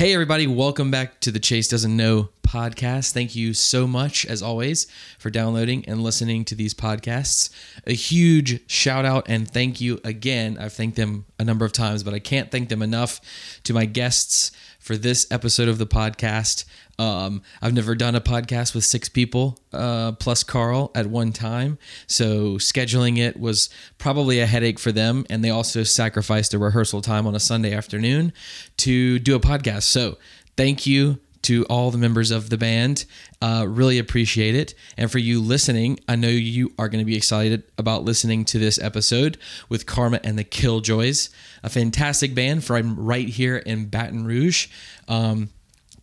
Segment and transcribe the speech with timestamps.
[0.00, 3.10] Hey, everybody, welcome back to the Chase Doesn't Know podcast.
[3.10, 4.86] Thank you so much, as always,
[5.18, 7.50] for downloading and listening to these podcasts.
[7.84, 10.56] A huge shout out and thank you again.
[10.56, 13.20] I've thanked them a number of times, but I can't thank them enough
[13.64, 16.64] to my guests for this episode of the podcast.
[16.98, 21.78] Um, I've never done a podcast with six people uh, plus Carl at one time,
[22.06, 25.24] so scheduling it was probably a headache for them.
[25.30, 28.32] And they also sacrificed a rehearsal time on a Sunday afternoon
[28.78, 29.84] to do a podcast.
[29.84, 30.18] So
[30.56, 33.04] thank you to all the members of the band.
[33.40, 34.74] Uh, really appreciate it.
[34.96, 38.58] And for you listening, I know you are going to be excited about listening to
[38.58, 39.38] this episode
[39.68, 41.30] with Karma and the Killjoys,
[41.62, 44.68] a fantastic band from right here in Baton Rouge.
[45.06, 45.50] Um,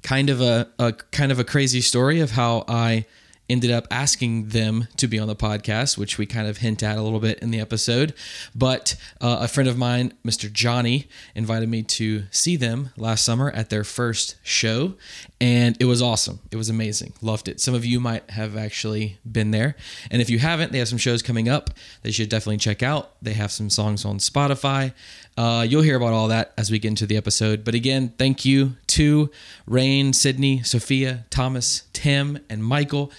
[0.06, 3.08] kind of a, a kind of a crazy story of how I
[3.50, 6.98] ended up asking them to be on the podcast, which we kind of hint at
[6.98, 8.14] a little bit in the episode.
[8.54, 10.52] But uh, a friend of mine, Mr.
[10.52, 14.94] Johnny, invited me to see them last summer at their first show,
[15.42, 16.40] and it was awesome.
[16.52, 17.14] It was amazing.
[17.22, 17.60] Loved it.
[17.60, 19.76] Some of you might have actually been there,
[20.12, 22.84] and if you haven't, they have some shows coming up that you should definitely check
[22.84, 23.12] out.
[23.24, 24.94] They have some songs on Spotify.
[25.38, 27.64] Uh, you'll hear about all that as we get into the episode.
[27.64, 29.30] But again, thank you to
[29.68, 33.12] Rain, Sydney, Sophia, Thomas, Tim, and Michael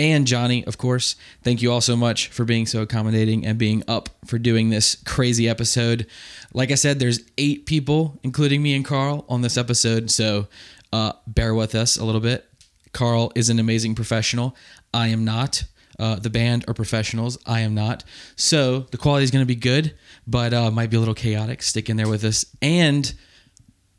[0.00, 1.14] and Johnny, of course.
[1.42, 4.96] Thank you all so much for being so accommodating and being up for doing this
[5.04, 6.06] crazy episode.
[6.54, 10.48] Like I said, there's eight people, including me and Carl, on this episode, so
[10.90, 12.48] uh, bear with us a little bit.
[12.92, 14.56] Carl is an amazing professional.
[14.94, 15.64] I am not.
[15.98, 17.36] Uh, the band are professionals.
[17.44, 18.02] I am not.
[18.36, 19.94] So the quality is going to be good,
[20.30, 21.62] but uh, might be a little chaotic.
[21.62, 22.44] Stick in there with us.
[22.62, 23.12] And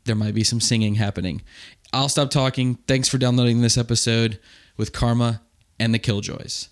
[0.04, 1.42] there might be some singing happening.
[1.92, 2.76] I'll stop talking.
[2.88, 4.40] Thanks for downloading this episode
[4.76, 5.42] with Karma
[5.78, 6.68] and the Killjoys.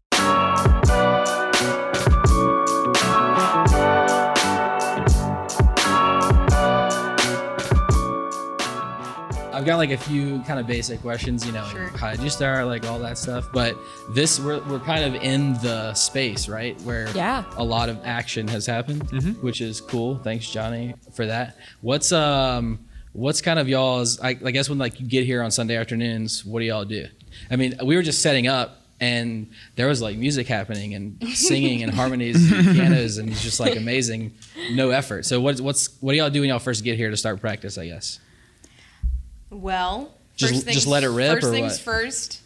[9.60, 11.88] I've got like a few kind of basic questions, you know, like Sure.
[11.88, 13.48] how did you start, like all that stuff.
[13.52, 13.76] But
[14.08, 16.80] this, we're, we're kind of in the space, right?
[16.80, 17.44] Where Yeah.
[17.58, 19.02] a lot of action has happened,
[19.42, 20.16] which is cool.
[20.16, 21.58] Thanks, Johnny, for that.
[21.82, 22.78] What's um,
[23.12, 24.18] what's kind of y'all's?
[24.20, 27.06] I, I guess when like you get here on Sunday afternoons, what do y'all do?
[27.50, 28.78] I mean, we were just setting up.
[29.02, 33.58] And there was like music happening and singing and harmonies and pianos and it's just
[33.60, 34.32] like amazing,
[34.72, 35.26] no effort.
[35.26, 37.76] So what's what's what do y'all do when y'all first get here to start practice?
[37.76, 38.20] I guess.
[39.50, 41.80] Well, Just- first just things, let it rip, First or things what?
[41.80, 42.40] first.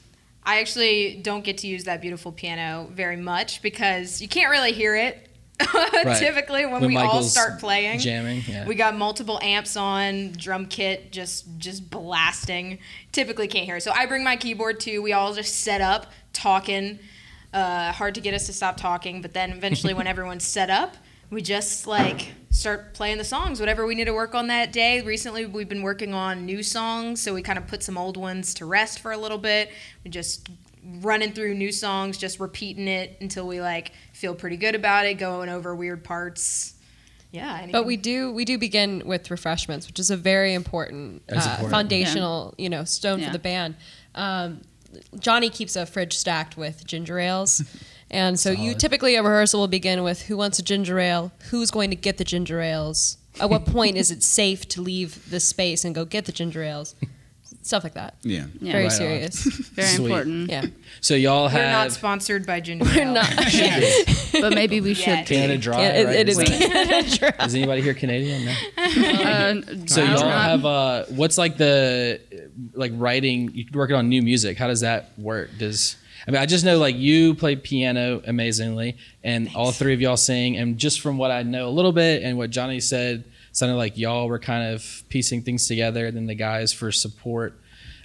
[0.47, 4.72] I actually don't get to use that beautiful piano very much because you can't really
[4.72, 5.28] hear it
[6.19, 8.00] typically when, When we all start playing.
[8.00, 8.66] jamming, yeah.
[8.66, 12.78] We got multiple amps on, drum kit just just blasting.
[13.12, 13.76] Typically can't hear.
[13.76, 13.82] it.
[13.82, 15.00] So I bring my keyboard too.
[15.00, 16.98] We all just set up talking.
[17.53, 20.97] Uh, hard to get us to stop talking, but then eventually when everyone's set up,
[21.30, 25.00] we just like start playing the songs, whatever we need to work on that day.
[25.02, 28.54] Recently, we've been working on new songs, so we kind of put some old ones
[28.54, 29.70] to rest for a little bit.
[30.04, 30.48] We just
[31.00, 35.14] running through new songs, just repeating it until we like feel pretty good about it,
[35.14, 36.74] going over weird parts.
[37.32, 41.22] Yeah, anything- But we do we do begin with refreshments, which is a very important,
[41.32, 41.70] uh, important.
[41.70, 43.26] foundational you know stone Yeah.
[43.26, 43.74] for the band.
[44.14, 44.60] Um,
[45.18, 47.62] Johnny keeps a fridge stacked with ginger ales.
[48.14, 48.78] And so you Solid.
[48.80, 52.16] typically a rehearsal will begin with who wants a ginger ale, who's going to get
[52.19, 56.04] the ginger ales, at what point is it safe to leave the space and go
[56.04, 56.94] get the ginger ales,
[57.62, 58.14] stuff like that.
[58.22, 58.44] Yeah.
[58.60, 58.72] Yeah.
[58.72, 59.42] Very Right serious.
[59.74, 60.04] Very Sweet.
[60.06, 60.50] important.
[60.50, 60.66] yeah,
[61.00, 61.58] So y'all have.
[61.60, 62.94] we're not sponsored by Ginger ale.
[62.94, 63.14] we're Ale.
[63.14, 63.30] not.
[64.41, 65.06] But maybe we should.
[65.06, 65.28] Yes.
[65.28, 65.80] Canada Dry.
[65.80, 66.16] Yeah, it- right?
[66.16, 67.47] it is Is, Canada Dry.
[67.47, 68.44] is anybody here Canadian?
[68.44, 68.53] No.
[68.53, 69.54] Uh,
[69.86, 72.20] So I y'all have uh, what's like the
[72.74, 73.50] like writing?
[73.54, 74.58] You're working on new music.
[74.58, 75.50] How does that work?
[75.58, 80.00] Does I mean I just know like you play piano amazingly, and all three of
[80.00, 80.56] y'all sing.
[80.56, 83.96] And just from what I know a little bit and what Johnny said, sounded like
[83.98, 86.06] y'all were kind of piecing things together.
[86.06, 87.60] And then the guys for support,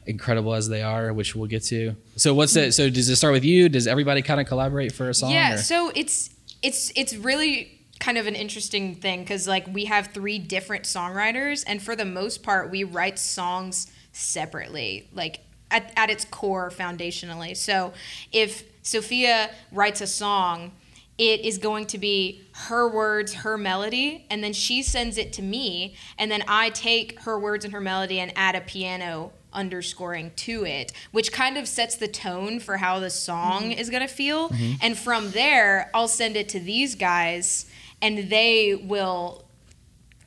[0.06, 1.96] incredible as they are, which we'll get to.
[2.16, 2.74] So what's it?
[2.74, 3.70] So does it start with you?
[3.70, 5.32] Does everybody kind of collaborate for a song?
[5.32, 6.30] Yeah, or- so it's
[6.62, 11.64] it's it's really kind of an interesting thing because like we have three different songwriters,
[11.68, 15.40] and for the most part, we write songs separately, like
[15.72, 17.56] at, at its core, foundationally.
[17.56, 17.94] So
[18.32, 20.72] if Sophia writes a song.
[21.18, 25.42] It is going to be her words, her melody, and then she sends it to
[25.42, 30.32] me, and then I take her words and her melody and add a piano underscoring
[30.38, 33.80] to it, which kind of sets the tone for how the song mm-hmm.
[33.80, 34.48] is going to feel.
[34.48, 34.74] Mm-hmm.
[34.82, 37.70] And from there, I'll send it to these guys,
[38.02, 39.44] and they will,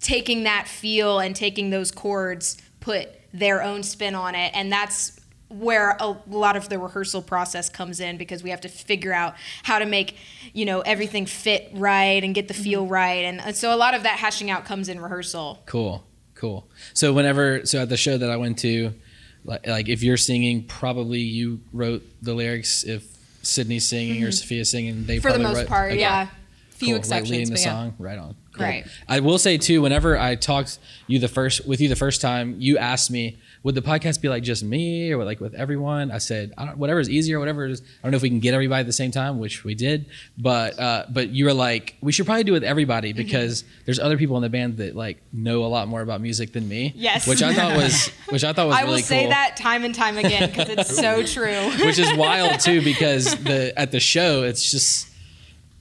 [0.00, 4.52] taking that feel and taking those chords, put their own spin on it.
[4.54, 5.18] And that's
[5.52, 9.34] where a lot of the rehearsal process comes in because we have to figure out
[9.62, 10.16] how to make
[10.52, 13.94] you know everything fit right and get the feel right and, and so a lot
[13.94, 16.04] of that hashing out comes in rehearsal Cool.
[16.34, 16.66] Cool.
[16.94, 18.92] So whenever so at the show that I went to,
[19.44, 22.82] like, like if you're singing, probably you wrote the lyrics.
[22.82, 23.04] If
[23.42, 25.22] Sydney's singing or Sophia's singing, they Mm-hmm.
[25.28, 26.00] For the most wrote- part, okay.
[26.00, 26.26] yeah.
[26.70, 27.64] Few Cool, exceptions, like leading the yeah.
[27.72, 27.94] song.
[27.96, 28.34] Right on.
[28.54, 28.66] Cool.
[28.66, 28.84] Right.
[29.08, 32.56] I will say too, whenever I talked you the first with you the first time,
[32.58, 36.10] you asked me, would the podcast be like just me or like with everyone?
[36.10, 37.80] I said, I don't, whatever is easier, whatever is.
[37.80, 40.06] I don't know if we can get everybody at the same time, which we did,
[40.36, 43.16] but uh, but you were like, we should probably do it with everybody Mm-hmm.
[43.22, 46.52] because there's other people in the band that like know a lot more about music
[46.52, 46.92] than me.
[46.96, 47.26] Yes.
[47.26, 49.30] which I thought was which I thought was I really will say cool.
[49.30, 51.70] that time and time again because it's so true.
[51.86, 55.08] which is wild too because the at the show it's just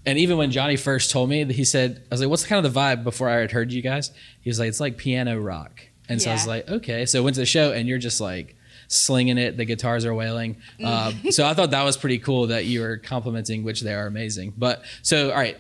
[0.06, 2.74] and even when Johnny first told me he said I was like what's kind of
[2.74, 4.12] the vibe before I had heard you guys
[4.42, 5.82] he was like it's like piano rock
[6.12, 7.06] and so I was like okay.
[7.06, 8.56] So went to the show and you're just like
[8.88, 9.58] slinging it.
[9.58, 10.58] The guitars are wailing.
[10.84, 14.06] Um, so I thought that was pretty cool that you were complimenting which they are
[14.08, 14.54] amazing.
[14.58, 15.58] But so all right.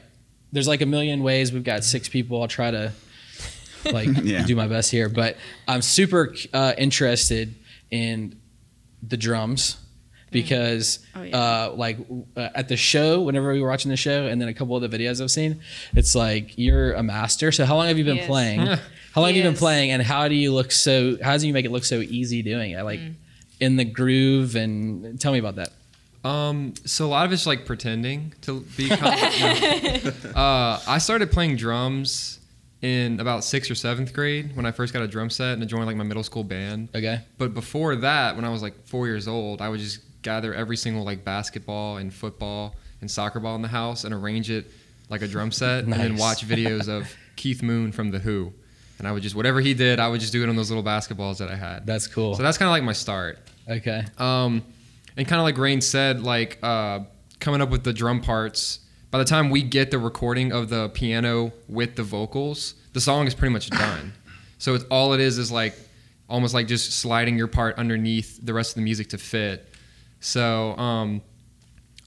[0.53, 2.41] There's like a million ways we've got six people.
[2.41, 2.91] I'll try to
[3.91, 4.43] like Yeah.
[4.45, 5.07] do my best here.
[5.07, 5.37] But
[5.67, 7.55] I'm super uh, interested
[7.89, 8.37] in
[9.01, 9.77] the drums
[10.29, 11.37] because Oh, yeah.
[11.37, 11.97] uh, like
[12.35, 14.89] uh, at the show whenever we were watching the show and then a couple of
[14.89, 15.59] the videos i've seen
[15.93, 17.51] it's like you're a master.
[17.51, 18.27] So how long have you been He is.
[18.27, 18.59] playing
[19.13, 21.45] how long have He you been playing and how do you look so how do
[21.47, 23.13] you make it look so easy doing it like Mm.
[23.59, 25.71] in the groove and tell me about that
[26.23, 28.89] Um, so a lot of it's like pretending to be.
[28.89, 30.25] confident.
[30.35, 32.39] uh, I started playing drums
[32.81, 35.65] in about sixth or seventh grade when I first got a drum set and I
[35.65, 36.89] joined like my middle school band.
[36.95, 40.53] okay But before that, when I was like four years old, I would just gather
[40.53, 44.69] every single like basketball and football and soccer ball in the house and arrange it
[45.09, 48.53] like a drum set, and then watch videos of Keith Moon from The Who.
[49.01, 50.83] And I would just whatever he did, I would just do it on those little
[50.83, 51.87] basketballs that I had.
[51.87, 53.39] that's cool So that's kind of like my start.
[53.67, 54.63] okay Um,
[55.17, 56.99] and kind of like Rain said, like uh,
[57.39, 58.77] coming up with the drum parts.
[59.09, 63.25] By the time we get the recording of the piano with the vocals, the song
[63.25, 64.13] is pretty much done.
[64.59, 65.73] So it's all it is is like
[66.29, 69.67] almost like just sliding your part underneath the rest of the music to fit.
[70.19, 71.23] So um,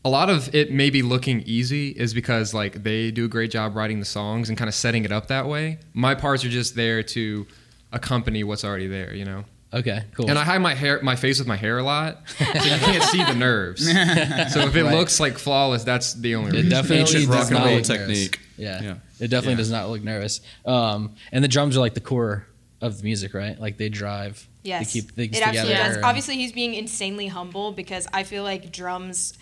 [0.04, 3.74] a lot of it maybe looking easy is because like they do a great job
[3.74, 5.78] writing the songs and kind of setting it up that way.
[5.94, 7.46] My parts are just there to
[7.92, 9.44] accompany what's already there, you know.
[9.72, 12.44] okay cool And I hide my hair, my face with my hair a lot, so
[12.44, 13.86] you can't see the nerves.
[14.52, 14.94] So if it Right.
[14.94, 16.70] looks like flawless, that's the only it reason.
[16.70, 18.40] definitely Ancient does rock and not roll look technique.
[18.58, 18.82] yeah.
[18.82, 18.94] Yeah.
[19.20, 19.56] it definitely Yeah.
[19.58, 22.46] does not look nervous um, and the drums are like the core
[22.80, 25.96] of the music right like they drive Yes, they keep things it together absolutely does.
[26.04, 29.34] Obviously, he's being insanely humble because I feel like drums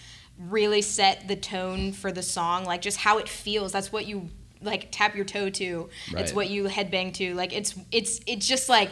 [0.49, 3.73] really set the tone for the song, like just how it feels.
[3.73, 4.29] That's what you
[4.61, 5.89] like tap your toe to.
[6.17, 7.35] It's what you headbang to.
[7.35, 8.91] Like it's it's it's just like.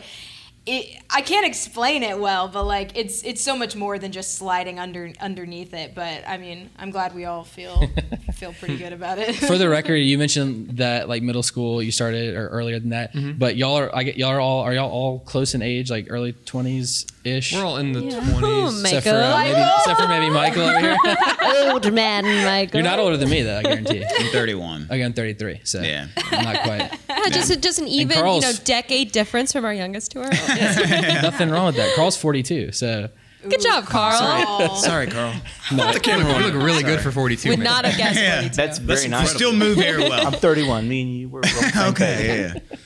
[0.67, 4.35] It, I can't explain it well, but like it's it's so much more than just
[4.37, 5.95] sliding under underneath it.
[5.95, 7.89] But I mean, I'm glad we all feel
[8.35, 9.35] feel pretty good about it.
[9.37, 13.15] for the record, you mentioned that like middle school you started or earlier than that,
[13.15, 13.39] Mm-hmm.
[13.39, 16.07] but y'all are I get y'all are all are y'all all close in age, like
[16.11, 17.55] early twenties ish.
[17.55, 18.83] We're all in the Oh, twenties.
[18.83, 20.97] except for, uh, maybe, except for maybe Michael over here.
[21.73, 22.81] Old man, Michael.
[22.81, 24.05] You're not older than me though, I guarantee.
[24.05, 24.85] I'm 31.
[24.91, 26.07] Okay, I'm 33, so Yeah.
[26.31, 26.99] I'm not quite.
[27.09, 31.23] Yeah, just just an even you know decade difference from our youngest to our oldest.
[31.23, 31.95] Nothing wrong with that.
[31.95, 33.09] Carl's 42, so
[33.49, 34.19] Good job, Carl.
[34.21, 34.75] Oh.
[34.83, 35.33] Sorry, Carl.
[35.73, 37.49] no, You look really good for 42.
[37.51, 37.65] Would man.
[37.65, 38.35] not have guessed Yeah.
[38.43, 38.55] 42.
[38.57, 39.33] That's very We nice.
[39.33, 40.27] still move very well.
[40.27, 40.87] I'm 31.
[40.89, 41.83] Me and you, we're both the same page.
[41.93, 42.77] okay, yeah.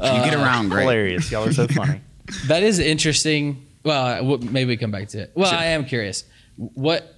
[0.00, 0.82] Uh, you get around great.
[0.84, 1.30] Hilarious.
[1.30, 2.00] Y'all are so funny.
[2.46, 3.66] that is interesting.
[3.84, 5.32] Well, uh, maybe we come back to it.
[5.34, 5.58] Well, Sure.
[5.58, 6.24] I am curious.
[6.56, 7.14] What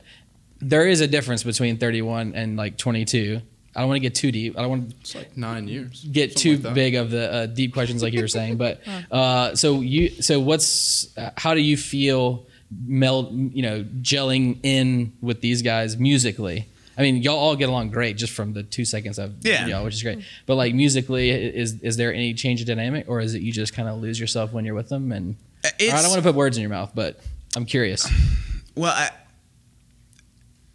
[0.58, 3.42] there is a difference between 31 and like 22.
[3.74, 4.58] I don't want to get too deep.
[4.58, 6.04] I don't want to It's like nine years.
[6.10, 9.54] get too like big of the uh, deep questions like you were saying but uh,
[9.54, 12.46] so you so what's uh, how do you feel
[12.86, 17.88] meld you know gelling in with these guys musically I mean, y'all all get along
[17.88, 19.66] great just from the two seconds I've Yeah.
[19.66, 20.18] y'all, which is great.
[20.44, 23.72] But like musically, is is there any change of dynamic, or is it you just
[23.72, 25.10] kind of lose yourself when you're with them?
[25.10, 27.18] And Uh, I don't want to put words in your mouth, but
[27.56, 28.06] I'm curious.
[28.74, 29.10] Well, I,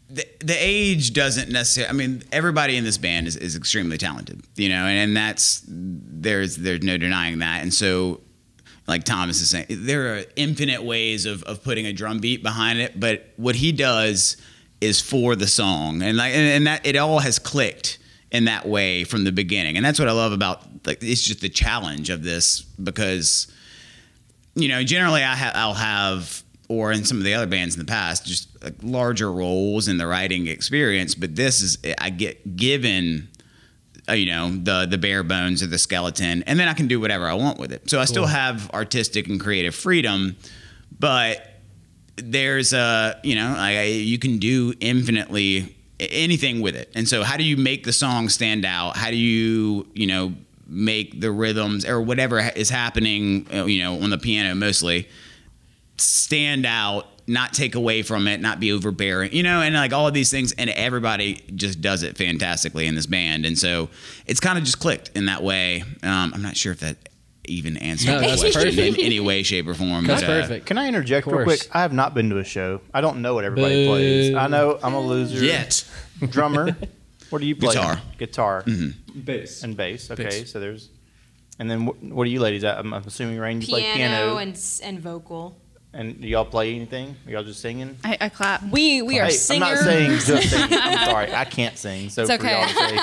[0.10, 1.90] the the age doesn't necessarily.
[1.90, 5.64] I mean, everybody in this band is, is extremely talented, you know, and, and that's
[5.68, 7.62] there's there's no denying that.
[7.62, 8.22] And so,
[8.88, 12.80] like Thomas is saying, there are infinite ways of of putting a drum beat behind
[12.80, 14.38] it, but what he does
[14.80, 18.00] is for the song, and like and, and that it all has clicked
[18.32, 21.42] in that way from the beginning, and that's what I love about like it's just
[21.42, 23.48] the challenge of this because
[24.58, 27.80] you know, generally I ha- I'll have, or in some of the other bands in
[27.80, 31.16] the past, just like larger roles in the writing experience.
[31.16, 33.30] But this is I get given,
[34.10, 37.00] uh, you know, the the bare bones of the skeleton, and then I can do
[37.00, 37.90] whatever I want with it.
[37.90, 40.36] So I still have artistic and creative freedom,
[41.00, 41.42] but
[42.18, 46.92] there's a you know I, you can do infinitely anything with it.
[46.96, 48.98] And so how do you make the song stand out?
[48.98, 50.34] How do you you know
[50.70, 55.08] make the rhythms or whatever is happening, you know, on the piano mostly
[55.98, 60.08] stand out, not take away from it, not be overbearing, you know, and like all
[60.08, 60.54] of these things.
[60.54, 63.46] And everybody just does it fantastically in this band.
[63.46, 63.89] And so
[64.25, 65.82] it's kind of just clicked in that way.
[66.04, 66.98] Um, I'm not sure if that
[67.46, 68.98] even answered No, the that's question perfect.
[68.98, 70.06] in any way, shape, or form.
[70.06, 70.66] That's but, uh, perfect.
[70.66, 71.68] Can I interject real quick?
[71.72, 72.82] I have not been to a show.
[72.94, 73.92] I don't know what everybody Boo.
[73.92, 74.36] plays.
[74.36, 75.44] I know I'm a loser.
[75.44, 75.84] Yet.
[76.30, 76.75] Drummer.
[77.30, 77.74] What do you play?
[77.74, 78.01] Guitar.
[78.18, 78.63] Guitar.
[79.25, 79.63] Bass.
[79.63, 80.10] And bass.
[80.12, 80.51] Okay, Bass.
[80.51, 80.89] so there's.
[81.60, 82.63] And then what, what do you ladies?
[82.63, 84.38] I'm, I'm assuming Rain, you play Piano piano.
[84.38, 85.58] and and vocal.
[85.94, 87.15] And do y'all play anything?
[87.25, 87.98] Are y'all just singing?
[88.03, 88.62] I, I clap.
[88.70, 89.70] We we are Hey, singers.
[89.70, 90.77] I'm not saying just singing.
[90.79, 92.10] I'm sorry, I can't sing.
[92.10, 92.98] So It's for y'all to say,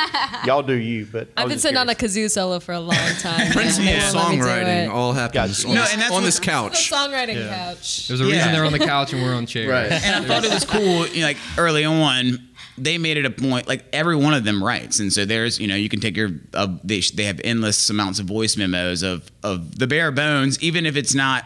[0.45, 1.07] y'all do you.
[1.11, 3.51] But I I've was bey just sitting on a kazoo solo for a long time.
[3.53, 5.69] Principal They won't let me do songwriting all happens Gotcha.
[5.69, 6.91] on, No, this, and that's on what- this The couch.
[6.91, 8.07] songwriting couch.
[8.09, 8.33] There's a Yeah.
[8.37, 9.69] reason they're on the couch and we're on chairs.
[9.71, 9.91] Right.
[9.91, 11.09] and I thought it was cool.
[11.09, 12.39] You know, like early on,
[12.79, 13.67] they made it a point.
[13.67, 16.31] Like every one of them writes, and so there's you know you can take your
[16.53, 20.85] uh, they they have endless amounts of voice memos of of the bare bones, even
[20.87, 21.45] if it's not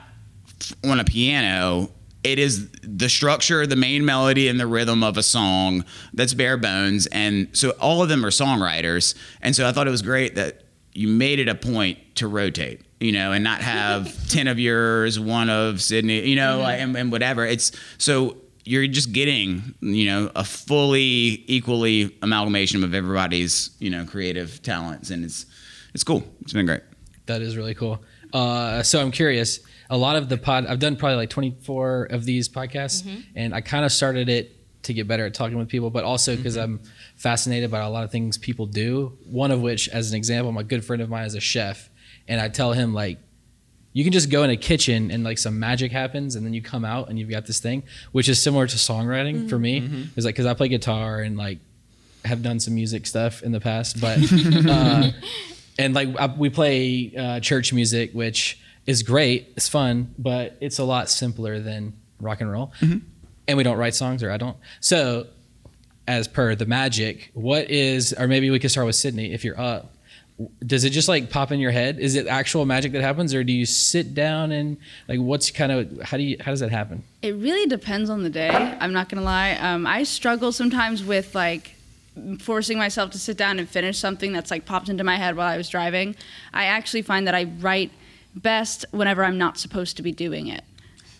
[0.85, 1.91] on a piano.
[2.25, 6.57] It is the structure, the main melody, and the rhythm of a song that's bare
[6.57, 9.15] bones, and so all of them are songwriters.
[9.41, 12.83] And so I thought it was great that you made it a point to rotate,
[12.99, 17.12] you know, and not have ten of yours, one of Sydney, you know, and, and
[17.12, 17.47] whatever.
[17.47, 24.05] It's so you're just getting, you know, a fully equally amalgamation of everybody's, you know,
[24.05, 25.47] creative talents, and it's
[25.95, 26.25] it's cool.
[26.43, 26.83] It's been great.
[27.27, 28.03] That is really cool.
[28.33, 29.61] Uh, so I'm curious.
[29.90, 33.61] A lot of the pod, I've done probably like 24 of these podcasts, and I
[33.61, 34.54] kind of started it
[34.85, 36.80] to get better at talking with people, but also because I'm
[37.16, 39.16] fascinated by a lot of things people do.
[39.26, 41.88] One of which, as an example, my good friend of mine is a chef,
[42.26, 43.18] and I tell him like,
[43.95, 46.62] you can just go in a kitchen and like some magic happens, and then you
[46.62, 49.78] come out and you've got this thing, which is similar to songwriting for me.
[50.16, 51.59] It's like because I play guitar and like
[52.25, 54.18] have done some music stuff in the past, but.
[54.68, 55.11] Uh,
[55.78, 60.78] and like I, we play uh, church music, which is great, it's fun, but it's
[60.78, 62.73] a lot simpler than rock and roll.
[62.80, 64.57] And we don't write songs, or I don't.
[64.80, 65.26] So,
[66.07, 69.61] as per the magic, what is, or maybe we could start with Sydney if you're
[69.61, 69.95] up.
[70.64, 71.99] Does it just like pop in your head?
[71.99, 75.71] Is it actual magic that happens, or do you sit down and like what's kind
[75.71, 77.04] of how do you how does that happen?
[77.21, 78.49] It really depends on the day.
[78.49, 79.52] I'm not gonna lie.
[79.61, 81.75] Um, I struggle sometimes with like
[82.40, 85.49] forcing myself to sit down and finish something that's like popped into my head while
[85.49, 86.16] I was driving.
[86.54, 87.90] I actually find that I write
[88.42, 90.64] best whenever I'm not supposed to be doing it.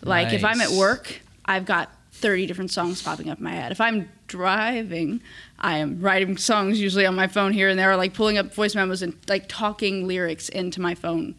[0.01, 3.71] Like if I'm at work, I've got 30 different songs popping up in my head.
[3.71, 5.21] If I'm driving,
[5.57, 8.53] I am writing songs usually on my phone here and there, or like pulling up
[8.53, 11.35] voice memos and like talking lyrics into my phone.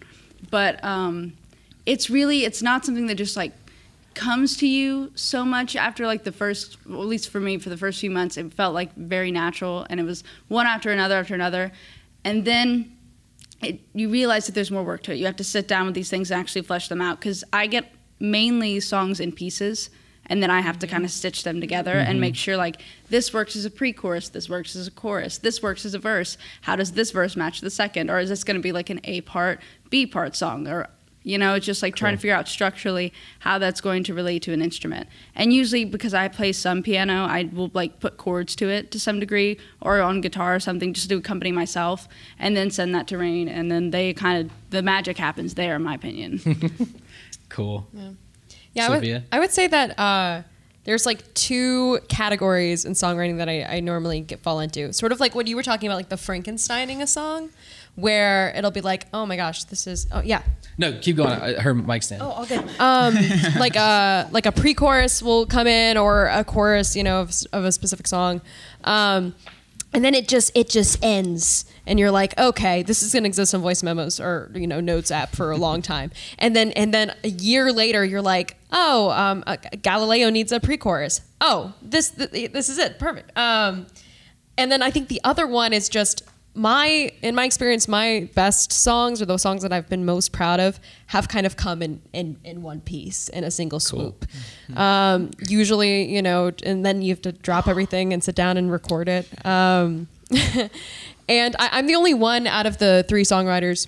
[0.51, 1.35] But um,
[1.87, 3.53] it's really it's not something that just like
[4.15, 7.69] comes to you so much after like the first well, at least for me for
[7.69, 11.15] the first few months it felt like very natural and it was one after another
[11.15, 11.71] after another
[12.25, 12.91] and then
[13.63, 15.17] it, you realize that there's more work to it.
[15.17, 17.67] You have to sit down with these things and actually flesh them out because i
[17.67, 19.91] get mainly songs in pieces
[20.27, 22.21] and then i have to kind of stitch them together and mm-hmm.
[22.21, 22.77] make sure like
[23.09, 26.37] this works as a pre-chorus this works as a chorus this works as a verse.
[26.63, 28.11] How does this verse match the second?
[28.11, 30.67] Or is this going to be like an a part b part song?
[30.67, 30.89] Or
[31.23, 34.43] you know, it's just like trying to figure out structurally how that's going to relate
[34.43, 35.09] to an instrument.
[35.35, 39.01] And usually, because I play some piano, I will like put chords to it to
[39.01, 42.09] some degree, or on guitar or something, just to accompany myself,
[42.39, 45.77] and then send that to Rain, and then they kind of the magic happens there,
[45.77, 46.41] in my opinion.
[47.51, 47.87] Cool.
[48.73, 50.43] Yeah, I would, I would say that uh,
[50.85, 54.93] there's like two categories in songwriting that I, I normally get fall into.
[54.93, 57.51] Sort of like what you were talking about, like the Frankensteining a song,
[58.01, 60.43] where it'll be like, oh my gosh, this is oh yeah,
[60.79, 61.31] No, keep going.
[61.31, 62.23] I- Her mic stand.
[62.23, 62.63] Oh, all good.
[62.79, 63.15] Um,
[63.59, 67.65] like a like a pre-chorus will come in, or a chorus, you know, of, of
[67.65, 68.41] a specific song,
[68.85, 69.35] um,
[69.93, 73.55] and then it just it just ends, and you're like, okay, this is gonna exist
[73.55, 76.95] on voice memos or you know notes app for a long time, and then and
[76.95, 81.21] then a year later, you're like, oh, um, uh, Galileo needs a pre-chorus.
[81.41, 83.37] Oh, this th- this is it, perfect.
[83.37, 83.87] Um,
[84.59, 86.23] and then I think the other one is just
[86.55, 90.59] my in my experience my best songs or those songs that I've been most proud
[90.59, 94.27] of have kind of come in in, in one piece in a single swoop.
[94.75, 98.71] Um, usually, you know, and then you have to drop everything and sit down and
[98.71, 99.29] record it.
[99.47, 100.09] Um,
[101.29, 103.87] and I, I'm the only one out of the three songwriters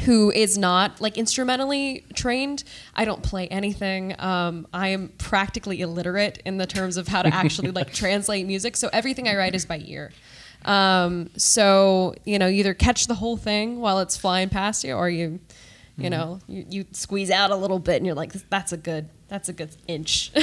[0.00, 2.64] who is not like instrumentally trained.
[2.94, 4.14] I don't play anything.
[4.18, 8.76] Um, I am practically illiterate in the terms of how to actually like translate music.
[8.76, 10.12] So everything I write is by ear.
[10.66, 15.08] Um, so you know, either catch the whole thing while it's flying past you, or
[15.08, 15.40] you,
[15.96, 19.08] you know, you, you squeeze out a little bit, and you're like, that's a good,
[19.28, 20.32] that's a good inch.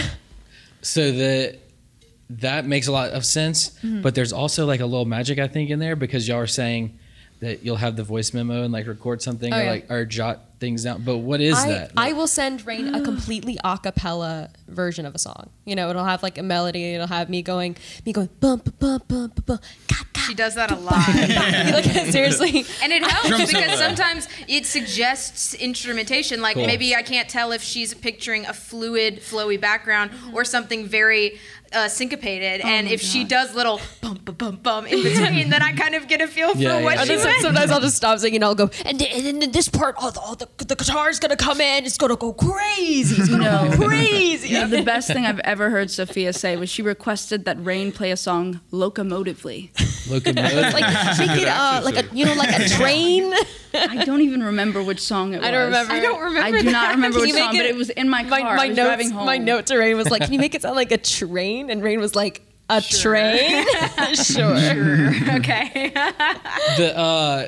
[0.86, 1.58] So the
[2.30, 5.70] that makes a lot of sense, but there's also like a little magic I think
[5.70, 7.00] in there because y'all are saying
[7.44, 9.70] that you'll have the voice memo and like record something Oh, or yeah.
[9.72, 11.04] like or jot things down.
[11.04, 11.92] But what is I, that?
[11.98, 15.50] I will send Rain a completely a cappella version of a song.
[15.66, 16.94] You know, it'll have like a melody.
[16.94, 19.60] It'll have me going, me going bum bum bum bum bum bum.
[19.88, 20.94] ga, ga, She does that a lot.
[21.74, 22.66] like seriously.
[22.82, 26.42] And it helps Drum because sometimes it suggests instrumentation.
[26.42, 26.66] Like Cool.
[26.66, 31.40] maybe I can't tell if she's picturing a fluid, flowy background or something very
[31.74, 32.62] uh, syncopated.
[32.62, 36.08] and if she does little bum bum bum bum in between, then I kind of
[36.08, 37.42] get a feel for Yeah, what yeah, And she then meant.
[37.42, 38.44] sometimes I'll just stop singing.
[38.44, 41.36] I'll go, and, th- and then this part, oh, the, oh, the, the guitar's gonna
[41.38, 41.86] come in.
[41.86, 43.16] It's gonna go crazy.
[43.22, 43.46] It's gonna
[43.78, 44.50] go crazy.
[44.50, 48.12] Yeah, the best thing I've ever heard Sophia say was she requested that Rain play
[48.12, 49.70] a song locomotively.
[50.10, 50.74] locomotive.
[50.74, 53.34] like make it uh, like a you know like a train.
[53.74, 55.48] I don't even remember which song it was.
[55.48, 55.94] I don't remember.
[55.94, 56.58] I don't remember.
[56.58, 58.24] I do not remember Can which you make song, but it- it was in my
[58.24, 58.40] car.
[58.40, 59.26] my, I my was notes driving home.
[59.26, 61.82] my note to Rain was like, "Can you make it sound like a train?" And
[61.84, 63.66] Rain was like, "A train."
[64.16, 64.56] sure.
[65.38, 65.92] okay.
[66.78, 67.48] the uh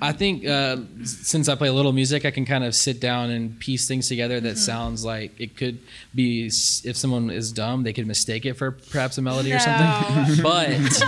[0.00, 3.30] I think uh, since I play a little music, I can kind of sit down
[3.30, 5.78] and piece things together that sounds like it could
[6.12, 6.46] be.
[6.46, 10.38] If someone is dumb, they could mistake it for perhaps a melody or something.
[10.42, 11.04] But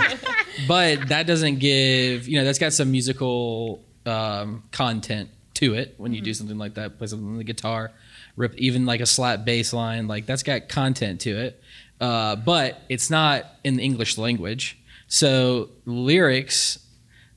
[0.65, 6.13] but that doesn't give you know that's got some musical um, content to it when
[6.13, 6.97] you do something like that.
[6.97, 7.91] Play something on the guitar,
[8.35, 11.61] rip even like a slap bass line, like that's got content to it.
[12.01, 16.79] Uh, but it's not in the English language, so lyrics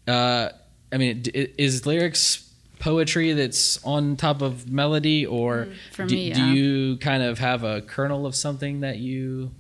[0.09, 0.51] uh,
[0.91, 6.33] I mean, d- is lyrics poetry that's on top of melody, or for do, me,
[6.33, 9.51] do you kind of have a kernel of something that you?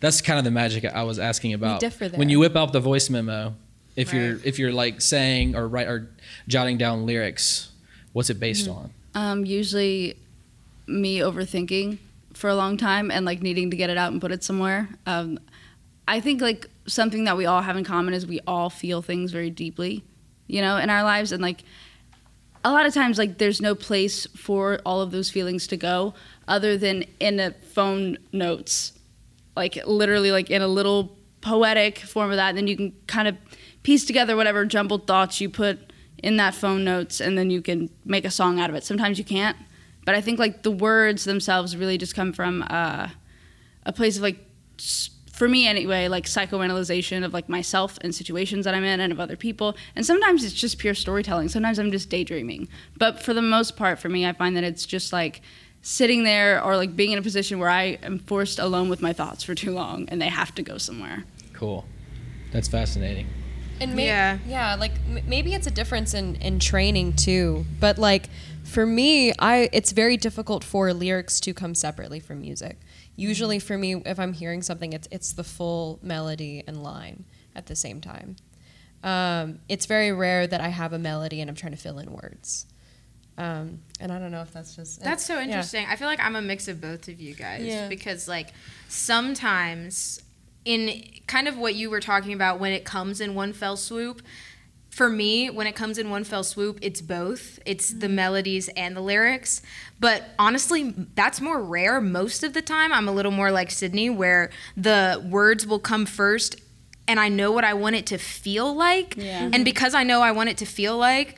[0.00, 1.80] That's kind of the magic I was asking about.
[2.18, 3.54] When you whip out the voice memo,
[3.96, 6.10] if you're if you're like saying or write or
[6.48, 7.70] jotting down lyrics,
[8.12, 8.78] what's it based Mm-hmm.
[8.78, 8.90] on?
[9.16, 10.16] Um, usually,
[10.86, 11.98] me overthinking
[12.32, 14.88] for a long time and like needing to get it out and put it somewhere.
[15.06, 15.38] Um,
[16.08, 19.30] I think like something that we all have in common is we all feel things
[19.30, 20.02] very deeply,
[20.48, 21.62] you know, in our lives, and like
[22.64, 26.12] a lot of times like there's no place for all of those feelings to go
[26.48, 28.92] other than in a phone notes,
[29.56, 32.48] like literally like in a little poetic form of that.
[32.50, 33.36] And then you can kind of
[33.82, 35.78] piece together whatever jumbled thoughts you put
[36.24, 38.82] in that phone notes, and then you can make a song out of it.
[38.82, 39.58] Sometimes you can't,
[40.06, 43.08] but I think like the words themselves really just come from uh,
[43.84, 44.38] a place of like
[45.30, 49.20] for me anyway like psychoanalyzation of like myself and situations that i'm in and of
[49.20, 49.76] other people.
[49.94, 51.48] And sometimes it's just pure storytelling.
[51.48, 52.68] Sometimes i'm just daydreaming.
[52.96, 55.42] But for the most part for me i find that it's just like
[55.82, 59.12] sitting there or like being in a position where i am forced alone with my
[59.12, 61.24] thoughts for too long and they have to go somewhere.
[61.52, 61.84] Cool,
[62.50, 63.26] that's fascinating.
[63.90, 64.38] And Yeah.
[64.46, 67.64] yeah, like m- maybe it's a difference in in training too.
[67.80, 68.28] But like
[68.64, 72.78] for me, I it's very difficult for lyrics to come separately from music.
[73.16, 77.66] Usually for me, if I'm hearing something, it's it's the full melody and line at
[77.66, 78.36] the same time.
[79.02, 82.10] Um, it's very rare that I have a melody and I'm trying to fill in
[82.12, 82.66] words.
[83.36, 85.42] Um, and I don't know if that's just That's so yeah.
[85.44, 85.84] interesting.
[85.88, 87.88] I feel like I'm a mix of both of you guys Yeah.
[87.88, 88.50] because like
[88.88, 90.20] sometimes
[90.64, 94.22] in kind of what you were talking about when it comes in one fell swoop,
[94.94, 97.58] for me, when it comes in one fell swoop, it's both.
[97.66, 98.12] It's the mm.
[98.14, 99.60] melodies and the lyrics.
[99.98, 102.92] But honestly, that's more rare most of the time.
[102.92, 106.60] I'm a little more like Sydney, where the words will come first
[107.08, 109.16] and I know what I want it to feel like.
[109.16, 109.50] Yeah.
[109.52, 111.36] And because I know I want it to feel like,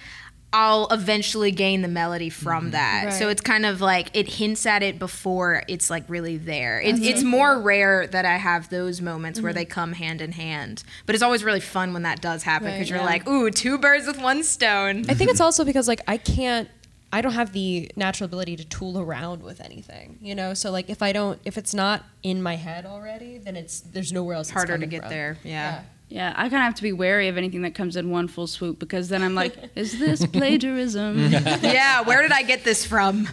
[0.58, 2.70] I'll eventually gain the melody from mm-hmm.
[2.70, 3.12] that.
[3.12, 6.80] So it's kind of like it hints at it before it's like really there.
[6.80, 9.58] It, it's more rare that I have those moments where mm-hmm.
[9.58, 10.82] they come hand in hand.
[11.04, 13.04] But it's always really fun when that does happen because Right, you're yeah.
[13.04, 15.04] like, ooh, two birds with one stone.
[15.10, 16.70] I think it's also because like I can't
[17.12, 20.54] I don't have the natural ability to tool around with anything, you know.
[20.54, 24.10] So like if I don't if it's not in my head already, then it's there's
[24.10, 24.48] nowhere else.
[24.48, 25.10] it's Harder to get from.
[25.10, 25.36] there.
[25.44, 25.50] Yeah.
[25.50, 25.82] yeah
[26.36, 28.78] i kind of have to be wary of anything that comes in one full swoop
[28.78, 31.16] because then i'm like is this plagiarism
[31.62, 33.28] yeah, where did I get this from?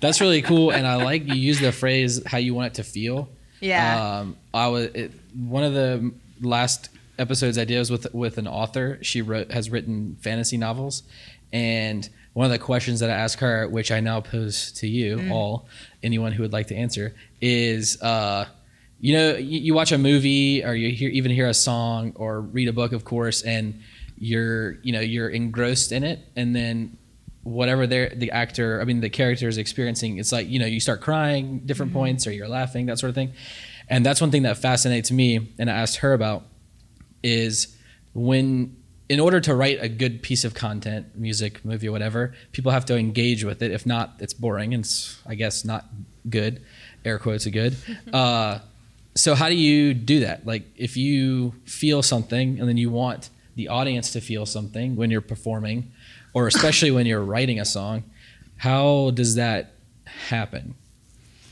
[0.00, 2.84] That's really cool, and I like you use the phrase "how you want it to
[2.84, 3.28] feel."
[3.60, 4.20] Yeah.
[4.20, 8.48] Um, I was it, one of the last episodes I did was with with an
[8.48, 8.98] author.
[9.02, 11.02] She wrote has written fantasy novels,
[11.52, 15.30] and one of the questions that I asked her, which I now pose to you
[15.30, 15.66] all,
[16.02, 18.00] anyone who would like to answer, is.
[18.02, 18.46] Uh,
[19.02, 22.40] you know, you, you watch a movie or you hear even hear a song or
[22.40, 23.80] read a book, of course, and
[24.16, 26.96] you're you know you're engrossed in it, and then
[27.42, 30.78] whatever they're the actor i mean the character is experiencing it's like you know you
[30.78, 33.32] start crying different points or you're laughing that sort of thing.
[33.88, 36.44] And that's one thing that fascinates me and i asked her about
[37.24, 37.76] is
[38.14, 38.76] when
[39.08, 42.96] in order to write a good piece of content music movie whatever people have to
[42.96, 43.72] engage with it.
[43.72, 45.86] If not it's boring and it's i guess not
[46.30, 46.62] good
[47.04, 47.76] air quotes are good.
[48.12, 48.60] Uh,
[49.14, 53.30] so how do you do that like if you feel something and then you want
[53.54, 55.92] the audience to feel something when you're performing,
[56.32, 58.04] or especially when you're writing a song.
[58.56, 59.72] How does that
[60.28, 60.74] happen?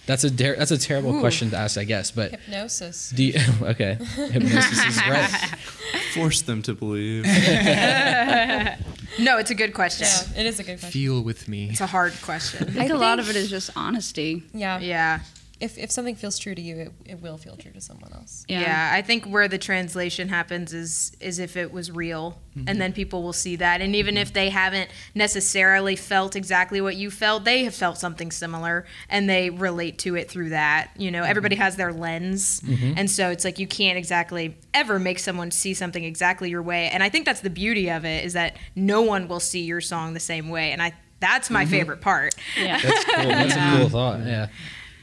[0.07, 2.11] That's a ter- that's a terrible question to ask, I guess.
[2.11, 3.11] But Hypnosis.
[3.11, 5.29] do you, okay, hypnosis is right.
[6.15, 7.25] Force them to believe.
[9.19, 10.07] No, it's a good question.
[10.07, 10.93] Yeah, it is a good question.
[10.93, 11.69] Feel with me.
[11.69, 12.69] It's a hard question.
[12.69, 14.45] I think a lot of it is just honesty.
[14.55, 14.79] Yeah.
[14.79, 15.21] Yeah.
[15.61, 18.45] If, if something feels true to you, it, it will feel true to someone else.
[18.49, 18.91] Yeah.
[18.93, 22.79] I think where the translation happens is is if it was real, and mm-hmm.
[22.79, 24.23] then people will see that, and even mm-hmm.
[24.23, 29.29] if they haven't necessarily felt exactly what you felt, they have felt something similar, and
[29.29, 30.91] they relate to it through that.
[30.97, 31.63] You know, everybody mm-hmm.
[31.63, 32.63] has their lens,
[32.97, 36.89] and so it's like you can't exactly ever make someone see something exactly your way,
[36.89, 39.81] and I think that's the beauty of it is that no one will see your
[39.81, 42.35] song the same way, and I that's my favorite part.
[42.59, 42.81] Yeah.
[42.81, 43.29] That's cool.
[43.29, 44.21] That's a cool thought.
[44.21, 44.49] Yeah.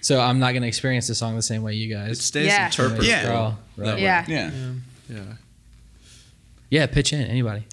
[0.02, 2.22] So I'm not gonna experience the song the same way you It guys.
[2.22, 2.70] stays Yeah.
[2.70, 3.04] interpretable.
[3.08, 3.24] Yeah.
[3.24, 4.00] Girl, right.
[4.00, 4.26] Yeah.
[4.28, 4.52] Yeah.
[5.10, 5.20] Yeah.
[6.70, 6.86] Yeah.
[6.88, 7.64] Pitch in anybody.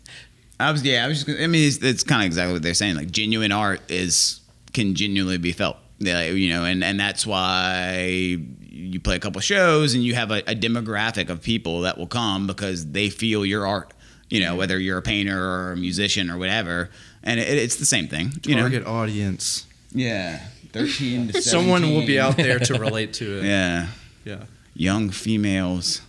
[0.61, 1.05] I was yeah.
[1.05, 1.27] I was just.
[1.27, 2.95] gonna- I mean, it's, it's kind of exactly what they're saying.
[2.97, 4.41] Like genuine art is
[4.73, 5.77] can genuinely be felt.
[5.99, 8.39] Yeah, you know, and and that's why
[8.71, 12.07] you play a couple shows and you have a, a demographic of people that will
[12.09, 13.93] come because they feel your art.
[14.31, 16.91] You know, whether you're a painter or a musician or whatever,
[17.23, 18.33] and it, it's the same thing.
[18.47, 18.63] You know.
[18.63, 19.67] Target audience.
[19.93, 20.41] Yeah.
[20.75, 23.45] Thirteen to Someone will be out there to relate to it.
[23.45, 23.87] Yeah.
[24.25, 24.45] Yeah.
[24.75, 26.03] Young females.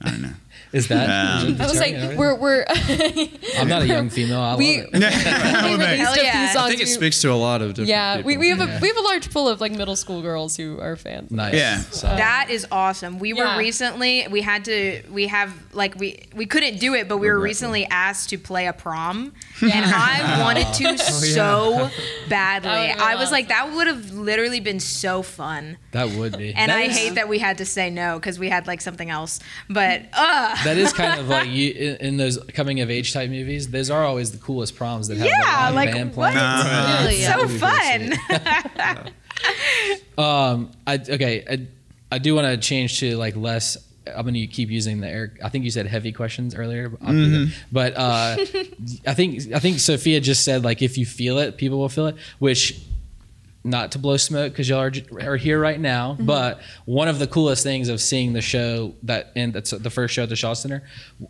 [0.00, 0.32] I don't know.
[0.76, 1.08] Is that?
[1.42, 2.64] Um, is I was like, target we're we're?
[3.58, 4.40] I'm not a young female.
[4.40, 5.04] I we, love we released
[6.02, 6.52] Hell a few yeah.
[6.52, 6.66] songs.
[6.66, 8.26] I think it speaks to a lot of different yeah, people.
[8.28, 8.76] we, we have Yeah.
[8.76, 11.30] a we have a large pool of like middle school girls who are fans.
[11.30, 11.54] Nice.
[11.54, 11.78] Yeah.
[11.78, 13.18] So, That is awesome.
[13.18, 13.58] We were Yeah.
[13.58, 17.40] recently we had to we have like we we couldn't do it, but we were
[17.40, 21.90] recently asked to play a prom, and I wanted to so
[22.28, 22.68] badly.
[22.70, 25.78] That I was like, that would have literally been so fun.
[25.92, 26.52] that would be.
[26.54, 28.80] And That I is- hate that we had to say no because we had like
[28.80, 29.40] something else.
[29.68, 33.30] But uh That is kind of like you in, in those coming of age type
[33.30, 33.68] movies.
[33.70, 36.32] Those are always the coolest proms that have Yeah, the like, band what?
[36.34, 36.36] playing.
[36.38, 37.36] Uh, Really, yeah.
[37.36, 37.48] so
[38.98, 39.12] fun.
[40.18, 41.44] Um, I okay.
[41.48, 41.66] I,
[42.10, 43.76] I do want to change to like less.
[44.06, 45.34] I'm gonna keep using the air.
[45.44, 47.54] I think you said heavy questions earlier, but, I'll do that.
[47.72, 48.36] but uh,
[49.06, 52.06] I think I think Sophia just said like if you feel it, people will feel
[52.06, 52.16] it.
[52.38, 52.80] Which,
[53.66, 56.16] not to blow smoke because y'all are, are here right now.
[56.18, 60.14] But one of the coolest things of seeing the show that and that's the first
[60.14, 60.82] show at the Shaw Center,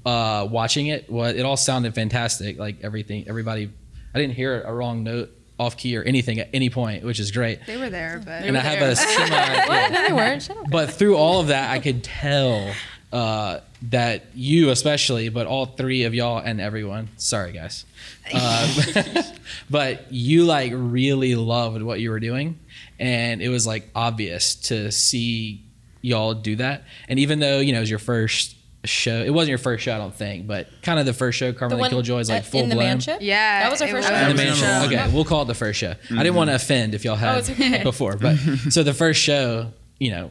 [0.05, 2.59] uh, watching it was it all sounded fantastic.
[2.59, 3.70] Like everything, everybody.
[4.14, 7.31] I didn't hear a wrong note off key or anything at any point, which is
[7.31, 7.64] great.
[7.66, 9.29] they were there, but and I have a semi.
[9.31, 9.88] yeah.
[9.90, 10.51] No, they weren't.
[10.70, 12.72] But through all of that, I could tell
[13.16, 17.09] uh, that you, especially, but all three of y'all and everyone.
[17.16, 17.87] Sorry, guys.
[18.31, 19.22] Uh,
[19.70, 22.59] but you like really loved what you were doing,
[22.98, 25.64] and it was like obvious to see
[26.02, 26.85] y'all do that.
[27.09, 29.94] And even though you know it was your first show, it wasn't your first show,
[29.94, 31.55] I don't think, but kind of the first show.
[31.55, 32.87] Carmen one Killjoy is like full in the blown.
[32.87, 33.18] manship.
[33.22, 34.29] Yeah, that was our first was- show.
[34.29, 35.00] In the That was main number show.
[35.05, 35.94] Okay, we'll call it the first show.
[36.11, 37.83] I didn't want to offend if y'all had it's okay.
[37.83, 38.37] before, but
[38.68, 40.31] so the first show, you know,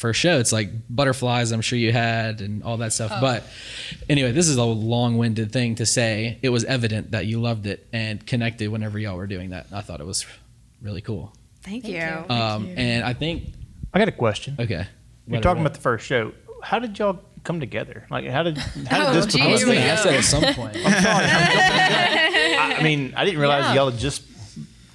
[0.00, 1.52] first show, it's like butterflies.
[1.52, 3.12] I'm sure you had and all that stuff.
[3.20, 3.44] But
[4.08, 6.38] anyway, this is a long-winded thing to say.
[6.42, 9.66] It was evident that you loved it and connected whenever y'all were doing that.
[9.72, 10.26] I thought it was
[10.82, 11.32] really cool.
[11.62, 12.00] Thank, Thank you.
[12.00, 12.34] you.
[12.34, 13.52] Um, and I think
[13.94, 14.56] I got a question.
[14.58, 14.86] okay,
[15.26, 16.32] You're talking about the first show.
[16.62, 18.06] How did y'all come together?
[18.10, 19.52] Like, how did how Oh, did this gee, I become?
[19.52, 19.92] was Here going we to go.
[19.92, 20.76] ask that at some point.
[21.40, 23.74] I, I mean, I didn't realize Yeah.
[23.74, 24.22] y'all had just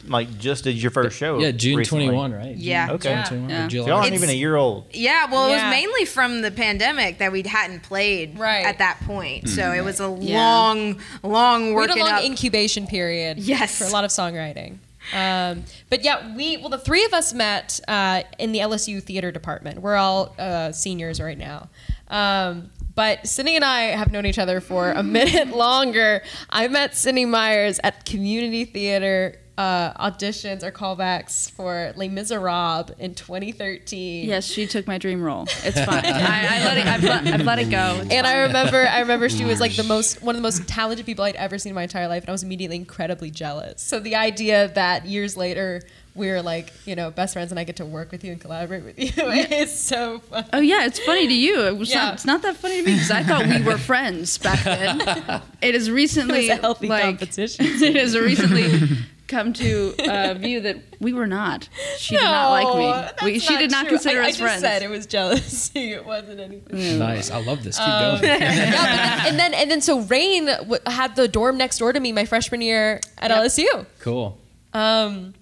[0.07, 1.39] like just did your first show.
[1.39, 2.05] yeah, June recently.
[2.05, 2.55] 21, right?
[2.55, 2.87] Yeah.
[2.87, 3.23] June Okay.
[3.27, 3.57] 21, Yeah.
[3.57, 3.87] or So July.
[3.87, 4.85] y'all aren't It's- even a year old.
[4.91, 8.65] Yeah, well, it was mainly from the pandemic that we hadn't played Right.
[8.65, 9.49] at that point.
[9.49, 10.39] So it was a Yeah.
[10.39, 12.23] long, long We had working a long up.
[12.23, 13.39] incubation period.
[13.39, 13.77] Yes.
[13.77, 14.77] for a lot of songwriting.
[15.13, 19.31] Um, but yeah, we well the three of us met uh, in the LSU theater
[19.31, 19.81] department.
[19.81, 21.69] We're all uh, seniors right now.
[22.09, 26.23] Um, but Sydney and I have known each other for a minute longer.
[26.49, 33.15] I met Sydney Myers at community theater uh, auditions or callbacks for Les Miserables in
[33.15, 34.27] 2013.
[34.27, 35.43] Yes, she took my dream role.
[35.63, 36.05] It's fine.
[36.05, 36.85] I, I let it.
[36.87, 37.99] I've let, I've let it go.
[38.01, 40.67] It's And I remember, I remember she was like the most, one of the most
[40.67, 43.81] talented people I'd ever seen in my entire life, and I was immediately incredibly jealous.
[43.81, 45.81] So the idea that years later
[46.15, 48.85] we're like, you know, best friends, and I get to work with you and collaborate
[48.85, 50.45] with you is so fun.
[50.53, 51.61] Oh yeah, it's funny to you.
[51.67, 52.05] It was Yeah.
[52.05, 52.13] not.
[52.13, 55.41] It's not that funny to me because I thought we were friends back then.
[55.61, 57.65] It is recently It was a healthy like, competition.
[57.67, 61.67] it has recently come to uh, view that we were not.
[61.97, 62.75] She did not like
[63.23, 63.25] me.
[63.33, 63.97] We, she did not true.
[63.97, 64.61] consider I, us I just friends.
[64.61, 65.91] said it was jealousy.
[65.93, 66.99] It wasn't anything.
[66.99, 67.31] Nice.
[67.31, 67.77] I love this.
[67.77, 68.23] Keep Um, going.
[68.41, 71.99] yeah, but and then and then so Rain w- had the dorm next door to
[71.99, 73.39] me my freshman year at Yep.
[73.43, 73.85] LSU.
[73.99, 74.37] Cool.
[74.73, 75.33] Um,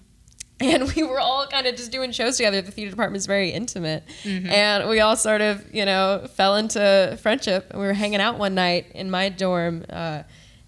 [0.60, 2.62] and we were all kind of just doing shows together.
[2.62, 7.18] The theater department is very intimate, and we all sort of, you know, fell into
[7.20, 7.66] friendship.
[7.70, 10.22] And we were hanging out one night in my dorm uh,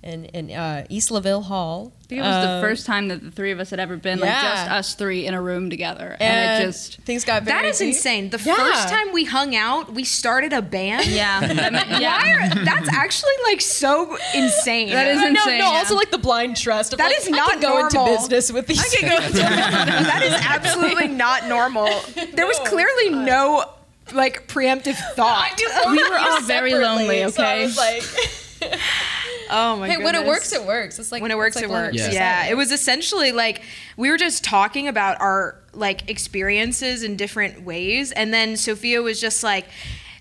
[0.06, 1.92] in in uh, East Laville Hall.
[2.04, 3.96] I think it was the Um, first time that the three of us had ever
[3.96, 7.42] been like just us three in a room together, and, and it just things got
[7.42, 7.88] very That is deep.
[7.88, 8.30] insane.
[8.30, 8.54] The Yeah.
[8.54, 11.06] first time we hung out, we started a band.
[11.06, 12.16] yeah, that meant- yeah.
[12.16, 14.90] Why are, that's actually like so insane.
[14.90, 15.72] That is No, no, insane, no.
[15.72, 15.78] yeah.
[15.78, 16.92] Also, like the blind trust.
[16.92, 18.78] Of, That like, is I not can go into business with these.
[18.80, 19.28] I can go.
[19.38, 21.88] that is absolutely not normal.
[22.34, 23.64] There was clearly no
[24.14, 25.60] like preemptive thought.
[25.90, 27.28] we were all very lonely.
[27.32, 28.02] So I Okay, was like,
[29.50, 30.98] Oh my hey, when it works, it works.
[30.98, 31.96] It's like when it works, it's it works.
[31.96, 32.46] Leonard Yeah.
[32.46, 33.62] it was essentially like
[33.96, 39.20] we were just talking about our like experiences in different ways, and then Sophia was
[39.20, 39.66] just like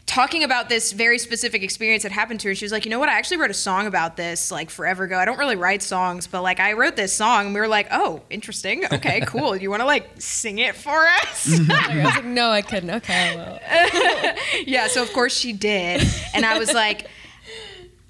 [0.05, 2.55] talking about this very specific experience that happened to her.
[2.55, 3.09] She was like, you know what?
[3.09, 5.17] I actually wrote a song about this like forever ago.
[5.17, 7.87] I don't really write songs, but like I wrote this song, and we were like,
[7.91, 8.85] oh, interesting.
[8.85, 9.55] Okay, cool.
[9.55, 11.59] You want to like sing it for us?
[11.69, 12.91] I was like, no, I couldn't.
[12.91, 13.59] Okay, well.
[14.65, 16.03] yeah, so of course she did.
[16.33, 17.07] And I was like,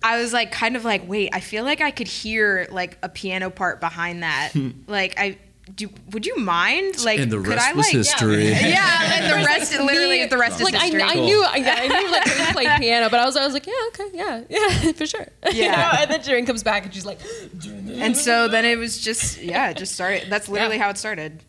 [0.05, 3.09] I was like, kind of like, wait, I feel like I could hear like a
[3.09, 4.51] piano part behind that.
[4.87, 5.37] like, I
[5.73, 5.89] do.
[6.11, 7.03] Would you mind?
[7.03, 7.95] Like, and the could rest I was like?
[7.95, 8.49] history.
[8.49, 11.01] Yeah, and the rest, literally, Me- the rest like is history.
[11.01, 13.43] I, I knew, I, yeah, I knew like we played piano, but I was, I
[13.45, 15.27] was like, yeah, okay, yeah, yeah, for sure.
[15.51, 15.71] You Yeah.
[15.75, 15.97] know?
[16.03, 17.19] And then Jaren comes back and she's like,
[17.65, 20.29] and so then it was just, yeah, it just started.
[20.29, 20.83] That's literally Yeah.
[20.83, 21.41] how it started.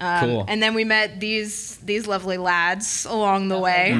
[0.00, 0.44] Um, Cool.
[0.48, 3.92] And then we met these these lovely lads along the way.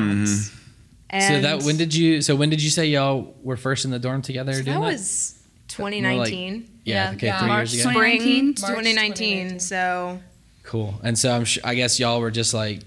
[1.12, 2.22] And so that when did you?
[2.22, 4.86] So when did you say y'all were first in the dorm together that doing that?
[4.92, 6.68] was 2019.
[6.84, 7.38] yeah, okay, Yeah.
[7.38, 7.92] three March years ago.
[7.92, 8.54] 20 Spring 2019?
[8.54, 9.48] 2019.
[9.48, 9.60] 2019.
[9.60, 10.20] So
[10.64, 10.94] Cool.
[11.02, 12.80] And so I'm, sh- I guess y'all were just like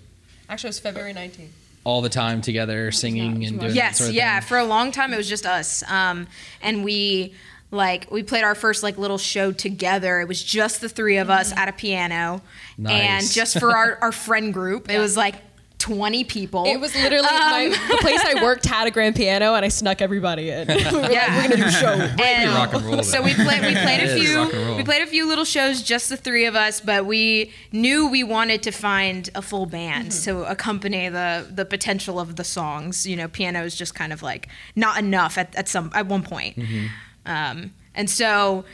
[0.49, 1.49] actually, it was February 19th.
[1.83, 4.47] all the time together, singing and doing that yes sort of yeah thing.
[4.47, 6.25] for a long time it was just us um,
[6.61, 7.33] and we
[7.71, 11.29] like we played our first like little show together it was just the three of
[11.29, 12.41] us at a piano
[12.77, 13.03] Nice.
[13.03, 15.35] and just for our, our friend group it was like
[15.79, 19.55] 20 people It was literally my, um, the place I worked had a grand piano,
[19.55, 20.67] and I snuck everybody in.
[20.67, 21.35] we were like, Yeah.
[21.35, 21.87] we're gonna do a show.
[21.87, 24.77] and rock and roll so we played we played a few rock and roll.
[24.77, 28.23] we played a few little shows just the three of us but we knew we
[28.23, 30.23] wanted to find a full band mm-hmm.
[30.23, 34.23] to accompany the the potential of the songs you know piano is just kind of
[34.23, 36.85] like not enough at, at some at one point mm-hmm.
[37.25, 38.65] um, and so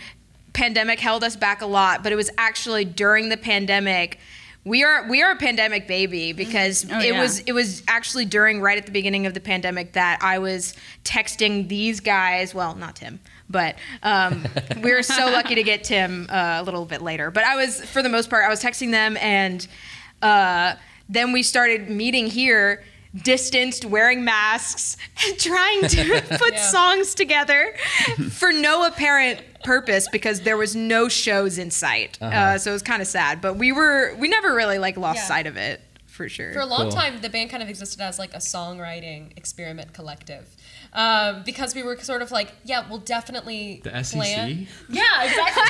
[0.54, 4.20] pandemic held us back a lot but it was actually during the pandemic
[4.64, 7.20] we are we are a pandemic baby because Oh, it yeah.
[7.22, 10.76] was it was actually during right at the beginning of the pandemic that I was
[11.04, 12.54] texting these guys.
[12.54, 13.20] Well, not Tim,
[13.50, 14.46] but um,
[14.82, 17.32] we were so lucky to get Tim uh, a little bit later.
[17.32, 19.68] But I was, for the most part, I was texting them, and
[20.22, 20.76] uh,
[21.10, 22.84] then we started meeting here.
[23.14, 24.96] Distanced, wearing masks,
[25.38, 26.62] trying to put Yeah.
[26.62, 27.74] songs together
[28.32, 32.18] for no apparent purpose because there was no shows in sight.
[32.22, 35.18] uh so it was kind of sad, but we were we never really like lost
[35.18, 35.26] Yeah.
[35.26, 36.54] sight of it for sure.
[36.54, 36.92] For a long Cool.
[36.92, 40.46] time, the band kind of existed as like a songwriting experiment collective.
[40.94, 44.18] Um, because we were sort of like, yeah, we'll definitely The SEC?
[44.18, 44.68] plan.
[44.90, 45.64] Yeah, exactly.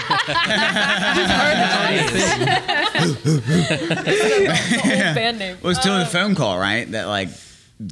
[3.21, 5.57] the old band name.
[5.61, 6.89] Well, it's still the phone call, right?
[6.91, 7.29] That like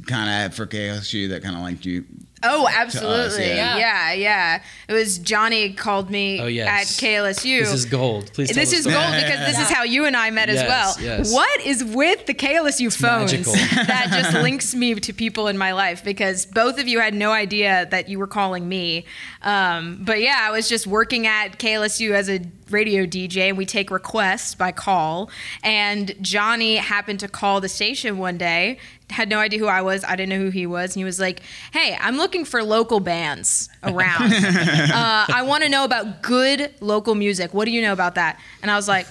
[0.06, 2.04] kind of for KLSU that kind of like you.
[2.42, 3.48] Oh, absolutely.
[3.48, 3.76] yeah.
[3.76, 4.12] yeah.
[4.12, 6.68] yeah, It was Johnny called me Oh, yes.
[6.68, 7.60] at KLSU.
[7.60, 8.32] This is gold.
[8.32, 8.94] Please tell This is story.
[8.94, 10.96] gold because this is how you and I met as well.
[11.00, 11.32] yes.
[11.32, 13.52] What is with the KLSU phones magical.
[13.86, 16.02] that just links me to people in my life?
[16.02, 19.04] Because both of you had no idea that you were calling me.
[19.42, 23.66] Um, but yeah, I was just working at KLSU as a radio DJ, and we
[23.66, 25.30] take requests by call.
[25.62, 28.78] And Johnny happened to call the station one day.
[29.10, 30.04] Had no idea who I was.
[30.04, 30.94] I didn't know who he was.
[30.94, 31.40] And he was like,
[31.72, 34.32] "Hey, I'm looking for local bands around.
[34.34, 37.52] uh, I want to know about good local music.
[37.52, 39.06] What do you know about that?" And I was like,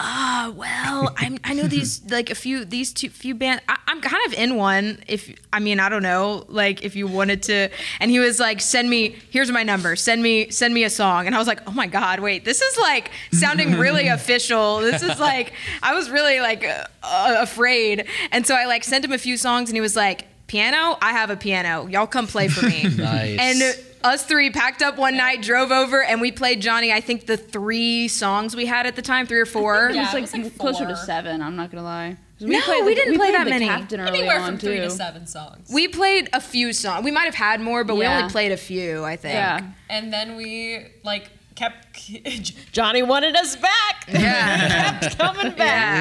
[0.00, 3.62] ah, well, I'm, I know these like a few these two few bands.
[3.68, 5.02] I, I'm kind of in one.
[5.06, 7.68] If I mean, I don't know, like if you wanted to.
[8.00, 9.16] And he was like, send me.
[9.30, 9.94] Here's my number.
[9.96, 11.26] Send me send me a song.
[11.26, 14.78] And I was like, oh my god, wait, this is like sounding really official.
[14.78, 18.06] This is like I was really like uh, uh, afraid.
[18.32, 20.98] And so I like sent him a few songs, and he was like, piano.
[21.00, 21.86] I have a piano.
[21.86, 22.88] Y'all come play for me.
[23.00, 23.38] Nice.
[23.38, 26.92] And us three packed up one night, drove over, and we played Johnny.
[26.92, 29.90] I think the three songs we had at the time, three or four.
[29.92, 31.42] Yeah, it's it like, was like closer to seven.
[31.42, 32.16] I'm not gonna lie.
[32.42, 33.66] No, we didn't play that many.
[33.66, 34.84] Captain early Anywhere from three too.
[34.84, 35.68] to seven songs.
[35.70, 37.04] We played a few songs.
[37.04, 39.34] We might have had more, but we only played a few, I think.
[39.34, 39.60] Yeah.
[39.90, 41.98] and then we like kept.
[42.72, 44.06] Johnny wanted us back.
[44.08, 44.98] Yeah.
[45.00, 45.52] kept coming Yeah.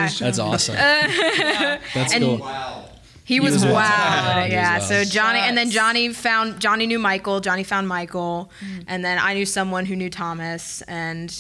[0.07, 0.13] back.
[0.13, 0.75] That's awesome.
[1.93, 2.89] That's And- cool.
[3.29, 3.73] He was, was wow.
[3.73, 4.43] wild.
[4.45, 4.77] Was Yeah.
[4.79, 4.83] wild.
[4.89, 7.39] So Johnny, and then Johnny found Johnny knew Michael.
[7.41, 8.83] Johnny found Michael, Mm.
[8.87, 11.31] and then I knew someone who knew Thomas, and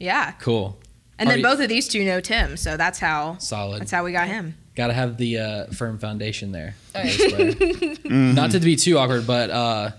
[0.00, 0.32] yeah.
[0.40, 0.76] Cool.
[1.20, 3.80] And then you- both of these two know Tim, so that's how Solid.
[3.80, 4.56] That's how we got him.
[4.74, 6.74] Got to have the uh, firm foundation there.
[6.92, 7.94] Bass player.
[8.10, 9.90] Not to be too awkward, but uh,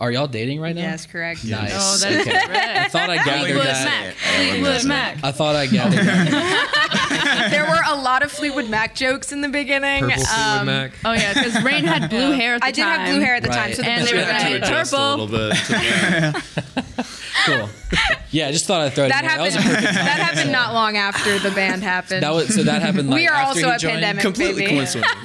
[0.00, 0.82] are y'all dating right now?
[0.82, 1.44] Yes, correct.
[1.44, 1.72] Nice.
[1.72, 2.36] Oh, that's okay.
[2.36, 2.92] I correct.
[2.92, 3.84] thought I gathered Fleetwood that.
[3.86, 4.14] Mac.
[4.50, 5.18] Fleetwood Mac.
[5.24, 6.96] I thought I gathered that.
[7.50, 10.00] there were a lot of Fleetwood Mac jokes in the beginning.
[10.02, 10.92] Purple Fleetwood Um, Mac.
[11.04, 13.00] Oh yeah, because Rain had blue hair at the I did time.
[13.00, 14.60] have blue hair at the time, so the And they blue were gonna hair- a
[14.60, 15.16] purple.
[15.16, 15.26] little
[16.34, 17.06] bit.
[17.46, 17.70] Cool.
[18.32, 19.30] Yeah, I just thought I'd throw that in there.
[19.30, 19.54] happened.
[19.54, 22.22] That was that happened not long after the band happened.
[22.22, 23.08] That was so that happened.
[23.08, 23.92] Like, we are after also he a joined?
[23.94, 24.74] pandemic Completely baby.
[24.76, 25.16] coincidental.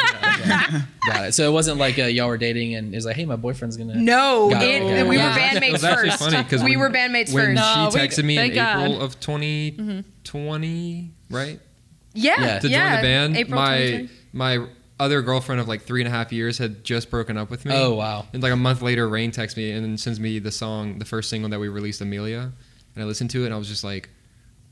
[1.08, 1.34] Got it.
[1.34, 3.76] So it wasn't like uh, y'all were dating and it was like, hey, my boyfriend's
[3.76, 3.96] gonna.
[3.96, 4.82] No, it, it.
[4.82, 5.04] Okay.
[5.04, 5.36] we were Yeah.
[5.36, 6.20] It bandmates was actually first.
[6.24, 7.56] funny because we were bandmates when first.
[7.56, 8.78] No, she we- texted me in God.
[8.80, 11.60] April of 2020, right?
[12.16, 12.60] Yeah, Yeah.
[12.60, 14.10] To yeah, join the band, April my 2020.
[14.34, 14.68] my
[15.00, 17.74] other girlfriend of like three and a half years had just broken up with me.
[17.76, 18.26] Oh wow.
[18.34, 21.30] And like a month later, Rain texts me and sends me the song, the first
[21.30, 22.52] single that we released, Amelia.
[22.96, 24.10] And I listened to it and I was just like,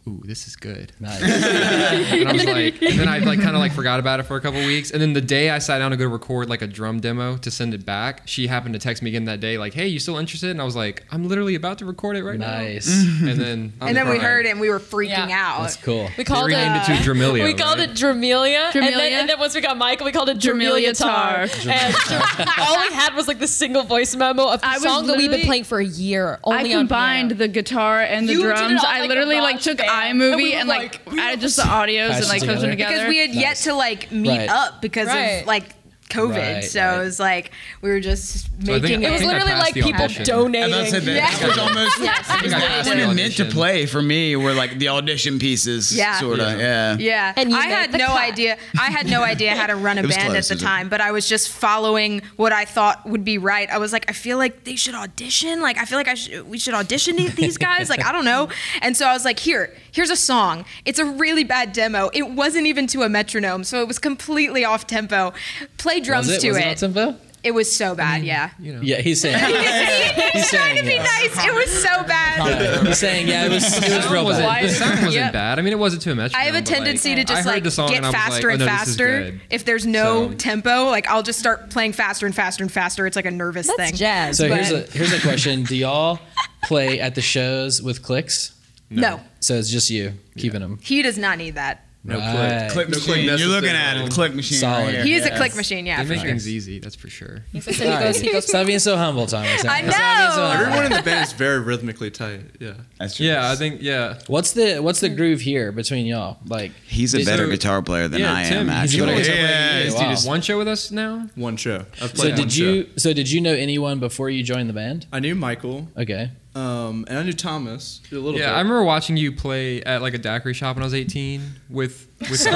[0.08, 0.92] ooh, this is good.
[1.00, 1.22] Nice.
[2.14, 4.36] And I was like, and then I like kind of like forgot about it for
[4.36, 4.92] a couple weeks.
[4.92, 7.52] And then the day I sat down to go record like a drum demo to
[7.52, 10.18] send it back, she happened to text me again that day, like, hey, you still
[10.18, 10.50] interested?
[10.52, 12.88] And I was like, I'm literally about to record it right nice.
[12.88, 13.04] now.
[13.04, 13.22] Nice.
[13.32, 15.56] and then and then we heard it and we were freaking Yeah.
[15.58, 15.62] out.
[15.62, 16.10] That's cool.
[16.18, 16.58] We called they it.
[16.58, 17.44] renamed it to Dramelia.
[17.46, 17.90] we called right?
[17.90, 20.98] it Dramelia, And, then, and then once we got Michael, we called it Dramelia Dramelia
[20.98, 21.48] Tar.
[21.48, 21.74] Tar.
[21.74, 25.18] And all we had was like the single voice memo of the I song that
[25.18, 26.40] we've been playing for a year.
[26.44, 27.40] Only on combined piano.
[27.40, 28.82] the guitar and the You drums.
[28.86, 29.93] I like, literally like GarageBand.
[30.02, 32.40] Took And we iMovie and like, like- we added just the audios Patched and like
[32.42, 32.72] put them together.
[32.72, 32.94] together.
[32.94, 33.64] because we had yet Nice.
[33.66, 34.50] to like meet Right.
[34.50, 35.42] up because Right.
[35.42, 35.64] of like
[36.10, 36.56] COVID.
[36.56, 36.96] Right, so right.
[37.00, 40.08] it was like we were just So I think- making It was literally like people
[40.24, 40.74] donating.
[40.74, 41.38] I was about to that, Yeah.
[41.40, 44.36] that was almost Yes, I think I that passed one meant to play for me
[44.36, 46.20] were like the audition pieces, Yeah.
[46.20, 46.60] sort of.
[46.60, 46.98] Yeah.
[47.00, 48.18] Yeah, And you I had no cut.
[48.22, 48.58] idea.
[48.80, 51.02] I had no idea how to run a band close, at the it time, but
[51.02, 53.70] I was just following what I thought would be right.
[53.70, 55.62] I was like, I feel like they should audition.
[55.62, 56.48] Like, I feel like I should.
[56.48, 57.90] We should audition these guys.
[57.90, 58.50] Like, I don't know.
[58.82, 60.66] And so I was like, here, here's a song.
[60.86, 62.10] It's a really bad demo.
[62.14, 65.34] It wasn't even to a metronome, so it was completely off tempo.
[65.78, 66.42] Play drums was it?
[66.42, 66.84] to was it.
[66.84, 67.20] it on?
[67.44, 68.22] It was so bad.
[68.22, 68.26] Mm.
[68.26, 68.50] yeah.
[68.58, 68.82] You know.
[68.82, 69.36] Yeah, he's saying.
[70.34, 71.36] He's trying to be yes.
[71.36, 71.46] nice.
[71.46, 72.88] It was so bad.
[72.88, 74.64] He's saying, yeah, it was, it was real bad.
[74.64, 75.34] the sound wasn't Yep.
[75.34, 75.60] bad.
[75.60, 76.34] I mean, it wasn't too much.
[76.34, 77.74] I have a tendency to just like get
[78.06, 79.40] faster and oh, faster.
[79.50, 83.06] If there's no So- tempo, like I'll just start playing faster and faster and faster.
[83.06, 83.96] It's like a nervous That's thing.
[83.96, 84.38] jazz.
[84.38, 86.20] So But- here's a here's a question: Do y'all
[86.64, 88.54] play at the shows with clicks?
[88.90, 89.20] No.
[89.42, 90.80] So it's just you keeping them.
[90.82, 91.86] he does not need that.
[92.06, 92.70] No Right.
[92.70, 93.26] Click No machine.
[93.26, 94.12] click You're looking at it.
[94.12, 94.58] Click machine.
[94.58, 94.94] Solid.
[94.94, 95.06] Right.
[95.06, 96.30] He is a click machine, yeah, They for make sure.
[96.30, 96.80] things easy.
[96.80, 97.46] That's for sure.
[97.54, 99.50] He goes, he goes, Stop being so humble, Thomas.
[99.50, 100.52] I Stop being so know.
[100.52, 102.42] Everyone in the band is very rhythmically tight.
[102.60, 102.74] Yeah.
[103.00, 103.26] That's true.
[103.28, 104.20] Yeah, I think yeah.
[104.28, 106.40] What's the what's the groove here between y'all?
[106.46, 108.82] Like He's a better there- guitar player than Yeah, I Tim, am.
[108.82, 109.78] he's Actually, better guitar player than yeah.
[109.78, 109.84] you.
[109.86, 110.02] this Wow.
[110.02, 111.30] dude is- One show with us now.
[111.36, 111.86] One show.
[112.02, 112.64] I've so played one did show.
[112.64, 115.06] you so did you know anyone before you joined the band?
[115.14, 116.32] I knew Michael, Okay.
[116.56, 118.56] Um, and I knew Thomas a little Yeah, bit.
[118.56, 122.08] I remember watching you play at like a daiquiri shop when I was 18 with
[122.30, 122.44] with.
[122.44, 122.56] fell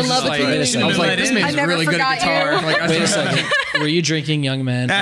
[0.00, 0.46] in love with like, you.
[0.46, 0.86] Wait a I second.
[0.86, 2.52] was like, this I man's never really good at forgot guitar.
[2.60, 2.66] you.
[2.66, 3.80] Like, I Wait a started- second.
[3.80, 4.88] Were you drinking, young man?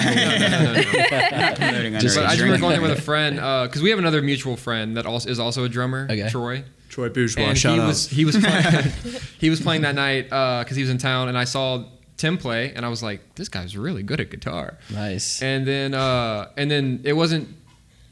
[1.63, 2.61] Noting Just- But underage I just remember drinking.
[2.61, 5.65] going there with a friend because we have another mutual friend that also is also
[5.65, 6.29] a drummer, Okay.
[6.29, 6.65] Troy.
[6.89, 7.45] Troy Bourgeois.
[7.45, 7.87] and shout he out.
[7.87, 8.93] was he was playing,
[9.39, 11.85] he was playing that night because he was in town, and I saw
[12.23, 14.79] Tim play, and I was like, this guy's really good at guitar.
[14.91, 15.43] nice.
[15.43, 17.49] And then uh, and then it wasn't.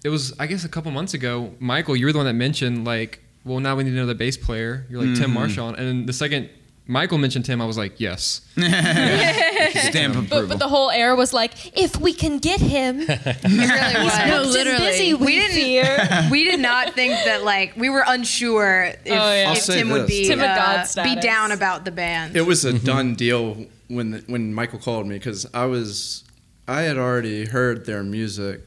[0.04, 1.54] It was I guess a couple months ago.
[1.60, 4.86] Michael, you were the one that mentioned like, well, now we need another bass player.
[4.90, 6.48] You're like Tim Marshall, and then the second
[6.86, 8.40] Michael mentioned Tim, I was like, yes.
[8.56, 10.48] Stamp of But, approval.
[10.48, 13.08] but the whole air was like, if we can get him, It
[13.44, 14.18] really was.
[14.26, 14.86] No, literally.
[14.86, 16.28] busy, we, We didn't- fear.
[16.32, 19.52] we did not think that like we were unsure if, Oh, yeah.
[19.52, 22.36] If say Tim would be Tim uh, God be down about the band.
[22.36, 26.24] It was a done deal when the, when Michael called me because I was
[26.68, 28.60] I had already heard their music.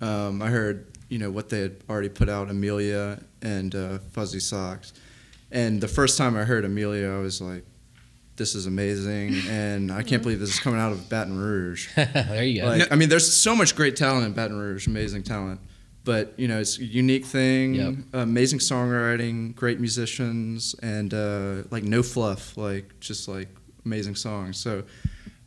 [0.00, 4.40] Um, I heard you know what they had already put out, Amelia and uh, Fuzzy
[4.40, 4.92] Socks,
[5.50, 7.64] and the first time I heard Amelia, I was like,
[8.36, 11.88] "This is amazing," and I can't believe this is coming out of Baton Rouge.
[11.96, 12.66] there you go.
[12.68, 15.60] Like, I mean, there's so much great talent in Baton Rouge, amazing talent.
[16.04, 17.94] But you know, it's a unique thing, Yep.
[18.14, 23.48] amazing songwriting, great musicians, and uh, like no fluff, like just like
[23.84, 24.58] amazing songs.
[24.58, 24.84] So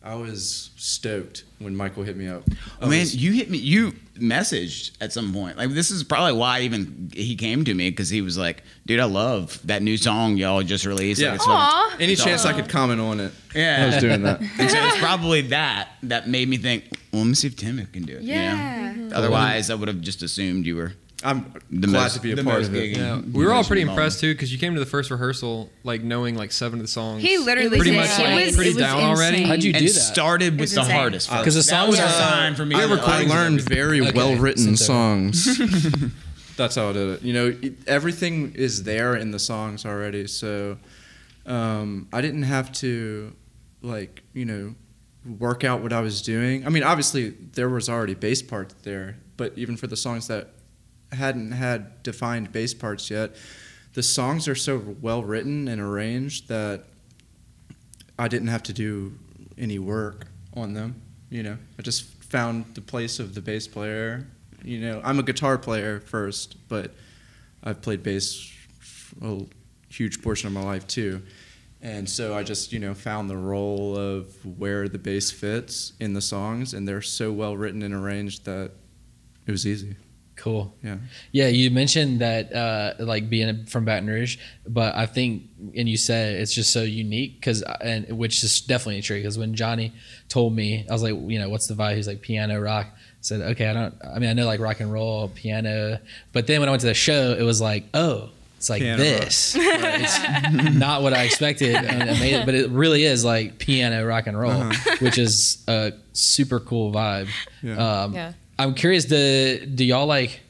[0.03, 2.43] I was stoked when Michael hit me up.
[2.49, 3.57] I Oh, man, was- you hit me.
[3.59, 5.57] You messaged at some point.
[5.57, 8.99] Like this is probably why even he came to me because he was like, "Dude,
[8.99, 11.29] I love that new song y'all just released." Yeah.
[11.31, 13.83] Like, it's fucking- any it's chance I uh, could comment on it, Yeah.
[13.83, 14.39] I was doing that.
[14.41, 17.83] And so it's probably that that made me think, well, let me see if Tim
[17.91, 18.21] can do it.
[18.23, 18.41] you know?
[18.41, 19.09] Yeah.
[19.13, 20.93] Otherwise, I would have just assumed you were
[21.23, 22.97] I'm the glad most, to be a the part of it.
[22.97, 25.69] Yeah, we were all pretty musician impressed too because you came to the first rehearsal
[25.83, 27.21] like knowing like seven of the songs.
[27.21, 27.97] He literally pretty did.
[27.97, 29.43] much It like was- pretty it was down already.
[29.43, 29.99] How'd you And do that?
[29.99, 30.95] started with the insane.
[30.95, 31.29] hardest.
[31.29, 31.41] part.
[31.41, 32.75] Because the that songs was a are- sign for me.
[32.75, 35.59] I, that I learned very Okay, well written some songs.
[36.57, 37.21] That's how I did it.
[37.23, 40.77] You know, it, everything is there in the songs already, so
[41.45, 43.33] um, I didn't have to
[43.81, 44.75] like you know
[45.39, 46.65] work out what I was doing.
[46.65, 50.49] I mean, obviously there was already bass parts there, but even for the songs that
[51.11, 53.35] hadn't had defined bass parts yet,
[53.93, 56.85] the songs are so well written and arranged that
[58.17, 59.17] I didn't have to do
[59.57, 61.01] any work on them.
[61.29, 64.27] You know, I just found the place of the bass player.
[64.63, 66.93] You know, I'm a guitar player first, but
[67.63, 68.51] I've played bass
[69.21, 69.41] a
[69.89, 71.21] huge portion of my life too.
[71.81, 76.13] And so I just, you know, found the role of where the bass fits in
[76.13, 78.71] the songs, and they're so well written and arranged that
[79.47, 79.95] it was easy.
[80.41, 80.73] Cool.
[80.83, 80.97] Yeah.
[81.31, 84.37] Yeah, you mentioned that uh, like being from Baton Rouge,
[84.67, 85.43] but I think,
[85.75, 89.53] and you said it's just so unique because, and which is definitely true because when
[89.53, 89.93] Johnny
[90.29, 91.95] told me, I was like, you know, what's the vibe?
[91.95, 92.87] He's like piano rock.
[92.91, 93.93] I said, okay, I don't.
[94.03, 95.99] I mean, I know like rock and roll, piano,
[96.33, 98.97] but then when I went to the show, it was like, oh, it's like Piano
[99.03, 99.19] rock.
[99.21, 99.55] this.
[99.59, 104.39] it's not what I expected, and amazing, but it really is like piano rock and
[104.39, 104.71] roll,
[105.01, 107.29] which is a super cool vibe.
[107.61, 108.01] Yeah.
[108.03, 108.33] Um, Yeah.
[108.61, 109.05] I'm curious.
[109.05, 110.41] Do do y'all like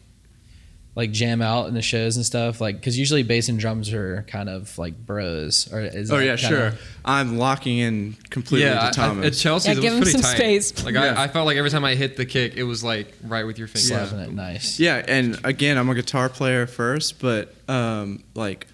[0.94, 2.60] like jam out in the shows and stuff?
[2.60, 5.72] Like, because usually bass and drums are kind of like bros.
[5.72, 6.74] Or is Oh yeah, kinda- sure.
[7.06, 9.26] I'm locking in completely yeah, to I- I- Thomas.
[9.28, 10.36] at Chelsea, Yeah, it give was him pretty some tight.
[10.38, 10.84] space.
[10.84, 11.14] Like Yeah.
[11.18, 13.58] I, I felt like every time I hit the kick, it was like right with
[13.58, 13.88] your finger.
[14.06, 14.80] slapping it nice.
[14.82, 18.68] Yeah, and again, I'm a guitar player first, but um, like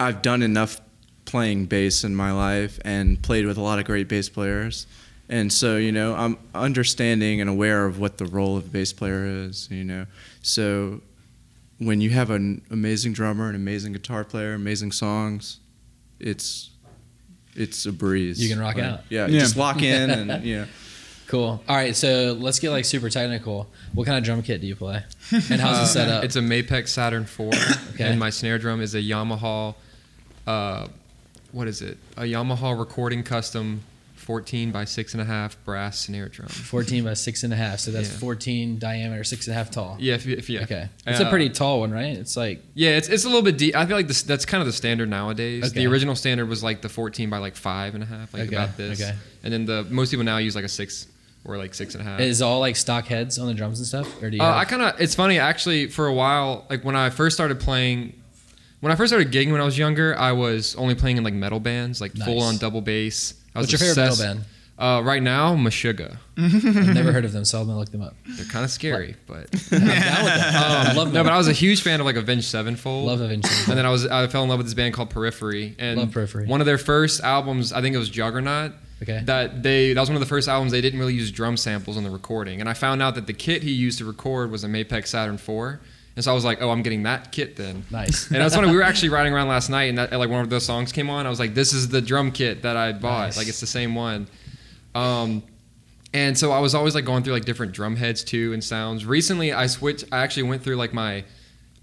[0.00, 0.80] I've done enough
[1.24, 4.86] playing bass in my life and played with a lot of great bass players.
[5.28, 8.92] And so, you know, I'm understanding and aware of what the role of a bass
[8.94, 10.06] player is, you know.
[10.42, 11.02] So
[11.78, 15.60] when you have an amazing drummer, an amazing guitar player, amazing songs,
[16.18, 16.70] it's
[17.54, 18.40] it's a breeze.
[18.42, 19.00] You can rock out.
[19.10, 19.40] Yeah, you Yeah.
[19.40, 20.66] just lock in and you know.
[21.26, 21.62] Cool.
[21.68, 23.68] All right, so let's get like super technical.
[23.92, 25.02] What kind of drum kit do you play?
[25.30, 26.24] And how's it set up?
[26.24, 27.48] It's a Mapex Saturn 4,
[27.92, 28.04] Okay.
[28.04, 29.74] and my snare drum is a Yamaha.
[30.46, 30.88] Uh,
[31.52, 31.98] what is it?
[32.16, 33.82] A Yamaha Recording Custom
[34.32, 36.48] 14 by six and a half brass snare drum.
[36.48, 38.18] 14 by six and a half, so that's Yeah.
[38.18, 39.96] 14 diameter, six and a half tall.
[39.98, 40.64] Yeah, if, if yeah.
[40.64, 42.14] Okay, it's a Uh, pretty tall one, right?
[42.14, 43.74] It's like Yeah, it's, it's a little bit deep.
[43.74, 45.64] I feel like this that's kind of the standard nowadays.
[45.70, 45.80] Okay.
[45.80, 48.54] The original standard was like the 14 by like five and a half, like Okay,
[48.54, 49.00] about this.
[49.00, 49.14] okay.
[49.42, 51.06] And then the most people now use like a six
[51.46, 52.20] or like six and a half.
[52.20, 54.42] is all like stock heads on the drums and stuff, or do you?
[54.42, 55.00] Uh, have- I kind of.
[55.00, 55.86] It's funny actually.
[55.86, 58.12] For a while, like when I first started playing,
[58.80, 61.32] when I first started gigging when I was younger, I was only playing in like
[61.32, 62.28] metal bands, like Nice.
[62.28, 63.32] full on double bass.
[63.58, 64.44] I What's your favorite metal obsessed- band?
[64.78, 66.18] Uh, right now, Meshuggah.
[66.36, 68.14] I've never heard of them, so I'm gonna look them up.
[68.28, 70.86] They're kind of scary, but I'm down with that.
[70.90, 71.12] I love no.
[71.14, 71.26] them.
[71.26, 73.04] But I was a huge fan of like Avenged Sevenfold.
[73.04, 73.68] love Avenged Sevenfold.
[73.70, 75.74] And then I was I fell in love with this band called Periphery.
[75.80, 76.46] And Love Periphery.
[76.46, 78.70] One of their first albums, I think it was Juggernaut.
[79.02, 79.20] Okay.
[79.24, 81.96] That they that was one of the first albums they didn't really use drum samples
[81.96, 82.60] on the recording.
[82.60, 85.38] And I found out that the kit he used to record was a Mapex Saturn
[85.38, 85.80] 4.
[86.18, 87.84] And so I was like, oh, I'm getting that kit then.
[87.92, 88.26] Nice.
[88.26, 88.68] And that's funny.
[88.68, 91.10] We were actually riding around last night, and that, like one of those songs came
[91.10, 91.26] on.
[91.26, 93.26] I was like, "This is the drum kit that I bought.
[93.26, 93.36] Nice.
[93.36, 94.26] Like it's the same one."
[94.96, 95.44] Um,
[96.12, 99.06] and so I was always like going through like different drum heads too and sounds.
[99.06, 100.06] Recently, I switched.
[100.10, 101.22] I actually went through like my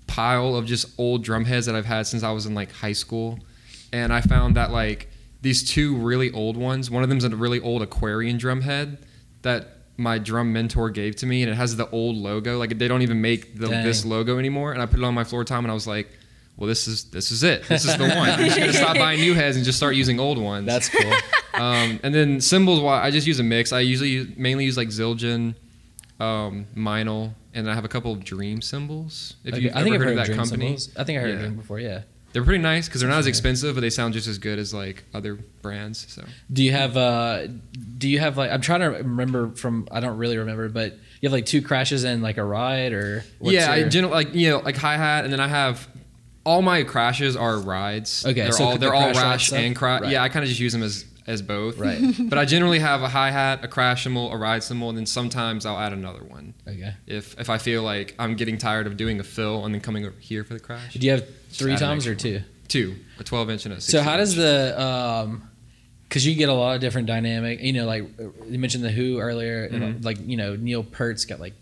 [0.06, 2.92] pile of just old drum heads that I've had since I was in like high
[2.92, 3.40] school,
[3.94, 5.10] and I found that like
[5.44, 6.92] these two really old ones.
[6.92, 8.98] One of them's a really old Aquarian drum head
[9.44, 12.58] that my drum mentor gave to me, and it has the old logo.
[12.58, 14.74] Like they don't even make the, this logo anymore.
[14.74, 16.10] And I put it on my floor tom, and I was like,
[16.58, 17.64] "Well, this is this is it.
[17.68, 18.30] This is the one.
[18.30, 21.12] I'm just gonna stop buying new heads and just start using old ones." That's cool.
[21.56, 23.72] Um, and then cymbals, why I just use a mix.
[23.72, 25.56] I usually use, mainly use like Zildjian,
[26.20, 29.36] um, Meinl, and I have a couple of Dream cymbals.
[29.46, 30.90] If Okay, you've I think ever I've heard, heard of that company, cymbals.
[30.98, 31.42] I think I heard of Yeah.
[31.46, 31.80] Dream before.
[31.80, 32.02] Yeah.
[32.36, 34.74] They're pretty nice because they're not as expensive, but they sound just as good as
[34.74, 36.06] like other brands.
[36.10, 36.22] So
[36.52, 37.48] Do you have uh
[37.98, 41.30] do you have like I'm trying to remember from I don't really remember, but you
[41.30, 44.36] have like two crashes and like a ride or what's yeah, I your- generally like
[44.36, 45.88] you know like hi hat, and then I have
[46.44, 48.26] all my crashes are rides.
[48.26, 50.02] Okay, they're so all they're all rash and crash.
[50.02, 50.12] Right.
[50.12, 51.78] Yeah, I kind of just use them as as both.
[51.78, 52.00] Right.
[52.30, 55.06] but I generally have a hi hat, a crash cymbal, a ride cymbal, and then
[55.06, 56.54] sometimes I'll add another one.
[56.68, 56.94] Okay.
[57.08, 60.06] if if I feel like I'm getting tired of doing a fill and then coming
[60.06, 60.94] over here for the crash.
[60.94, 62.42] Do you have three toms or two?
[62.68, 63.82] Two, a 12 inch and a.
[63.82, 64.38] 16 So how does inch.
[64.40, 65.50] the um
[66.08, 68.92] because you get a lot of different dynamic, you know, like uh, you mentioned the
[68.92, 70.02] Who earlier, Mm-hmm.
[70.04, 71.54] like you know Neil Peart's got like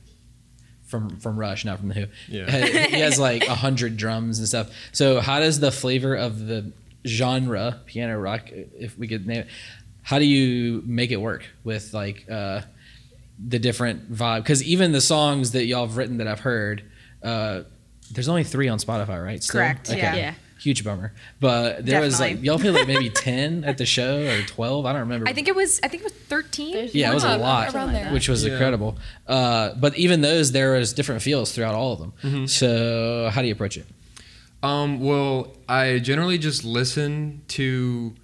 [0.86, 2.06] from from Rush, not from the Who.
[2.28, 2.50] Yeah.
[2.88, 4.70] he has like a hundred drums and stuff.
[4.92, 6.72] So how does the flavor of the
[7.06, 9.48] genre piano rock, if we could name it,
[10.02, 12.62] how do you make it work with like uh,
[13.46, 14.44] the different vibe?
[14.44, 16.84] Because even the songs that y'all have written that I've heard,
[17.24, 17.64] uh,
[18.12, 19.42] there's only three on Spotify, right?
[19.42, 19.60] Still?
[19.62, 20.16] Correct, yeah.
[20.16, 20.34] Yeah.
[20.60, 21.14] huge bummer.
[21.40, 24.86] But there was like y'all played like maybe ten at the show or twelve.
[24.86, 25.28] I don't remember.
[25.28, 26.90] I think it was I think it was 13.
[26.94, 27.74] yeah, it was a lot,
[28.14, 28.52] which was Yeah.
[28.54, 28.98] incredible.
[29.28, 32.14] Uh, but even those, there was different feels throughout all of them.
[32.24, 32.46] Mm-hmm.
[32.48, 33.86] So how do you approach it?
[34.64, 38.16] Um, well, I generally just listen to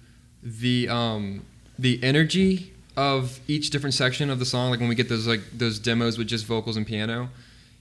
[0.42, 1.44] the um,
[1.78, 4.70] the energy of each different section of the song.
[4.70, 7.28] Like when we get those like those demos with just vocals and piano,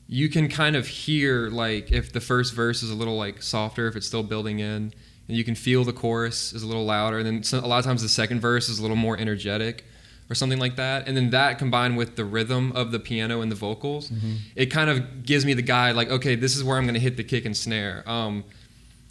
[0.10, 3.88] you can kind of hear like if the first verse is a little like softer,
[3.88, 4.94] if it's still building in,
[5.30, 7.20] and you can feel the chorus is a little louder.
[7.20, 9.86] And then a lot of times the second verse is a little more energetic.
[10.32, 13.52] Or something like that, and then that combined with the rhythm of the piano and
[13.52, 14.12] the vocals,
[14.56, 15.96] it kind of gives me the guide.
[15.96, 18.04] Like, okay, this is where I'm going to hit the kick and snare.
[18.08, 18.44] Um,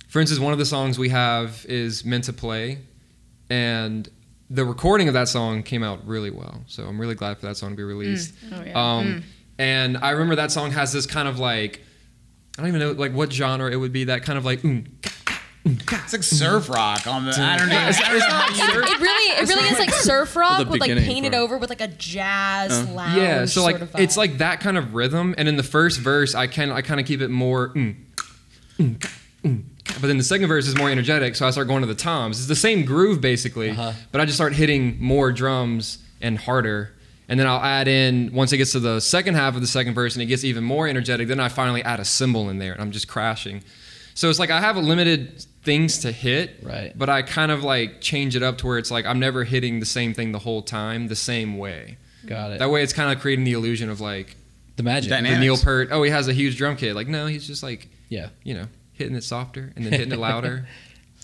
[0.08, 2.78] for instance, one of the songs we have is Meant to Play,
[3.50, 4.08] and
[4.48, 6.62] the recording of that song came out really well.
[6.68, 8.34] So I'm really glad for that song to be released.
[8.52, 8.72] Oh, yeah.
[8.96, 9.24] Um,
[9.58, 11.82] And I remember that song has this kind of like,
[12.56, 14.04] I don't even know like what genre it would be.
[14.04, 14.86] That kind of like, mm,
[15.64, 17.32] It's like surf rock on the.
[17.38, 17.88] I don't know.
[17.88, 20.90] it's, it's not surf- It really, it really is like surf rock The with like
[20.96, 21.42] painted part.
[21.42, 23.16] over with like a jazz lounge.
[23.18, 23.44] yeah.
[23.44, 26.34] So like sort of it's like that kind of rhythm, and in the first verse,
[26.34, 27.70] I can I kind of keep it more.
[27.74, 27.96] Mm,
[28.78, 29.08] mm,
[29.44, 29.62] mm.
[30.00, 32.38] But then the second verse is more energetic, so I start going to the toms.
[32.38, 33.92] It's the same groove basically, Uh-huh.
[34.12, 36.94] but I just start hitting more drums and harder.
[37.30, 39.92] And then I'll add in once it gets to the second half of the second
[39.94, 41.28] verse and it gets even more energetic.
[41.28, 43.62] Then I finally add a cymbal in there, and I'm just crashing.
[44.18, 46.92] So it's like I have a limited things to hit, Right.
[46.92, 49.78] But I kind of like change it up to where it's like I'm never hitting
[49.78, 51.98] the same thing the whole time, the same way.
[52.26, 52.58] Got it.
[52.58, 54.34] That way, it's kind of creating the illusion of like
[54.74, 55.10] the magic.
[55.10, 55.36] Dynamic.
[55.36, 55.64] the Neil Dynamics.
[55.64, 55.88] Peart.
[55.92, 56.96] Oh, he has a huge drum kit.
[56.96, 58.30] Like, no, he's just like Yeah.
[58.42, 60.66] you know hitting it softer and then hitting it louder.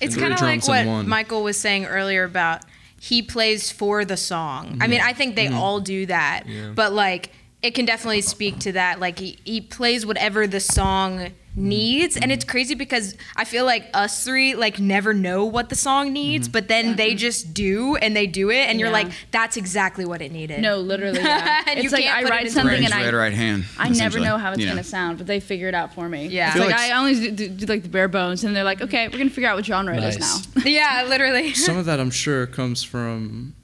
[0.01, 1.09] It's kind of like what one.
[1.09, 2.63] Michael was saying earlier about
[3.01, 4.79] he plays for the song.
[4.81, 5.57] I mean, I think they mm-hmm.
[5.57, 6.71] all do that, Yeah.
[6.77, 9.01] but like it can definitely speak to that.
[9.01, 13.89] Like he, he plays whatever the song needs, and it's crazy because I feel like
[13.95, 16.53] us three like never know what the song needs, mm-hmm.
[16.53, 17.19] but then they mm-hmm.
[17.19, 20.61] just do and they do it, and you're like, that's exactly what it needed.
[20.61, 21.21] No, literally.
[21.21, 21.63] Yeah.
[21.75, 23.65] And you it's like can't I write something Brain's and I right, right hand.
[23.79, 26.27] I never know how it's You gonna sound, but they figure it out for me.
[26.27, 26.49] Yeah.
[26.49, 28.83] it's I like like I only do, do, like the bare bones, and they're like,
[28.83, 30.37] okay, we're gonna figure out what genre it is now.
[30.65, 31.55] yeah, literally.
[31.55, 33.55] Some of that I'm sure comes from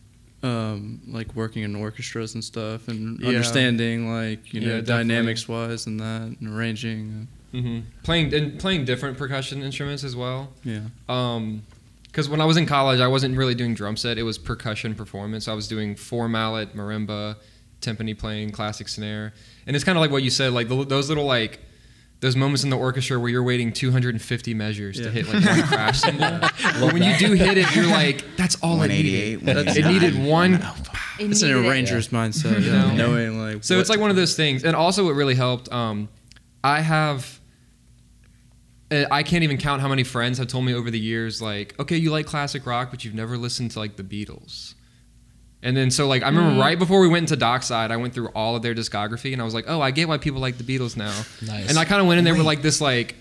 [0.43, 3.28] um, like working in orchestras and stuff and Yeah.
[3.28, 7.28] understanding like you know Yeah, dynamics wise and that and arranging.
[7.28, 10.53] Uh, hmm Playing and playing different percussion instruments as well.
[10.64, 10.80] Yeah.
[11.09, 11.62] Um,
[12.07, 14.18] because when I was in college, I wasn't really doing drum set.
[14.18, 15.46] It was percussion performance.
[15.46, 17.36] I was doing four mallet, marimba,
[17.80, 19.32] timpani playing, classic snare,
[19.66, 21.61] and it's kind of like what you said, like the, those little like
[22.18, 26.01] those moments in the orchestra where you're waiting 250 measures to hit like one crash
[26.03, 26.40] cymbal.
[26.80, 29.76] but when you do hit it, you're like, that's all it 188, needed.
[29.76, 30.55] It needed one.
[30.55, 31.68] It It's an needed it.
[31.70, 32.92] arranger's mindset, You know?
[32.94, 33.64] knowing like.
[33.64, 35.72] So what it's like one of those things, and also what really helped.
[35.72, 36.09] Um,
[36.62, 37.39] I have.
[38.91, 41.78] Uh, I can't even count how many friends have told me over the years, like,
[41.78, 44.74] okay, you like classic rock, but you've never listened to like the Beatles.
[45.62, 48.28] And then so like I remember right before we went into Dockside, I went through
[48.28, 50.64] all of their discography, and I was like, oh, I get why people like the
[50.64, 51.14] Beatles now.
[51.43, 51.68] Nice.
[51.68, 53.14] And I kind of went in there with like this like.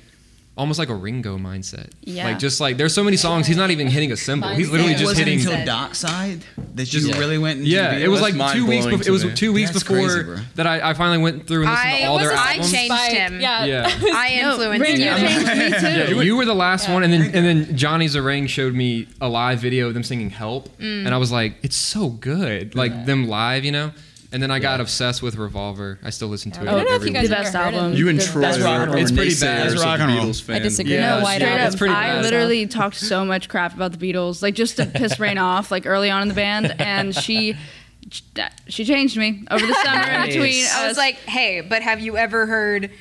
[0.59, 1.89] Almost like a Ringo mindset.
[2.03, 2.25] Yeah.
[2.27, 4.49] Like just like there's so many songs he's not even hitting a cymbal.
[4.49, 4.97] He's literally Mindset.
[4.97, 5.47] just was it hitting.
[5.47, 6.41] until Dockside
[6.75, 7.59] that you Just- really went.
[7.59, 8.83] Into Yeah, the it was like two weeks.
[8.85, 11.61] mind-blowing Before, it was two weeks That's before crazy, that I, I finally went through
[11.63, 12.71] and listened I- to all their I albums.
[12.71, 13.39] changed him.
[13.39, 13.63] Yeah.
[13.65, 13.87] Yeah.
[14.13, 15.17] I No, influenced Ranger you.
[15.17, 15.87] changed me too.
[15.97, 19.07] Yeah, you, you were the last one, and then and then Johnny Zarang showed me
[19.21, 21.05] a live video of them singing "Help," Mm.
[21.05, 23.91] and I was like, "It's so good!" Like them live, you know.
[24.31, 25.97] And then I got obsessed with Revolver.
[26.03, 26.67] I still listen to it.
[26.67, 27.37] I don't know if every you guys the week.
[27.37, 27.93] have best ever heard album.
[27.97, 28.95] You and The Troy That's rock are, roll.
[28.97, 29.35] It's pretty bad.
[29.35, 30.25] naysayers That's of rock the and roll.
[30.27, 30.93] Beatles I disagree.
[30.93, 32.21] Yeah, no, White straight up, it's pretty I bad.
[32.25, 35.87] literally talked so much crap about the Beatles, like just to piss Rain off, like
[35.87, 37.55] early on in the band, and she
[38.67, 40.33] she changed me over the summer in Nice.
[40.33, 40.65] between.
[40.73, 42.91] I was like, hey, but have you ever heard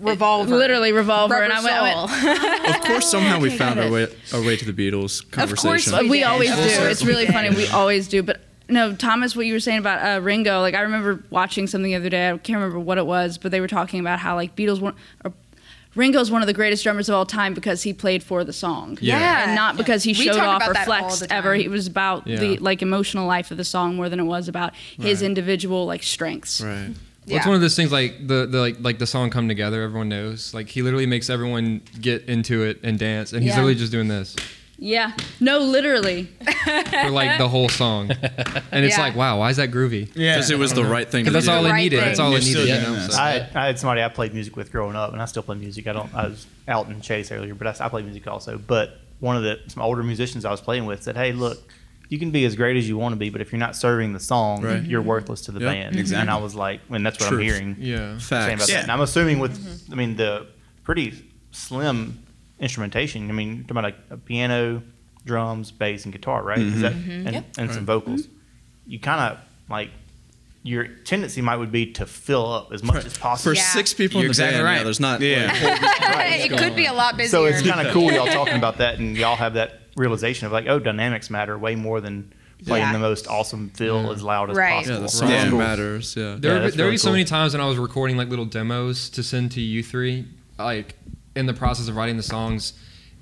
[0.00, 0.54] Revolver?
[0.54, 1.74] literally revolver, Rubber and I went.
[1.76, 4.72] I went oh, Of course, somehow we found got our way our way to the
[4.90, 5.92] Beatles Of course conversation.
[5.92, 6.56] But we always do.
[6.60, 7.50] It's really funny.
[7.56, 8.22] We always do.
[8.22, 11.90] But no, Thomas, what you were saying about uh, Ringo, like I remember watching something
[11.90, 12.28] the other day.
[12.30, 14.94] I can't remember what it was, but they were talking about how like Beatles one
[15.24, 15.32] or
[15.94, 18.98] Ringo's one of the greatest drummers of all time because he played for the song.
[19.00, 19.44] Yeah.
[19.46, 21.54] And not because he showed off or flexed ever.
[21.54, 22.36] It was about Yeah.
[22.38, 25.26] the like emotional life of the song more than it was about his Right.
[25.26, 26.60] individual like strengths.
[26.60, 26.90] right.
[27.26, 29.82] Well, It's one of those things like the, the like like the song "Come Together."
[29.82, 30.54] Everyone knows.
[30.54, 33.56] Like he literally makes everyone get into it and dance, and he's Yeah.
[33.56, 34.34] literally just doing this
[34.80, 35.12] Yeah.
[35.40, 36.24] No, literally.
[36.44, 39.02] for like the whole song, and it's Yeah.
[39.02, 40.08] like, wow, why is that groovy?
[40.14, 41.52] Yeah, Because it was the right thing to that's do.
[41.52, 41.96] all it Right needed.
[41.98, 42.06] thing.
[42.06, 42.68] That's all You're it needed.
[42.68, 43.06] You doing know.
[43.06, 43.16] this.
[43.16, 45.56] I had, I had somebody I played music with growing up, and I still play
[45.56, 45.86] music.
[45.88, 46.14] I don't.
[46.14, 48.56] I was out in Chase earlier, but I, I play music also.
[48.58, 51.58] But one of the some older musicians I was playing with said, "Hey, look,
[52.08, 54.12] you can be as great as you want to be, but if you're not serving
[54.12, 54.82] the song, Right.
[54.84, 56.20] you're worthless to the Yep, band." exactly.
[56.20, 57.40] And I was like, and that's what Truth.
[57.40, 57.76] I'm hearing.
[57.80, 58.18] yeah.
[58.18, 58.66] saying about Facts.
[58.68, 58.72] that.
[58.72, 58.82] Yeah.
[58.82, 59.92] And I'm assuming with, mm-hmm.
[59.92, 60.46] I mean, the
[60.84, 61.14] pretty
[61.50, 62.20] slim
[62.60, 63.28] instrumentation.
[63.30, 64.82] I mean, talking about like a piano,
[65.24, 66.58] drums, bass, and guitar, right?
[66.58, 66.82] Is mm-hmm.
[66.82, 67.26] that, mm-hmm.
[67.28, 68.22] and, and some vocals.
[68.22, 68.90] Mm-hmm.
[68.90, 69.38] You kind of
[69.68, 69.90] like
[70.62, 73.52] your tendency might would be to fill up as much as possible.
[73.52, 73.62] For Yeah.
[73.62, 74.76] six people You're in the exactly band, right.
[74.78, 75.20] yeah, there's not.
[75.20, 75.46] Yeah.
[76.14, 77.30] like, it could be a lot busier.
[77.30, 80.52] So it's kind of cool y'all talking about that, and y'all have that realization of
[80.52, 82.32] like, oh, dynamics matter way more than
[82.66, 82.92] playing Yeah.
[82.92, 84.84] the most awesome fill as loud as Right.
[84.84, 84.94] possible.
[84.94, 85.10] yeah, the right?
[85.10, 85.50] song Yeah.
[85.50, 86.16] matters.
[86.16, 86.22] Yeah.
[86.22, 88.28] There, Yeah, would that's there really be so many times when I was recording like
[88.28, 90.26] little demos to send to you three,
[90.58, 90.96] like
[91.38, 92.72] in the process of writing the songs,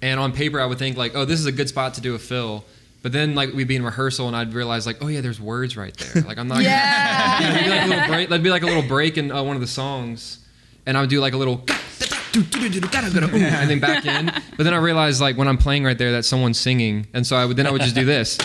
[0.02, 2.14] and on paper I would think like, oh, this is a good spot to do
[2.14, 2.64] a fill.
[3.02, 5.76] But then like we'd be in rehearsal and I'd realize like, oh yeah, there's words
[5.76, 6.22] right there.
[6.28, 6.62] Like I'm not.
[6.62, 7.40] Yeah.
[7.40, 8.28] Gonna, there'd be like a little break.
[8.28, 10.44] There'd be like a little break in uh, one of the songs,
[10.86, 11.64] and I would do like a little.
[12.34, 14.26] and then back in.
[14.56, 17.36] But then I realized like when I'm playing right there that someone's singing, and so
[17.36, 18.38] I would then I would just do this.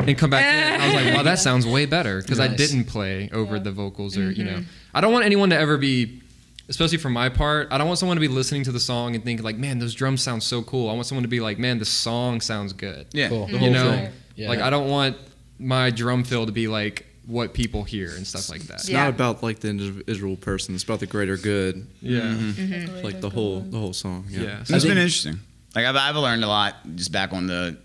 [0.00, 0.72] And come back in.
[0.74, 3.72] And I was like, wow, that sounds way better because I didn't play over the
[3.72, 4.60] vocals or you Mm-hmm.
[4.60, 4.64] know.
[4.94, 6.22] I don't want anyone to ever be,
[6.68, 7.68] especially for my part.
[7.70, 9.94] I don't want someone to be listening to the song and think like, man, those
[9.94, 10.90] drums sound so cool.
[10.90, 13.06] I want someone to be like, man, the song sounds good.
[13.12, 13.28] Yeah.
[13.28, 13.46] Cool.
[13.46, 14.08] The You know.
[14.36, 14.48] Yeah.
[14.48, 15.16] like I don't want
[15.58, 18.74] my drum fill to be like what people hear and stuff like that.
[18.80, 19.04] It's Yeah.
[19.04, 20.74] not about like the individual person.
[20.74, 21.86] It's about the greater good.
[22.00, 22.20] Yeah.
[22.20, 23.04] Mm-hmm.
[23.04, 24.26] Like the whole the whole song.
[24.28, 24.42] Yeah.
[24.42, 24.60] Yeah.
[24.60, 25.40] It's been interesting.
[25.74, 27.76] Like I've, I've learned a lot just back on the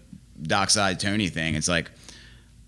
[0.42, 1.56] Dockside Tony thing.
[1.56, 1.92] It's like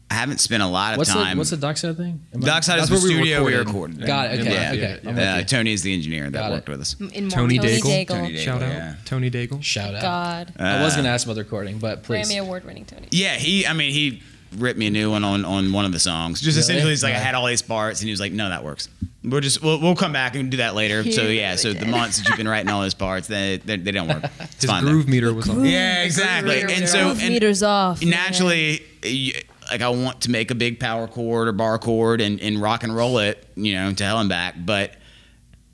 [0.09, 1.35] I haven't spent a lot of what's time.
[1.35, 2.21] the what's the dockside thing?
[2.33, 3.67] Am I- Dockside is the where we studio we recorded.
[3.97, 4.05] recorded.
[4.07, 4.39] Got it.
[4.41, 4.51] Okay.
[4.53, 4.71] Yeah.
[4.71, 4.99] Okay.
[5.03, 5.43] I'm Uh, with you.
[5.45, 6.95] Tony is the engineer that worked with us.
[6.99, 8.05] in Tony Mormon- Daigle.
[8.05, 8.07] Daigle.
[8.07, 8.95] Tony Daigle, Shout out yeah.
[9.05, 9.63] Tony Daigle.
[9.63, 10.01] Shout out.
[10.01, 10.53] God.
[10.59, 12.29] I was Uh, gonna ask about the recording, but please.
[12.29, 13.07] Grammy award winning Tony.
[13.11, 13.65] Yeah, he.
[13.65, 14.21] I mean, he
[14.57, 16.39] ripped me a new one on on one of the songs.
[16.39, 16.59] Just Really?
[16.61, 18.87] essentially, it's like I had all these parts, and he was like, "No, that works.
[19.23, 22.19] We'll just we'll, we'll come back and do that later." so yeah, so the months
[22.19, 24.23] that you've been writing all those parts, they they, they don't work.
[24.39, 24.83] It's His fine.
[24.83, 25.65] groove meter was on.
[25.65, 26.61] Yeah, exactly.
[26.61, 28.01] And so Groove and meters off.
[28.03, 29.33] naturally, you,
[29.69, 32.83] like I want to make a big power chord or bar chord and, and rock
[32.83, 34.95] and roll it, you know, to hell and back, but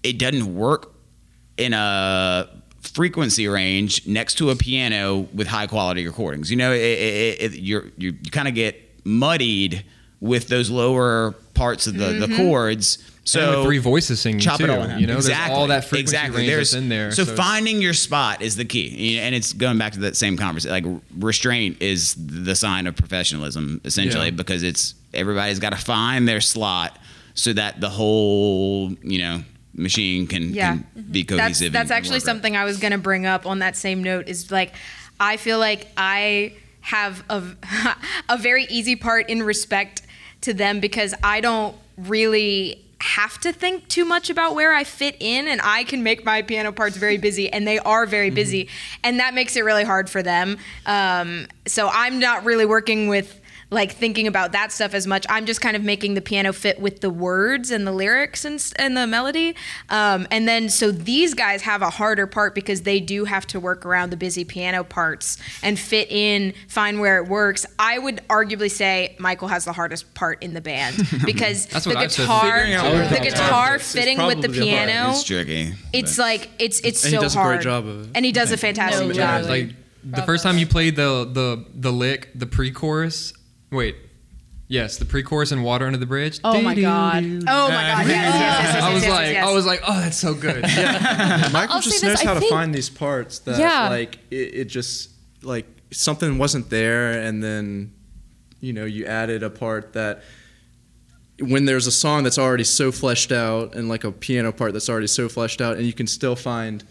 [0.04, 0.94] it doesn't work
[1.58, 2.50] in a
[2.82, 6.50] frequency range next to a piano with high quality recordings.
[6.50, 9.86] You know, it, it, it, you're, you kind of get muddied
[10.20, 12.38] with those lower parts of the, the mm-hmm.
[12.38, 13.11] chords.
[13.24, 14.63] So So with three voices singing chop too.
[14.63, 14.99] it all in half.
[14.99, 15.47] You know, exactly.
[15.47, 16.38] there's all that frequency exactly.
[16.38, 17.11] range There's, that's in there.
[17.11, 20.38] So, it's- finding your spot is the key, and it's going back to that same
[20.38, 20.72] conversation.
[20.72, 24.32] Like restraint is the sign of professionalism, essentially, Yeah.
[24.32, 26.97] because it's everybody's got to find their slot
[27.36, 29.43] so that the whole you know
[29.74, 30.74] machine can, Yeah.
[30.74, 31.11] can mm-hmm.
[31.11, 31.72] be cohesive.
[31.72, 34.28] that's that's actually work something I was gonna bring up on that same note.
[34.30, 34.74] Is like,
[35.19, 37.43] I feel like I have a
[38.30, 40.01] a very easy part in respect
[40.41, 45.18] to them because I don't really have to think too much about where I fit
[45.20, 48.70] in and I can make my piano parts very busy and they are very busy
[49.04, 50.58] and that makes it really hard for them.
[50.86, 53.41] Um, so I'm not really working with
[53.74, 55.26] like thinking about that stuff as much.
[55.30, 58.61] I'm just kind of making the piano fit with the words and the lyrics and,
[58.76, 59.55] and the melody.
[59.89, 63.61] Um, and then so these guys have a harder part because they do have to
[63.61, 67.65] work around the busy piano parts and fit in, find where it works.
[67.80, 71.95] I would arguably say Michael has the hardest part in the band because the what
[71.97, 72.24] I've said.
[72.24, 75.11] guitar, Figuring out where the the guitar It's fitting with the piano.
[75.11, 75.74] It's tricky.
[75.93, 77.61] It's like it's it's And he so does a great hard.
[77.61, 78.09] job of it.
[78.15, 79.45] And he does a fantastic No, job.
[79.45, 79.69] like
[80.03, 83.32] the first time you played the the the lick, the pre-chorus.
[83.72, 83.95] Wait,
[84.67, 87.24] yes, the pre-chorus and "Water Under the Bridge." Oh my God.
[87.24, 88.07] Oh my god!
[88.07, 89.47] Yes, yes, yes, yes, I was yes, yes, like, yes.
[89.47, 90.61] I was like, oh, that's so good.
[91.53, 93.89] Michael I'll just say this, knows how I to think- find these parts that Yeah.
[93.89, 95.11] like it, it just
[95.41, 97.93] like something wasn't there and then
[98.59, 100.24] you know you added a part that
[101.39, 104.89] when there's a song that's already so fleshed out and like a piano part that's
[104.89, 106.84] already so fleshed out and you can still find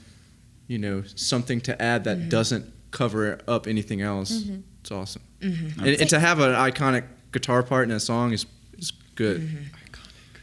[0.67, 2.29] you know something to add that mm-hmm.
[2.29, 4.61] doesn't cover up anything else mm-hmm.
[4.81, 5.81] It's awesome mm-hmm.
[5.81, 8.47] and, and to have an iconic guitar part in a song is
[8.79, 9.65] is good mm-hmm.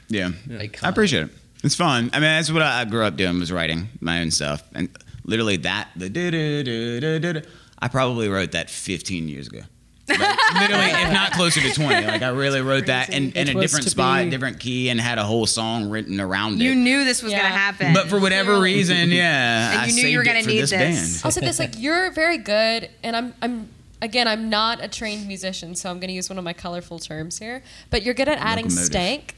[0.10, 0.84] Yeah, Iconic.
[0.84, 1.30] I appreciate it.
[1.64, 2.10] It's fun.
[2.14, 4.90] I mean, that's what I I grew up doing was writing my own stuff, and
[5.26, 7.42] literally that the do do do do do.
[7.80, 9.62] I probably wrote that 15 years ago.
[10.08, 10.20] Like,
[10.60, 12.08] literally, if not closer to 20.
[12.08, 14.30] Like I really wrote that in, in a different spot, be.
[14.30, 16.74] different key, and had a whole song written around you it.
[16.74, 17.42] You knew this was Yeah.
[17.42, 17.94] gonna happen.
[17.94, 21.12] But for whatever reason, yeah, And I you knew you were gonna need this, this.
[21.12, 21.26] band.
[21.26, 23.70] I'll say this: like you're very good, and I'm I'm
[24.02, 27.00] again I'm not a trained musician, so I'm going to use one of my colorful
[27.00, 27.64] terms here.
[27.90, 28.86] But you're good at adding Locomotive.
[28.86, 29.34] stank.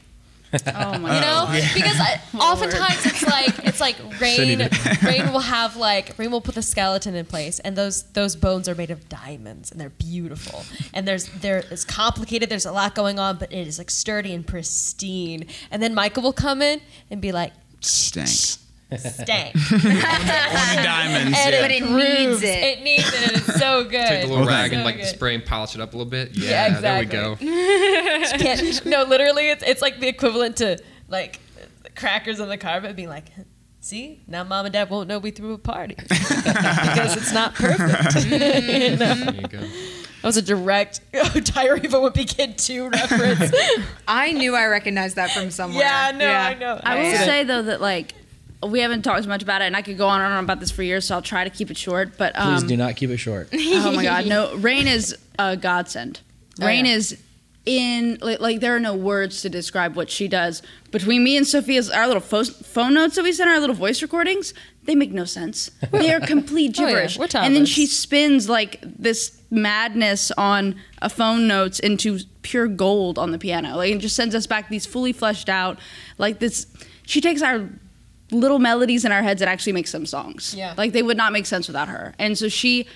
[0.52, 1.62] Oh my You know, God.
[1.74, 4.68] because I, oftentimes it's like it's like rain.
[5.04, 8.68] rain will have like rain will put the skeleton in place, and those those bones
[8.68, 10.64] are made of diamonds, and they're beautiful.
[10.92, 12.48] And there's there it's complicated.
[12.48, 15.46] There's a lot going on, but it is like sturdy and pristine.
[15.70, 16.80] And then Michael will come in
[17.10, 18.28] and be like, Stank.
[18.98, 19.54] Stank.
[19.72, 21.38] On the diamonds.
[21.38, 21.60] And yeah.
[21.60, 22.46] but it needs it.
[22.46, 23.32] It needs it.
[23.36, 24.06] It's so good.
[24.06, 25.06] Take a little rag and like good.
[25.06, 26.36] spray and polish it up a little bit.
[26.36, 27.36] Yeah, Yeah, there we go.
[28.90, 30.78] No, literally, it's, it's like the equivalent to
[31.08, 31.40] like
[31.96, 33.26] crackers on the carpet being like,
[33.82, 38.14] See, now mom and dad won't know we threw a party because it's not perfect.
[38.14, 38.90] Mm.
[38.90, 39.14] You know?
[39.14, 39.58] There you go.
[39.58, 43.54] That was a direct oh, Diary of a Wimpy Kid 2 reference.
[44.06, 45.82] I knew I recognized that from somewhere.
[45.82, 46.78] yeah, no, I know.
[46.84, 47.24] I will Accident.
[47.24, 48.12] say though that like
[48.62, 50.70] we haven't talked much about it, and I could go on and on about this
[50.70, 52.18] for years, so I'll try to keep it short.
[52.18, 53.48] But um, Please do not keep it short.
[53.54, 54.54] oh my god, no!
[54.56, 56.20] Rain is a godsend.
[56.60, 56.94] Oh, Rain yeah.
[56.94, 57.18] is
[57.66, 60.62] in like, like there are no words to describe what she does.
[60.90, 64.02] Between me and Sophia's our little pho- phone notes that we send, our little voice
[64.02, 64.54] recordings,
[64.84, 65.70] they make no sense.
[65.90, 67.18] They are complete Oh, yeah, gibberish.
[67.18, 73.18] we're and then she spins like this madness on a phone notes into pure gold
[73.18, 73.76] on the piano.
[73.76, 75.78] Like and just sends us back these fully fleshed out
[76.18, 76.66] like this.
[77.06, 77.68] She takes our
[78.32, 80.54] little melodies in our heads that actually makes some songs.
[80.54, 80.74] Yeah.
[80.76, 82.14] Like they would not make sense without her.
[82.18, 82.86] And so she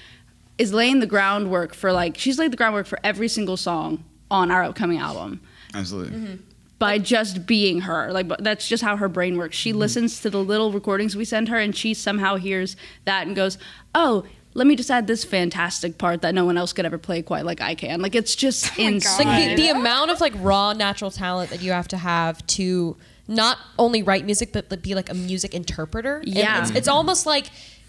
[0.58, 4.50] is laying the groundwork for like she's laid the groundwork for every single song on
[4.50, 5.40] our upcoming album
[5.74, 6.16] Absolutely.
[6.16, 6.34] Mm-hmm.
[6.78, 8.12] by just being her.
[8.12, 9.56] Like but that's just how her brain works.
[9.56, 9.80] She mm-hmm.
[9.80, 13.58] listens to the little recordings we send her and she somehow hears that and goes,
[13.94, 14.24] "Oh,
[14.54, 17.44] let me just add this fantastic part that no one else could ever play quite
[17.44, 19.26] like I can." Like it's just oh insane.
[19.26, 22.96] like the, the amount of like raw natural talent that you have to have to
[23.26, 26.22] not only write music but like, be like a music interpreter.
[26.24, 26.62] Yeah.
[26.62, 27.46] it's, it's almost like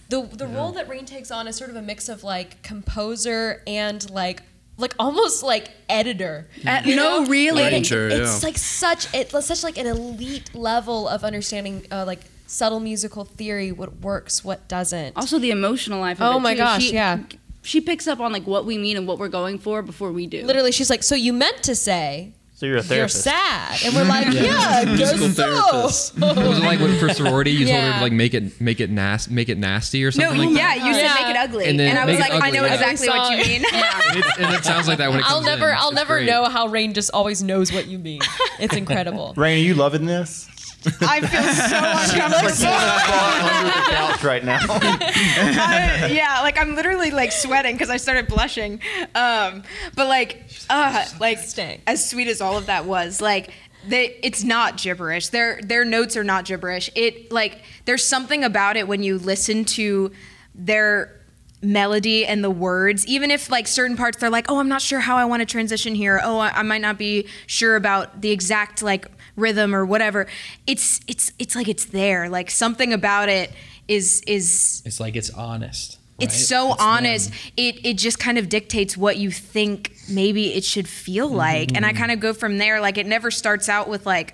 [0.10, 3.62] the the role that Rain takes on is sort of a mix of like composer
[3.68, 4.44] and like
[4.78, 6.48] like almost like editor.
[6.66, 7.64] Uh, no, really.
[7.64, 8.48] Like, Arranger, it's yeah.
[8.48, 13.72] like such it's such like an elite level of understanding uh, like subtle musical theory,
[13.72, 15.16] what works, what doesn't.
[15.18, 16.58] Also the emotional life of Oh it, my too.
[16.60, 17.24] gosh, She- yeah.
[17.62, 20.28] She picks up on like what we mean and what we're going for before we
[20.28, 20.46] do.
[20.46, 24.06] Literally, she's like, "So you meant to say So you're a you're sad," and we're
[24.06, 26.18] like, "Yeah, I guess Musical so." therapist.
[26.48, 28.90] Was it like when for sorority you told her to like make it make it
[28.90, 30.78] nasty make it nasty or No, something like yeah, that?
[30.78, 30.88] you Yeah.
[30.88, 32.74] You said make it ugly, And and, I was like, it I know yeah.
[32.76, 33.66] exactly what you Every mean.
[33.74, 35.76] And it, and it sounds like that when it I'll never, in.
[35.78, 36.28] I'll It's never great.
[36.28, 38.22] know how Rain just always knows what you mean.
[38.60, 39.34] It's incredible.
[39.36, 40.48] Rain, are you loving this?
[41.02, 42.74] I feel so uncomfortable.
[42.74, 44.60] under the couch right now.
[44.70, 48.80] I- yeah, like I'm literally like sweating because I started blushing.
[49.14, 49.64] Um,
[49.96, 51.82] but like, uh, like Stay.
[51.88, 53.50] as sweet as all of that was, like.
[53.88, 55.28] They, it's not gibberish.
[55.28, 56.90] Their their notes are not gibberish.
[56.96, 60.12] It like there's something about it when you listen to
[60.56, 61.22] their
[61.66, 65.00] melody and the words even if like certain parts they're like oh i'm not sure
[65.00, 66.20] how i want to transition here.
[66.24, 70.28] Oh I, I might not be sure about the exact like rhythm or whatever.
[70.68, 72.30] It's it's it's like it's there.
[72.30, 73.52] Like something about it
[73.88, 75.98] is is It's like it's honest.
[76.20, 76.78] it's so them.
[76.80, 77.32] honest.
[77.58, 81.76] It it just kind of dictates what you think maybe it should feel Mm-hmm, like.
[81.76, 82.80] And i kind of go from there.
[82.80, 84.34] Like it never starts out with like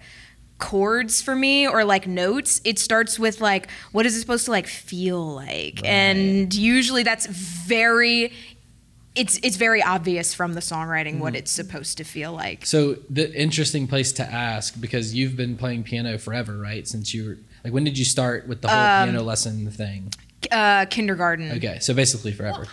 [0.62, 4.52] chords for me or like notes it starts with like what is it supposed to
[4.52, 8.32] like feel like and usually that's very
[9.16, 13.26] it's it's very obvious from the songwriting what it's supposed to feel like So the
[13.36, 16.88] interesting place to ask because you've been playing piano forever, right?
[16.88, 20.14] Since you were like, when did you start with the whole Um, piano lesson thing?
[20.52, 22.66] uh kindergarten Okay, so basically forever.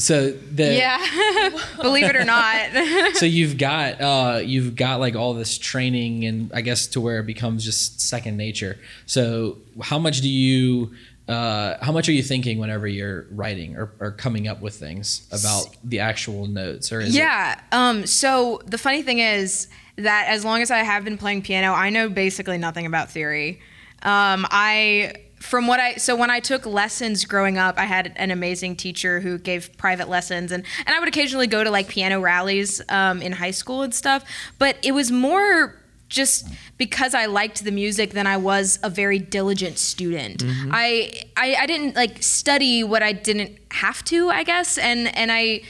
[0.00, 1.50] So the yeah
[1.82, 2.56] believe it or not
[3.14, 7.20] so you've got uh, you've got like all this training and I guess to where
[7.20, 8.78] it becomes just second nature.
[9.06, 10.94] So how much do you
[11.28, 15.28] uh, how much are you thinking whenever you're writing or, or coming up with things
[15.30, 17.60] about the actual notes or is it yeah.
[17.70, 21.72] Um, so the funny thing is that as long as I have been playing piano,
[21.72, 23.60] I know basically nothing about theory.
[24.02, 28.30] Um, I from what I so when I took lessons growing up, I had an
[28.30, 32.20] amazing teacher who gave private lessons, and and I would occasionally go to like piano
[32.20, 34.22] rallies um, in high school and stuff.
[34.58, 35.76] But it was more
[36.08, 40.42] just because I liked the music than I was a very diligent student.
[40.70, 45.32] I, I I didn't like study what I didn't have to, I guess, and and
[45.32, 45.62] I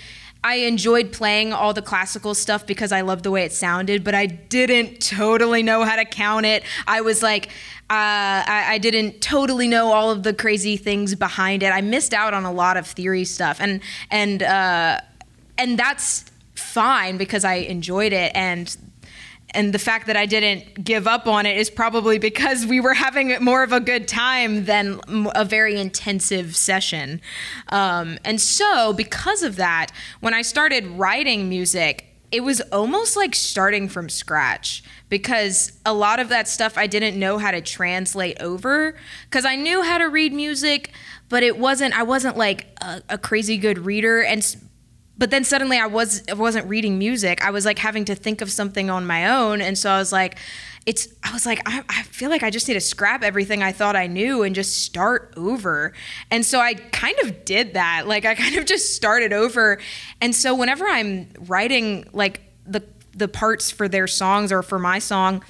[0.43, 4.15] I enjoyed playing all the classical stuff because I loved the way it sounded, but
[4.15, 6.63] I didn't totally know how to count it.
[6.87, 7.49] I was like,
[7.91, 11.71] uh, I, I didn't totally know all of the crazy things behind it.
[11.71, 13.81] I missed out on a lot of theory stuff, and
[14.11, 15.01] and uh,
[15.59, 16.25] and that's
[16.55, 18.75] fine because I enjoyed it and
[19.53, 22.95] and the fact that I didn't give up on it is probably because we were
[22.95, 25.01] having more of a good time than
[25.35, 27.21] a very intensive session.
[27.69, 29.89] Um, and so, because of that,
[30.21, 36.21] when I started writing music, it was almost like starting from scratch because a lot
[36.21, 40.05] of that stuff I didn't know how to translate over because I knew how to
[40.05, 40.93] read music,
[41.29, 44.23] but it wasn't, I wasn't like a, a crazy good reader.
[44.23, 44.45] And
[45.21, 47.45] but then suddenly I was I wasn't reading music.
[47.45, 50.13] I was like having to think of something on my own, and so I was
[50.13, 50.39] like,
[50.87, 53.71] it's I was like I, I feel like I just need to scrap everything I
[53.71, 55.93] thought I knew and just start over.
[56.31, 58.09] And so I kind of did that.
[58.09, 59.79] Like I kind of just started over.
[60.23, 62.83] And so whenever I'm writing like the
[63.15, 65.45] the parts for their songs or for my song,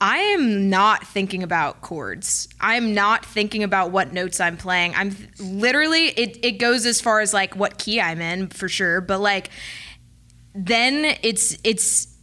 [0.00, 2.48] I am not thinking about chords.
[2.60, 4.94] I'm not thinking about what notes I'm playing.
[4.94, 8.68] I'm th- literally it it goes as far as like what key I'm in for
[8.68, 9.50] sure, but like
[10.54, 12.14] then it's it's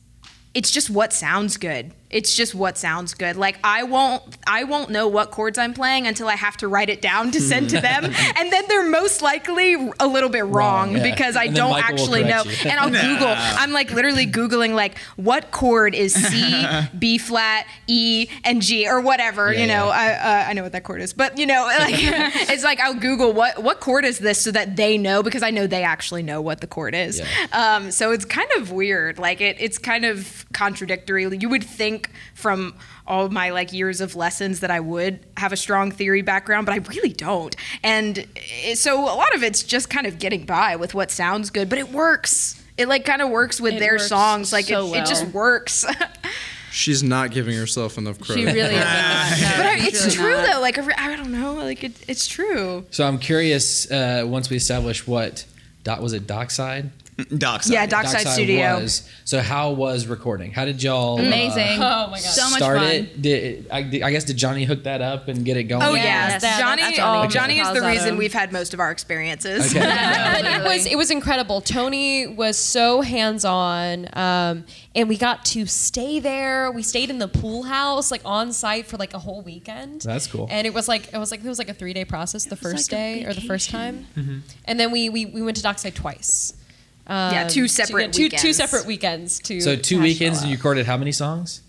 [0.54, 1.94] it's just what sounds good.
[2.14, 3.36] It's just what sounds good.
[3.36, 6.90] Like I won't I won't know what chords I'm playing until I have to write
[6.90, 8.06] it down to send to them.
[8.38, 11.04] and then they're most likely a little bit wrong, Wrong, yeah.
[11.04, 12.44] because I don't Michael actually know.
[12.44, 12.70] you.
[12.70, 13.34] And I'll Google.
[13.36, 16.66] I'm like literally Googling like what chord is C,
[16.98, 19.52] B flat, E, and G or whatever.
[19.52, 19.92] Yeah, you know, yeah.
[19.92, 21.14] I uh, I know what that chord is.
[21.14, 24.76] But you know, like it's like I'll Google what what chord is this so that
[24.76, 27.20] they know because I know they actually know what the chord is.
[27.20, 27.26] Yeah.
[27.52, 29.18] Um, so it's kind of weird.
[29.18, 31.24] Like it, it's kind of contradictory.
[31.24, 32.03] You would think
[32.34, 32.74] from
[33.08, 36.74] all my like years of lessons that I would have a strong theory background, but
[36.74, 37.56] I really don't.
[37.84, 41.50] And it, so a lot of it's just kind of getting by with what sounds
[41.50, 42.62] good, but it works.
[42.78, 44.52] It like kind of works with It their works songs.
[44.54, 45.86] Like so it, it just works.
[46.72, 48.40] She's not giving herself enough credit.
[48.40, 48.82] She really is.
[48.82, 50.54] but No, I, she's it's really true not.
[50.54, 50.60] though.
[50.62, 51.54] Like I don't know.
[51.54, 52.84] Like it, it's true.
[52.90, 53.92] So I'm curious.
[53.92, 55.46] Uh, once we establish what
[55.84, 56.90] dot was it Dockside?
[57.38, 57.74] Dockside.
[57.74, 58.80] Yeah, Dockside Studio.
[58.82, 59.08] was.
[59.26, 60.52] So how was recording?
[60.52, 61.78] How did y'all uh, Amazing.
[61.82, 62.20] Oh my God.
[62.20, 62.84] So much fun.
[62.84, 63.22] it?
[63.22, 65.82] Did I, I guess did Johnny hook that up and get it going?
[65.84, 66.04] Oh Yes,
[66.34, 66.82] yeah, that- Johnny.
[66.82, 69.76] that's all Johnny is the reason we've had most of our experiences.
[69.76, 69.80] Okay.
[70.42, 71.62] but it was it was incredible.
[71.62, 76.72] Tony was so hands on, um, and we got to stay there.
[76.72, 80.02] We stayed in the pool house, like on site for like a whole weekend.
[80.02, 80.48] That's cool.
[80.50, 82.56] And it was like it was like it was like a three day process the
[82.56, 84.40] first like day or the first time, Mm-hmm.
[84.66, 86.54] and then we, we we went to Dockside twice.
[87.06, 89.40] Um, Yeah, two separate get- two two separate weekends.
[89.40, 91.62] To So two weekends and you recorded how many songs?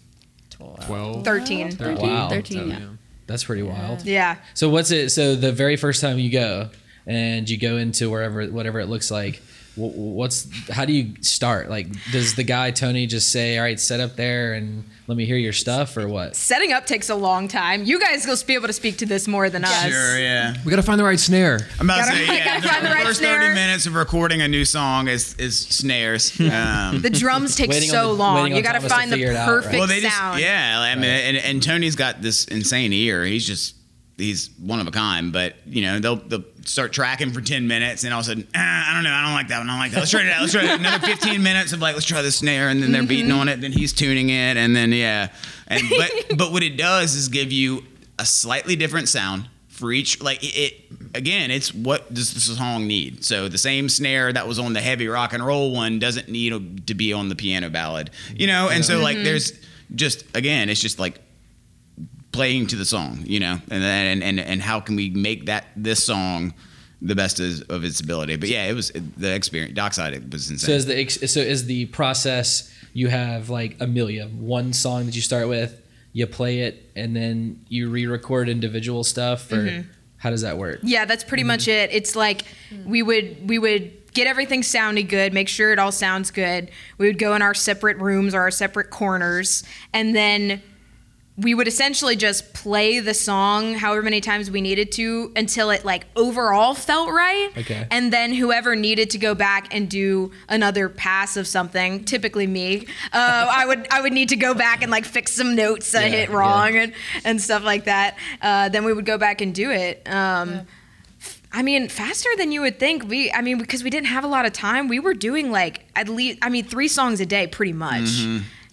[0.50, 1.24] 12.
[1.24, 1.70] Thirteen.
[1.72, 2.28] 13, Wow.
[2.28, 2.78] 13, yeah.
[3.26, 4.04] That's pretty wild.
[4.04, 4.36] Yeah.
[4.54, 5.10] So what's it?
[5.10, 6.68] So the very first time you go
[7.06, 9.42] and you go into wherever, whatever it looks like.
[9.74, 11.68] Wh- What's how do you start?
[11.70, 15.24] Like, does the guy Tony just say, "All right, set up there and let me
[15.26, 16.36] hear your stuff," or what?
[16.36, 17.84] Setting up takes a long time.
[17.84, 19.82] You guys will be able to speak to this more than us.
[19.90, 20.54] Sure, yeah.
[20.64, 21.60] We got to find the right snare.
[21.78, 22.44] I'm about to Gotta- say, yeah.
[22.44, 23.40] gotta The, find the right first snare.
[23.40, 26.38] 30 minutes of recording a new song is, is snares.
[26.40, 28.54] Um, The drums take Waiting so the- long.
[28.54, 29.54] You got to Thomas to find the figure it out, right?
[29.62, 30.40] perfect well, they just, sound.
[30.40, 30.78] yeah.
[30.80, 33.24] I mean, and, and Tony's got this insane ear.
[33.24, 33.74] He's just,
[34.16, 35.32] he's one of a kind.
[35.32, 38.48] But you know, they'll they'll start tracking for 10 minutes, and all of a sudden,
[38.54, 39.68] ah, I don't know, I don't like that one.
[39.68, 39.98] I don't like that.
[39.98, 40.40] Let's try it out.
[40.40, 40.80] Let's try it.
[40.80, 43.38] Another 15 minutes of like, let's try the snare, and then they're beating Mm-hmm.
[43.38, 43.60] on it.
[43.60, 45.28] Then he's tuning it, and then yeah.
[45.66, 47.84] And but but what it does is give you
[48.18, 50.74] a slightly different sound for each like it, it
[51.16, 54.80] again it's what does the song need so the same snare that was on the
[54.80, 58.68] heavy rock and roll one doesn't need to be on the piano ballad you know
[58.68, 59.52] and so like there's
[59.96, 61.20] just again it's just like
[62.34, 65.46] playing to the song you know and then and and, and how can we make
[65.46, 66.52] that this song
[67.00, 70.50] the best is, of its ability but yeah it was the experience dockside it was
[70.50, 72.70] insane So is the ex- so is the process?
[72.92, 75.80] You have like Amelia, one song that you start with,
[76.12, 79.90] you play it, and then you re-record individual stuff, or Mm-hmm.
[80.18, 80.78] how does that work?
[80.84, 81.90] Yeah, that's pretty much it.
[81.92, 82.42] It's like
[82.86, 86.70] we would we would get everything sounding good, make sure it all sounds good.
[86.98, 90.62] We would go in our separate rooms or our separate corners, and then
[91.36, 95.84] we would essentially just play the song however many times we needed to until it
[95.84, 97.50] like overall felt right.
[97.58, 97.88] Okay.
[97.90, 102.86] And then whoever needed to go back and do another pass of something, typically me,
[103.12, 106.02] uh, I would I would need to go back and like fix some notes I
[106.04, 106.36] Yeah, hit yeah.
[106.36, 106.92] wrong and
[107.24, 108.16] and stuff like that.
[108.40, 110.08] Uh, then we would go back and do it.
[110.08, 110.60] Um,
[111.52, 113.08] I mean, faster than you would think.
[113.08, 115.84] We, I mean, because we didn't have a lot of time, we were doing like
[115.94, 118.24] at least, I mean, three songs a day, pretty much.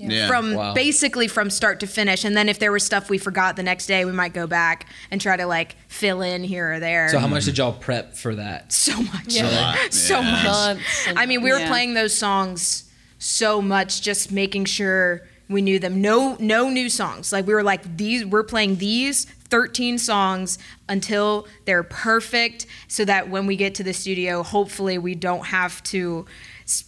[0.10, 0.28] Yeah.
[0.28, 0.74] From Wow.
[0.74, 3.86] basically from start to finish, and then if there was stuff we forgot the next
[3.88, 7.10] day, we might go back and try to like fill in here or there.
[7.10, 8.72] So how much did y'all prep for that?
[8.74, 9.76] so much, Yeah.
[9.91, 10.32] so Yeah.
[10.32, 10.45] much.
[10.45, 11.68] Months I mean, we were Yeah.
[11.68, 12.86] playing those songs
[13.20, 16.02] so much, just making sure we knew them.
[16.02, 17.32] No, no new songs.
[17.34, 18.26] Like we were like these.
[18.26, 23.93] We're playing these 13 songs until they're perfect, so that when we get to the
[23.93, 26.32] studio, hopefully we don't have to s-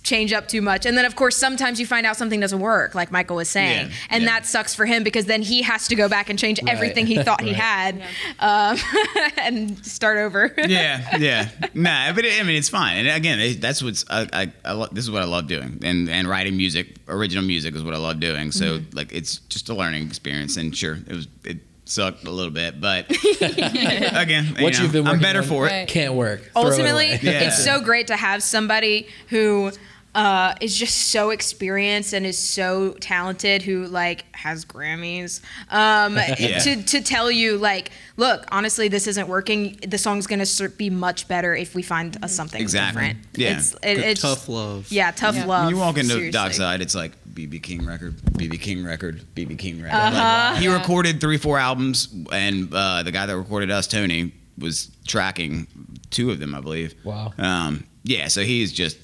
[0.04, 0.86] change up too much.
[0.86, 3.88] And then of course sometimes you find out something doesn't work, like Michael was saying,
[3.88, 4.30] Yeah, and yeah.
[4.30, 7.22] that sucks for him because then he has to go back and change everything he
[7.22, 7.56] thought he Right.
[7.60, 8.02] had,
[8.40, 8.78] um,
[9.38, 10.54] and start over.
[10.58, 11.50] yeah, yeah.
[11.74, 12.98] Nah, but it, I mean, it's fine.
[13.06, 15.80] And again, it, that's what's I, I, I lo- this is what I love doing,
[15.84, 18.52] and and writing music, original music is what I love doing.
[18.52, 18.96] So Mm-hmm.
[18.98, 20.58] like, it's just a learning experience.
[20.58, 23.10] And sure, it was it sucked a little bit, but
[23.42, 25.72] again, you What know, you've been I'm better on for it.
[25.72, 25.88] Right.
[25.88, 26.42] Can't work.
[26.54, 27.08] Throw it ultimately.
[27.22, 27.42] Yeah.
[27.48, 29.72] it's so great to have somebody who
[30.16, 36.60] uh, is just so experienced and is so talented who like has grammys um, Yeah.
[36.60, 40.46] to, to tell you like look honestly this isn't working the song's gonna
[40.78, 43.02] be much better if we find uh, something Exactly.
[43.08, 43.58] different Yeah.
[43.58, 44.92] it's, it, it's tough love.
[44.92, 45.46] yeah tough Yeah.
[45.46, 46.32] love When you walk into seriously.
[46.32, 50.14] Dockside, it's like BB King record, BB King record, BB King record.
[50.14, 54.92] Like, he recorded three, four albums, and uh, the guy that recorded us, Tony, was
[55.08, 55.68] tracking
[56.12, 56.94] two of them, I believe.
[57.04, 57.34] Wow.
[57.38, 58.98] Um, yeah, so he's just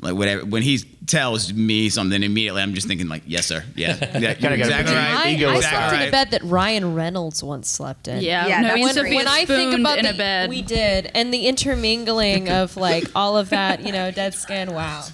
[0.00, 0.44] like whatever.
[0.46, 4.54] When he tells me something, immediately I'm just thinking like, yes, sir, yeah, yeah Kinda
[4.54, 5.26] exactly put your right.
[5.26, 5.70] I, ego I aside.
[5.70, 8.22] slept in a bed that Ryan Reynolds once slept in.
[8.22, 9.10] Yeah, Yeah, no, that's we used to great.
[9.10, 10.48] be when I think about in the, a bed.
[10.48, 14.72] we did, and the intermingling of like all of that, you know, dead skin.
[14.72, 15.04] Wow,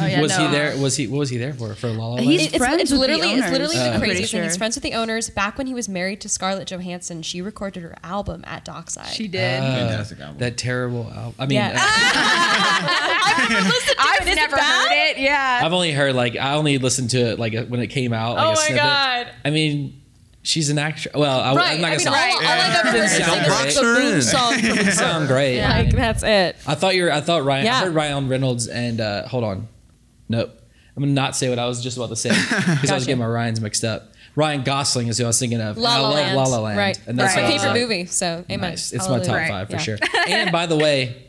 [0.00, 0.46] oh, yeah, was no.
[0.46, 0.76] he there?
[0.78, 1.06] Was he?
[1.06, 1.74] What was he there for?
[1.74, 2.26] For La La Land?
[2.26, 4.42] He's It- it's, friends it's with the literally it's literally I'm the pretty craziest thing.
[4.44, 5.28] He's friends with the owners.
[5.30, 9.08] Back when he was married to Scarlett Johansson, she recorded her album at Dockside.
[9.08, 9.60] She did.
[9.62, 10.38] Uh, Fantastic album.
[10.38, 11.34] That terrible album.
[11.38, 11.76] I mean, Yeah.
[13.98, 14.88] I've Is it never bad?
[14.88, 15.18] heard it.
[15.22, 15.60] Yeah.
[15.62, 18.36] I've only heard like I only listened to it like when it came out.
[18.36, 18.76] Like, Oh my snippet.
[18.82, 19.28] God.
[19.44, 20.00] I mean,
[20.46, 21.14] she's an actress.
[21.14, 21.74] Well, I, right.
[21.74, 22.46] I'm not I gonna mean, all, say.
[22.46, 24.02] all I've ever heard Didn't sound is great.
[24.02, 25.60] boom song sound great.
[25.62, 26.56] Like that's it.
[26.66, 27.12] I thought you were.
[27.12, 27.64] I thought Ryan.
[27.66, 27.74] Yeah.
[27.76, 29.68] I heard Ryan Reynolds and uh, hold on.
[30.28, 30.58] Nope.
[30.96, 33.18] I'm gonna not say what I was just about to say because I was getting
[33.20, 34.12] my Ryans mixed up.
[34.34, 35.76] Ryan Gosling is who I was thinking of.
[35.78, 36.36] La and I La love Land.
[36.36, 36.78] La La Land.
[36.78, 37.00] Right.
[37.06, 38.06] And That's what my favorite like, movie.
[38.06, 38.70] So amen.
[38.70, 38.92] Nice.
[38.92, 39.48] It's my top Hallelujah.
[39.48, 39.78] five for Yeah.
[39.78, 39.98] sure.
[40.28, 41.22] And by the way,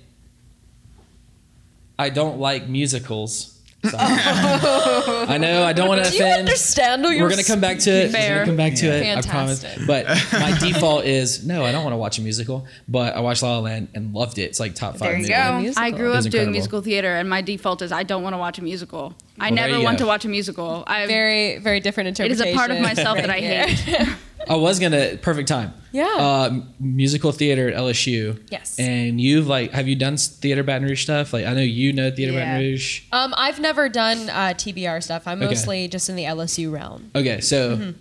[2.00, 3.57] I don't like musicals.
[3.84, 6.40] So- I know I don't want to Do you offend.
[6.40, 7.06] understand?
[7.06, 8.12] Oh, We're you're gonna come back to it.
[8.14, 9.18] We're gonna come back to it.
[9.18, 9.64] I promise.
[9.86, 11.64] But my default is no.
[11.64, 12.66] I don't want to watch a musical.
[12.88, 14.44] But I watched La La Land and loved it.
[14.44, 15.10] It's like top five.
[15.10, 15.74] There you movie.
[15.76, 15.82] go.
[15.82, 18.34] I grew It was up doing musical theater, and my default is I don't want
[18.34, 19.14] to watch a musical.
[19.40, 20.06] I Well, there never want go.
[20.06, 20.84] to watch a musical.
[20.88, 22.46] I Very, very different interpretation.
[22.48, 24.16] it is a part of myself that I hate.
[24.50, 25.74] I was gonna perfect time.
[25.98, 26.06] Yeah.
[26.18, 28.40] Uh, musical theater at LSU.
[28.52, 28.78] Yes.
[28.80, 31.34] And you've like, have you done theater Baton Rouge stuff?
[31.34, 32.46] Like, I know you know theater Yeah.
[32.46, 33.02] Baton Rouge.
[33.12, 35.28] Um, I've never done uh, TBR stuff.
[35.28, 35.48] I'm Okay.
[35.50, 37.10] mostly just in the LSU realm.
[37.16, 37.92] Okay, so Mm-hmm.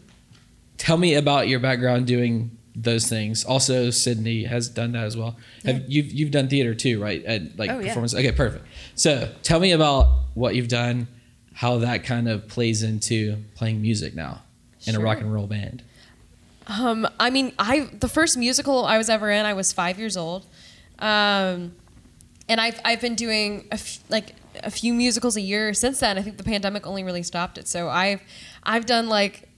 [0.79, 3.45] tell me about your background doing those things.
[3.45, 5.37] Also, Sydney has done that as well.
[5.65, 7.25] Have you've you've done theater too, right?
[7.25, 7.87] At like Oh, yeah.
[7.89, 8.15] performance.
[8.15, 8.67] Okay, perfect.
[8.95, 11.09] So tell me about what you've done,
[11.55, 14.43] how that kind of plays into playing music now
[14.87, 15.83] in a rock and roll band.
[16.67, 20.17] Um, I mean, I the first musical I was ever in, I was five years
[20.17, 20.47] old,
[20.99, 21.73] um,
[22.49, 26.19] and I've I've been doing a f- like a few musicals a year since then.
[26.19, 27.69] I think the pandemic only really stopped it.
[27.69, 28.21] So I've
[28.64, 29.49] I've done like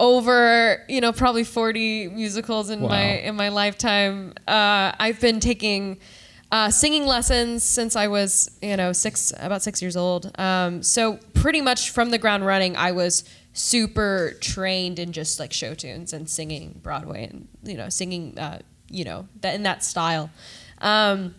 [0.00, 2.88] over you know probably 40 musicals in Wow.
[2.90, 5.98] my in my lifetime uh, i've been taking
[6.52, 11.18] uh, singing lessons since i was you know six about six years old um, so
[11.34, 13.24] pretty much from the ground running i was
[13.58, 18.58] super trained in just like show tunes and singing broadway and you know singing uh,
[18.88, 20.30] you know that in that style
[20.80, 21.34] um,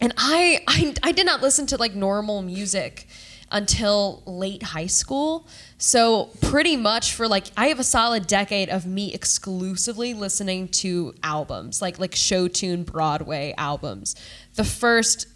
[0.00, 3.08] and I, I I did not listen to like normal music
[3.50, 5.46] until late high school.
[5.78, 11.14] So pretty much for like I have a solid decade of me exclusively listening to
[11.22, 14.16] albums, like like show tune Broadway albums.
[14.54, 15.28] The first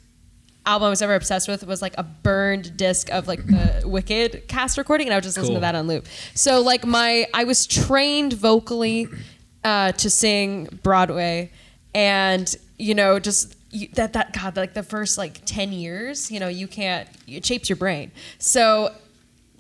[0.71, 4.47] album I was ever obsessed with was like a burned disc of like the Wicked
[4.47, 6.07] cast recording, and I would just listen to that on loop.
[6.35, 9.09] So like my I was trained vocally
[9.65, 11.51] uh, to sing Broadway,
[11.93, 16.39] and you know just you, that that God like the first like ten years, you
[16.39, 18.13] know you can't it shapes your brain.
[18.39, 18.95] So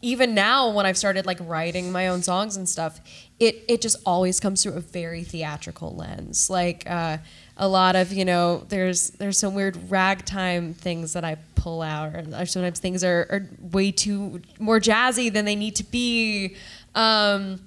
[0.03, 3.01] even now when I've started like writing my own songs and stuff,
[3.41, 6.49] it it just always comes through a very theatrical lens.
[6.49, 7.19] Like uh,
[7.61, 12.17] a lot of you know, there's there's some weird ragtime things that I pull out,
[12.17, 16.57] or, sometimes things are, are way too more jazzy than they need to be.
[16.95, 17.61] Um,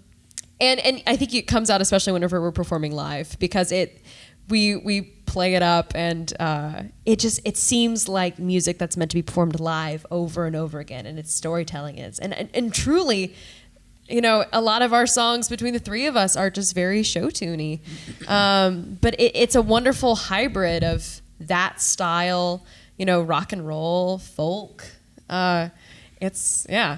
[0.59, 4.01] and and I think it comes out especially whenever we're performing live because it
[4.49, 9.11] we we play it up and uh, it just it seems like music that's meant
[9.11, 12.73] to be performed live over and over again and it's storytelling is and and, and
[12.73, 13.35] truly
[14.07, 17.03] you know a lot of our songs between the three of us are just very
[17.03, 17.79] show tuney
[18.27, 22.63] um, but it, it's a wonderful hybrid of that style
[22.97, 24.85] you know rock and roll folk
[25.29, 25.69] uh,
[26.21, 26.97] it's yeah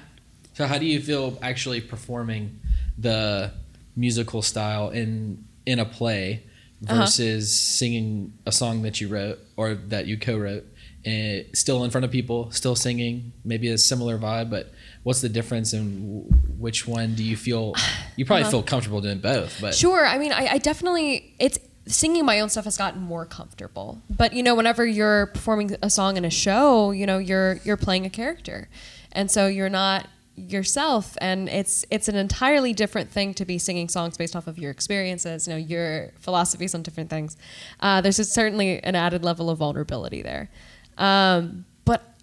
[0.53, 2.59] So how do you feel actually performing
[2.97, 3.51] the
[3.95, 6.43] musical style in in a play
[6.87, 7.01] Uh-huh.
[7.01, 10.65] versus singing a song that you wrote or that you co-wrote
[11.05, 14.65] and still in front of people, still singing, maybe a similar vibe, but
[15.05, 16.25] what's the difference and
[16.57, 17.75] which one do you feel
[18.15, 19.75] you probably feel comfortable doing both, but.
[19.75, 20.03] Sure.
[20.03, 24.01] I mean, I, I definitely it's singing my own stuff has gotten more comfortable.
[24.09, 27.77] But you know, whenever you're performing a song in a show, you know, you're you're
[27.77, 28.67] playing a character,
[29.11, 33.87] and so you're not yourself and it's it's an entirely different thing to be singing
[33.87, 37.37] songs based off of your experiences you know your philosophies on different things
[37.79, 40.49] uh, there's a, certainly an added level of vulnerability there
[40.97, 41.63] um,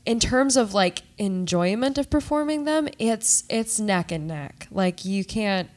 [0.04, 5.24] in terms of like enjoyment of performing them it's it's neck and neck like you
[5.24, 5.68] can't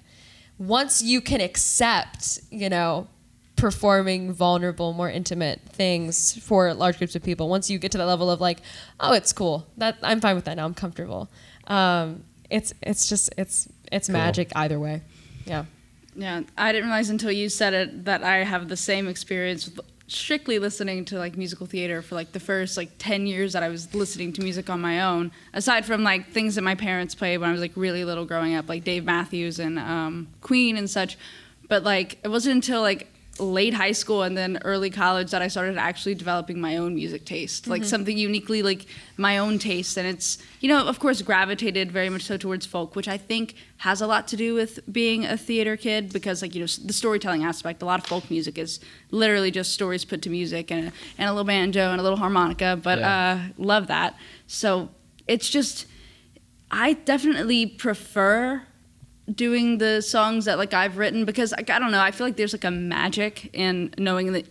[0.57, 3.07] once you can accept, you know,
[3.55, 8.05] performing vulnerable, more intimate things for large groups of people, once you get to that
[8.05, 8.59] level of like,
[8.99, 11.29] oh, it's cool, that I'm fine with that now, I'm comfortable.
[11.67, 15.01] Um, it's it's just it's it's magic either way.
[15.45, 15.65] Yeah.
[16.17, 19.79] Yeah, I didn't realize until you said it that I have the same experience with
[20.07, 23.69] strictly listening to like musical theater for like the first like 10 years that I
[23.69, 27.39] was listening to music on my own aside from like things that my parents played
[27.39, 30.89] when I was like really little growing up like Dave Matthews and um, Queen and
[30.89, 31.17] such.
[31.67, 35.49] But like it wasn't until like late high school and then early college that I
[35.49, 38.85] started actually developing my own music taste, like something uniquely like
[39.17, 39.97] my own taste.
[39.97, 43.55] And it's, you know, of course, gravitated very much so towards folk, which I think
[43.77, 46.93] has a lot to do with being a theater kid because, like, you know, the
[46.93, 48.79] storytelling aspect, a lot of folk music is
[49.11, 52.79] literally just stories put to music and and a little banjo and a little harmonica,
[52.81, 54.15] but uh, love that.
[54.47, 54.89] So
[55.27, 55.87] it's just,
[56.71, 58.63] I definitely prefer
[59.33, 62.35] doing the songs that like I've written because like, I don't know I feel like
[62.35, 64.45] there's like a magic in knowing that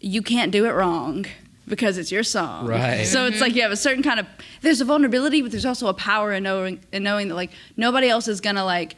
[0.00, 1.26] you can't do it wrong
[1.66, 3.04] because it's your song Right.
[3.06, 4.26] so it's like you have a certain kind of
[4.60, 8.08] there's a vulnerability but there's also a power in knowing in knowing that like nobody
[8.08, 8.94] else is gonna like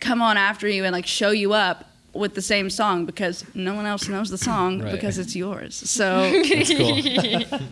[0.00, 3.74] come on after you and like show you up with the same song because no
[3.74, 4.92] one else knows the song Right.
[4.92, 7.58] because it's yours so That's cool.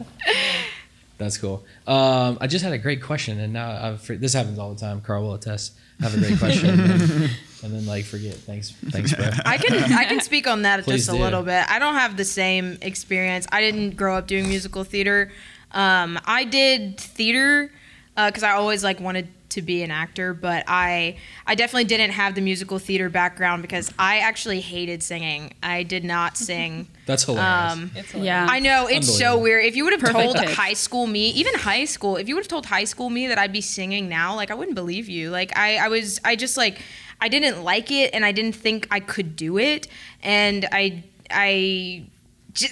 [1.18, 1.64] That's cool.
[1.86, 5.00] Um, I just had a great question, and now I've, this happens all the time.
[5.00, 5.74] Carl will attest.
[6.02, 7.30] I have a great question, and then,
[7.62, 8.34] and then like forget.
[8.34, 9.28] Thanks, thanks, bro.
[9.44, 11.22] I can I can speak on that Please just a do.
[11.22, 11.64] little bit.
[11.70, 13.46] I don't have the same experience.
[13.52, 15.30] I didn't grow up doing musical theater.
[15.72, 17.70] Um, I did theater
[18.16, 22.34] because I always like wanted to be an actor, but I I definitely didn't have
[22.34, 25.54] the musical theater background because I actually hated singing.
[25.62, 26.88] I did not sing.
[27.06, 28.14] That's hilarious.
[28.14, 29.64] Um, yeah I know it's so weird.
[29.64, 30.54] If you would have Perfect told pitch.
[30.54, 33.38] high school me, even high school, if you would have told high school me that
[33.38, 35.30] I'd be singing now, like I wouldn't believe you.
[35.30, 36.80] Like I, I was, I just like,
[37.20, 39.86] I didn't like it, and I didn't think I could do it,
[40.22, 42.06] and I, I.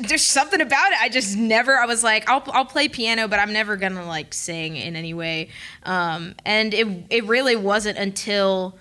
[0.00, 0.98] There's something about it.
[1.00, 1.76] I just never.
[1.76, 5.14] I was like, I'll I'll play piano, but I'm never gonna like sing in any
[5.14, 5.48] way.
[5.84, 8.76] Um, and it it really wasn't until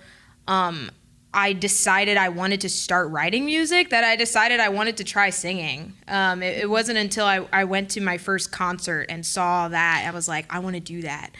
[0.46, 0.90] um,
[1.32, 5.30] I decided I wanted to start writing music that I decided I wanted to try
[5.30, 5.94] singing.
[6.08, 10.04] Um, it, it wasn't until I, I went to my first concert and saw that
[10.06, 11.30] I was like, I want to do that.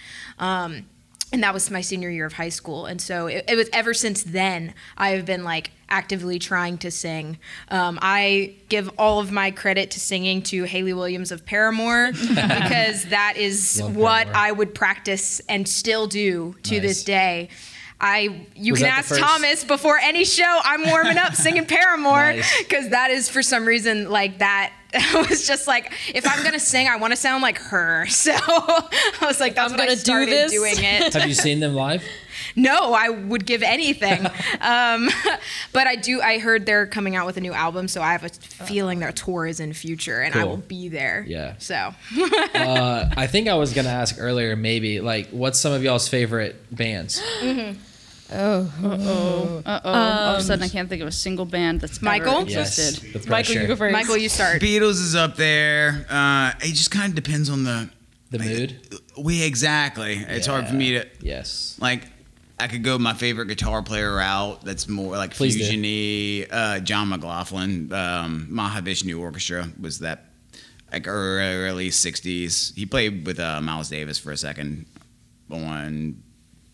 [1.33, 2.87] And that was my senior year of high school.
[2.87, 6.91] And so it, it was ever since then I have been like actively trying to
[6.91, 7.39] sing.
[7.68, 13.05] Um, I give all of my credit to singing to Hayley Williams of Paramore because
[13.07, 14.37] that is Love what Paramore.
[14.43, 16.83] I would practice and still do to Nice.
[16.83, 17.49] this day.
[18.01, 20.61] I you Was can ask Thomas before any show.
[20.64, 22.59] I'm warming up singing Paramore Nice.
[22.59, 24.72] because that is for some reason like that.
[24.95, 28.07] I was just like, if I'm gonna sing, I want to sound like her.
[28.11, 28.88] So I
[29.22, 30.51] was like, that's I'm when I gonna do this.
[30.53, 31.12] doing it.
[31.14, 32.03] Have you seen them live?
[32.57, 34.26] no, I would give anything.
[34.61, 35.09] um,
[35.72, 36.20] but I do.
[36.20, 39.12] I heard they're coming out with a new album, so I have a feeling their
[39.12, 41.24] tour is in future, and I will be there.
[41.28, 41.55] Yeah.
[41.59, 41.95] So
[42.55, 46.57] Uh, I think I was gonna ask earlier, maybe like, what's some of y'all's favorite
[46.74, 47.22] bands?
[48.33, 52.39] Oh, uh-oh all of a sudden I can't think of a single band that's Michael?
[52.39, 53.93] ever existed the Michael, you go first.
[53.93, 54.61] Michael, you start.
[54.61, 56.07] Beatles is up there.
[56.09, 57.91] Uh, it just kind of depends on the
[58.31, 58.76] The mood.
[59.18, 60.14] We exactly.
[60.28, 61.76] It's hard for me to Yes.
[61.81, 62.05] like.
[62.59, 64.62] I could go my favorite guitar player route.
[64.62, 65.62] That's more like Please do.
[65.64, 66.47] fusiony.
[66.51, 70.26] Uh, John McLaughlin, um, Mahavishnu Orchestra was that
[70.93, 72.74] like early '60s.
[72.76, 74.85] He played with uh, Miles Davis for a second
[75.51, 76.22] on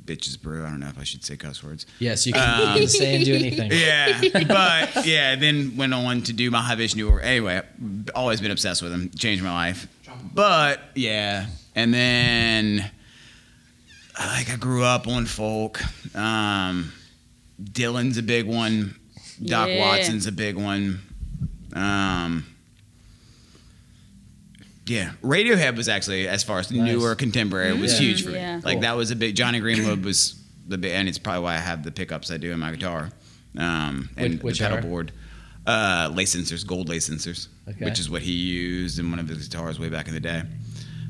[0.07, 0.65] Bitches Brew.
[0.65, 1.85] I don't know if I should say cuss words.
[1.99, 3.71] Yes, you can, you can say and do anything.
[3.77, 7.11] Yeah, but yeah, then went on to do Mahavishnu.
[7.11, 7.63] Or anyway,
[8.15, 9.11] always been obsessed with him.
[9.19, 9.89] Changed my life.
[10.33, 12.91] But yeah, and then
[14.19, 15.81] like I grew up on folk.
[16.17, 16.93] Um,
[17.63, 18.95] Dylan's a big one.
[19.45, 19.81] Doc Yeah.
[19.81, 21.01] Watson's a big one.
[21.75, 22.47] Um,
[24.87, 26.93] yeah, Radiohead was actually as far as Nice.
[26.93, 27.99] newer contemporary was Yeah.
[28.01, 28.37] huge for me.
[28.37, 28.61] Yeah.
[28.65, 28.81] Like Cool.
[28.83, 29.35] that was a big.
[29.37, 30.35] Jonny Greenwood was
[30.69, 33.11] the big, and it's probably why I have the pickups I do in my guitar,
[33.57, 34.83] um, and Which- which the pedal are?
[34.83, 35.13] board.
[35.67, 37.85] Uh, lace sensors, gold lace sensors, Okay.
[37.85, 40.43] which is what he used in one of his guitars way back in the day.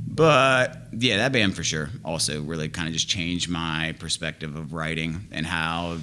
[0.08, 4.72] But yeah, that band for sure also really kind of just changed my perspective of
[4.72, 5.98] writing and how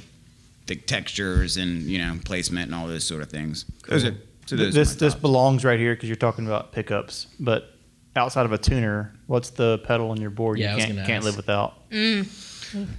[0.68, 3.66] the textures and you know placement and all those sort of things.
[3.88, 7.28] Those are so those this this belongs right here because you're talking about pickups.
[7.40, 7.70] But
[8.16, 10.96] outside of a tuner, what's the pedal on your board Yeah, I you was can't
[10.98, 11.26] gonna can't ask.
[11.26, 11.74] live without?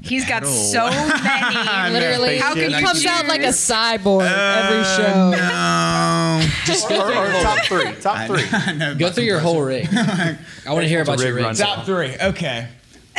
[0.02, 0.54] He's got Pedal.
[0.54, 1.92] so many.
[1.94, 3.56] Literally, How can he you comes out like a choose?
[3.56, 5.30] cyborg every Uh, show.
[5.32, 6.46] No.
[6.64, 8.44] Just go through, your whole, top three, top three.
[8.52, 9.88] I know go through your whole rig.
[9.92, 10.36] I
[10.68, 11.56] want to hear about your rig rig.
[11.56, 12.14] Top three.
[12.22, 12.68] Okay.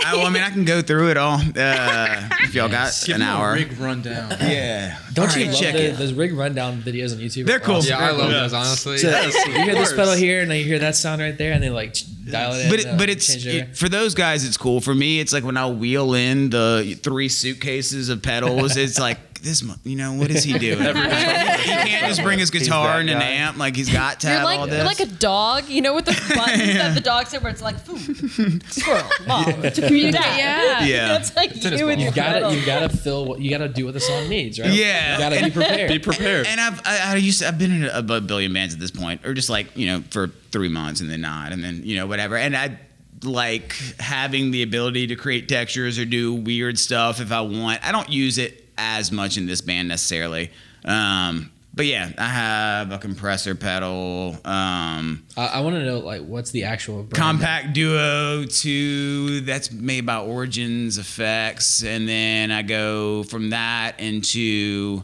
[0.04, 3.16] I, well, I mean, I can go through it all uh, if y'all got Give
[3.16, 3.52] an hour.
[3.52, 4.30] a rig rundown.
[4.42, 5.00] Yeah.
[5.14, 5.98] Don't All you right, love check the, it.
[5.98, 7.46] those rig rundown videos on YouTube?
[7.46, 7.76] They're cool.
[7.78, 7.90] awesome.
[7.92, 8.98] Yeah, I love those honestly.
[8.98, 11.54] So, Yes, you hear this pedal here, and then you hear that sound right there,
[11.54, 11.96] and they like
[12.30, 12.70] dial it in.
[12.70, 13.72] But it, uh, but it's change it over.
[13.72, 14.82] it- for those guys, it's cool.
[14.82, 18.76] For me, it's like when I wheel in the three suitcases of pedals.
[18.78, 20.80] It's like this, mo- you know, what is he doing?
[20.80, 23.26] he can't just bring his guitar and an guy.
[23.26, 25.94] amp like he's got to You're have like all you're like a dog, you know,
[25.94, 30.20] with the buttons that the dogs say, where it's like food, squirrel, mom, to communicate.
[30.38, 30.84] Yeah.
[30.86, 31.08] Yeah.
[31.08, 33.86] That's like tennis you and your you gotta you gotta fill what you gotta do
[33.86, 34.70] what the song needs, right?
[34.72, 35.14] Yeah.
[35.14, 35.90] you gotta be prepared.
[35.90, 36.48] Be prepared.
[36.48, 38.92] and I've I, I used to, I've been in a, a billion bands at this
[38.92, 41.96] point, or just like you know for three months and then not, and then you
[41.96, 42.36] know whatever.
[42.36, 42.80] And I
[43.24, 47.86] like having the ability to create textures or do weird stuff if I want.
[47.88, 50.52] I don't use it as much in this band necessarily.
[50.84, 56.22] Um, but yeah, I have a compressor pedal, um, I, I want to know like
[56.22, 57.14] what's the actual brand?
[57.14, 65.04] compact duo two that's made by Origins Effects, and then I go from that into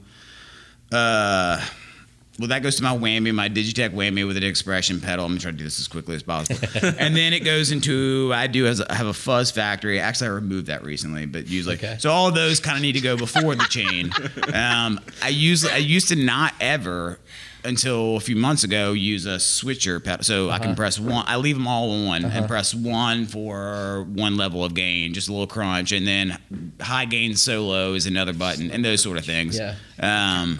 [0.93, 1.65] uh
[2.41, 5.23] well that goes to my whammy, my Digitech whammy with an expression pedal.
[5.26, 6.59] I'm gonna try to do this as quickly as possible.
[6.99, 9.99] and then it goes into I do have a fuzz factory.
[9.99, 11.95] Actually I removed that recently, but usually Okay.
[11.99, 14.11] so all those kind of need to go before the chain.
[14.53, 17.19] Um I usually I used to not ever
[17.63, 21.35] until a few months ago use a switcher pedal so I can press one I
[21.38, 25.45] leave them all on and press one for one level of gain just a little
[25.45, 26.38] crunch and then
[26.81, 29.76] high gain solo is another button and those sort of things Yeah.
[29.99, 30.59] um,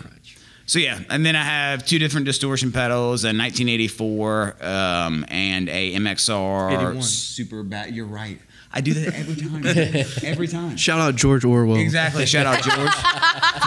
[0.72, 5.96] so yeah, and then I have two different distortion pedals, a 1984 um, and a
[5.96, 7.02] MXR 81.
[7.02, 7.94] super bad.
[7.94, 8.40] You're right.
[8.72, 9.66] I do that every time.
[10.24, 10.78] every time.
[10.78, 11.76] Shout out George Orwell.
[11.76, 12.26] Exactly.
[12.26, 12.78] Shout out George,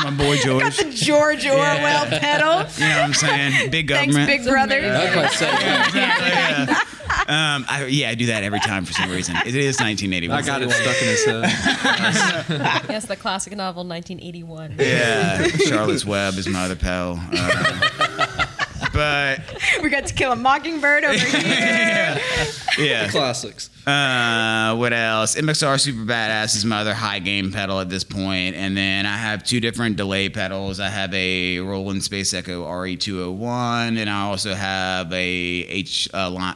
[0.03, 0.79] my boy George.
[0.79, 2.65] The George Orwell pedal.
[2.79, 3.71] You know what I'm saying?
[3.71, 4.39] Big Thanks, government.
[4.43, 4.81] Big Brother.
[4.81, 5.45] Not quite so.
[5.45, 6.81] Yeah, exactly, yeah.
[7.27, 9.37] Um, I, yeah, I do that every time for some reason.
[9.47, 10.37] It is 1981.
[10.37, 12.85] I got it stuck in his head.
[12.91, 14.77] Yes, the classic novel 1981.
[14.79, 17.19] Yeah, Charlotte's Web is my other pedal.
[17.33, 18.47] Uh,
[18.93, 19.41] but
[19.83, 22.19] We got to kill a mockingbird over here.
[22.79, 23.71] yeah, Classics.
[23.87, 25.35] Uh, what else?
[25.37, 29.17] MXR Super Badass is my other high gain pedal at this point, and then I
[29.17, 30.79] have two different delay pedals.
[30.81, 36.55] I have a Roland Space Echo RE201, and I also have a H uh, li-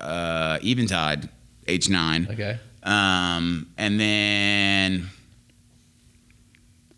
[0.00, 1.28] uh, Eventide
[1.66, 2.30] H9.
[2.32, 2.58] Okay.
[2.82, 5.08] Um, and then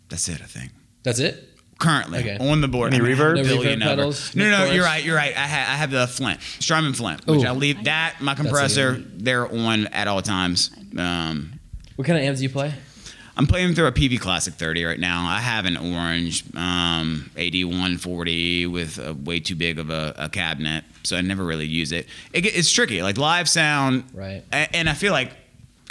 [0.09, 0.41] that's it.
[0.41, 0.71] I think
[1.03, 1.49] That's it.
[1.79, 2.37] currently Okay.
[2.39, 2.93] on the board.
[2.93, 3.31] Any I mean, reverb?
[3.31, 4.35] a No billion reverb pedals?
[4.35, 5.03] No, No no, you're right.
[5.03, 5.35] You're right.
[5.35, 7.47] I, ha- I have the Flint, Strymon Flint, which Ooh.
[7.47, 9.01] I leave that my compressor.
[9.15, 10.69] They're on at all times.
[10.97, 11.59] Um,
[11.95, 12.73] What kind of amps do you play?
[13.41, 15.25] I'm playing through a Peavey Classic 30 right now.
[15.27, 20.83] I have an orange um, AD140 with a way too big of a, a cabinet,
[21.01, 22.05] so I never really use it.
[22.33, 22.45] it.
[22.45, 24.43] It's tricky, like live sound, Right.
[24.51, 25.31] And I feel like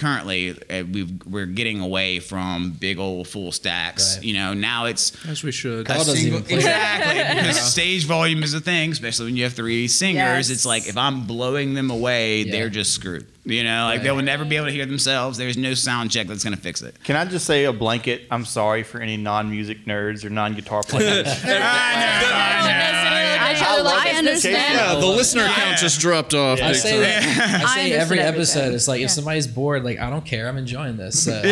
[0.01, 4.17] currently uh, we've, we're getting away from big old full stacks.
[4.17, 4.25] Right.
[4.25, 5.83] You know, now it's As we should.
[5.83, 6.57] a Kyle doesn't single- even play.
[6.57, 10.17] exactly because stage volume is a thing, especially when you have three singers.
[10.49, 10.51] Yes.
[10.51, 12.53] It's like if I'm blowing them away, Yeah.
[12.53, 13.27] they're just screwed.
[13.45, 14.05] You know, like Right.
[14.05, 15.39] they will never be able to hear themselves.
[15.39, 16.95] There's no sound check that's going to fix it.
[17.05, 18.23] Can I just say a blanket?
[18.31, 21.27] I'm sorry for any non-music nerds or non-guitar players.
[21.45, 23.10] I
[23.55, 24.75] understand.
[24.75, 26.61] Yeah, the listener count just dropped off.
[26.61, 27.01] I say, time.
[27.03, 28.37] that, I say I every understand
[28.67, 28.75] episode.
[28.75, 29.07] It's like Yeah.
[29.07, 30.49] if somebody's bored, like I don't care.
[30.49, 31.23] I'm enjoying this.
[31.25, 31.43] So.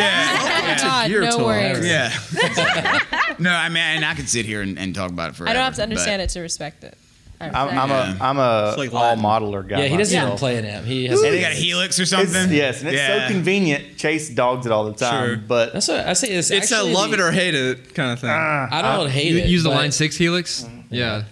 [0.69, 1.85] Oh God, no worries.
[1.85, 2.11] Yeah.
[3.39, 5.49] no, I mean, and I could sit here and, and talk about it forever.
[5.49, 6.97] I don't have to understand it to respect it.
[7.41, 8.19] I I'm, I'm it.
[8.21, 9.79] a I'm a like all modeler guy.
[9.83, 10.85] Yeah, he doesn't even play an amp.
[10.85, 11.21] He has.
[11.21, 12.51] You got a Helix or It's, something?
[12.51, 13.27] yes, and it's Yeah.
[13.27, 13.97] so convenient.
[13.97, 15.37] Chase dogs it all the time, Sure.
[15.37, 16.29] but That's what I say.
[16.29, 18.29] It's, It's a love the- it or hate it kind of thing.
[18.29, 19.45] Uh, I don't uh, hate You it.
[19.47, 20.63] use the Line Six Helix.
[20.63, 20.93] Mm-hmm.
[20.95, 21.23] Yeah.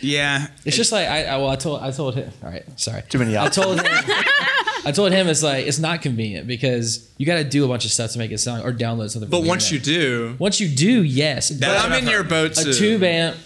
[0.00, 0.46] Yeah.
[0.64, 2.30] It's just like I, I well I told I told him.
[2.42, 3.02] All right, sorry.
[3.08, 3.86] Too many I told him.
[4.84, 7.84] I told him it's like it's not convenient because you got to do a bunch
[7.84, 9.30] of stuff to make it sound or download something.
[9.30, 11.50] But from the once you do, once you do, yes.
[11.50, 12.72] but But I'm in your boat a too.
[12.72, 13.36] tube amp,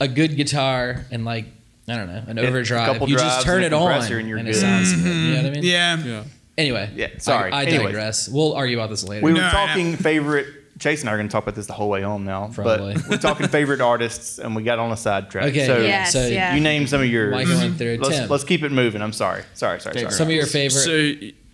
[0.00, 1.46] a good guitar, and like
[1.88, 2.92] I don't know, an overdrive.
[2.92, 4.54] couple You just turn it on compressor and you're it good.
[4.56, 5.04] sounds good.
[5.04, 5.52] You know what I mm-hmm.
[5.60, 5.64] mean?
[5.64, 5.96] Yeah.
[6.02, 6.24] Yeah.
[6.58, 6.90] Anyway.
[6.94, 7.52] Yeah, sorry.
[7.52, 7.84] I, I Anyway.
[7.86, 8.28] digress.
[8.28, 9.24] We'll argue about this later.
[9.24, 10.46] we were No, talking favorite.
[10.78, 12.48] Chase and I are going to talk about this the whole way home now.
[12.52, 12.94] Probably.
[12.94, 15.44] But we're talking favorite artists, and we got on a sidetrack.
[15.46, 16.54] Okay, so Yes, so yeah.
[16.54, 17.32] you name some of yours.
[17.32, 18.28] Michael went through let's, Tim.
[18.28, 19.00] let's keep it moving.
[19.00, 19.42] I'm sorry.
[19.54, 20.12] Sorry, sorry, sorry.
[20.12, 20.90] Some of your favorite So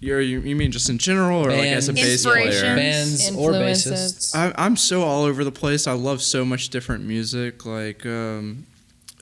[0.01, 2.11] you're, you you mean just in general or like as a Bands.
[2.11, 2.47] bass player?
[2.49, 2.77] Inspiration.
[2.77, 4.35] bands or bassists.
[4.35, 5.87] I, I'm so all over the place.
[5.87, 7.65] I love so much different music.
[7.65, 8.67] Like, um,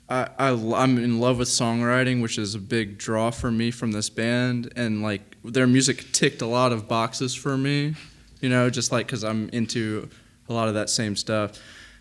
[0.09, 0.49] I, I
[0.83, 4.73] am in love with songwriting, which is a big draw for me from this band,
[4.75, 7.95] and like their music ticked a lot of boxes for me.
[8.41, 10.09] You know, just like because I'm into
[10.49, 11.53] a lot of that same stuff.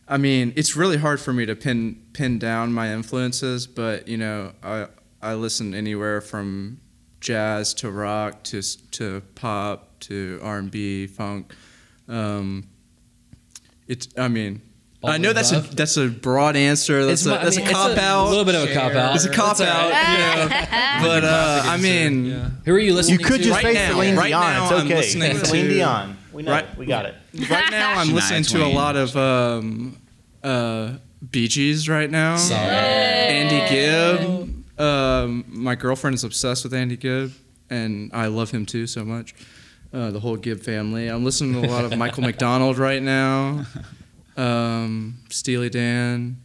[0.07, 4.18] I mean, it's really hard for me to pin pin down my influences, but you
[4.18, 4.88] know, I
[5.22, 6.80] I listen anywhere from
[7.20, 8.61] jazz to rock to
[8.91, 11.53] to pop to R and B, funk.
[12.07, 12.68] Um,
[13.88, 14.07] it's.
[14.18, 14.61] I mean,
[15.03, 17.06] All I know the that's a that's a broad answer.
[17.06, 18.28] That's a my- I that's mean, a it's cop out.
[18.28, 19.16] A little bit of a cop out.
[19.16, 19.91] It's a cop That's out.
[19.91, 20.11] right.
[20.14, 20.66] you know.
[21.02, 22.49] But uh, I mean, yeah.
[22.66, 23.24] Who are you listening to?
[23.24, 23.44] You could to?
[23.44, 24.41] just Right say now- Celine right Dion.
[24.41, 24.95] now it's I'm okay.
[24.98, 26.18] listening Celine to- Dion.
[26.40, 26.53] We know.
[26.53, 26.64] Right.
[26.64, 26.78] it.
[26.78, 27.16] We got it.
[27.49, 29.98] right now I'm listening to a lot of um,
[30.41, 30.94] uh,
[31.32, 32.38] Bee Gees right now.
[32.38, 32.61] Solid.
[32.61, 34.80] Andy Gibb.
[34.80, 37.34] Um, my girlfriend is obsessed with Andy Gibb,
[37.70, 39.36] and I love him too so much.
[39.91, 41.10] Uh, the whole Gibb family.
[41.10, 43.66] I'm listening to a lot of Michael McDonald right now.
[44.38, 46.38] Um, Steely Dan.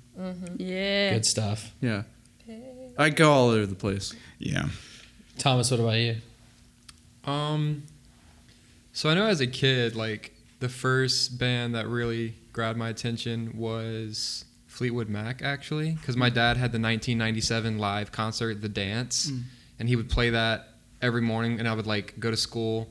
[0.57, 1.13] Yeah.
[1.13, 1.73] Good stuff.
[1.81, 2.03] Yeah.
[2.99, 4.13] I go all over the place.
[4.41, 4.71] Yeah.
[5.39, 6.17] Thomas, what about you?
[7.23, 7.85] Um,
[8.95, 13.53] so I know as a kid, like the first band that really grabbed my attention
[13.59, 16.35] was Fleetwood Mac, actually, because my mm.
[16.35, 19.43] dad had the 1997 live concert, The Dance, mm.
[19.81, 20.69] and he would play that
[21.03, 22.89] every morning, and I would like go to school,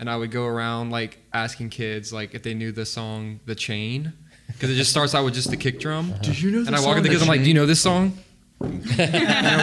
[0.00, 3.54] and I would go around like asking kids like if they knew the song The
[3.54, 4.12] Chain,
[4.48, 6.14] because it just starts out with just the kick drum.
[6.20, 6.66] Did you know?
[6.66, 8.18] And I walk up to the kids, I'm like, "Do you know this song?"
[8.60, 9.58] And they're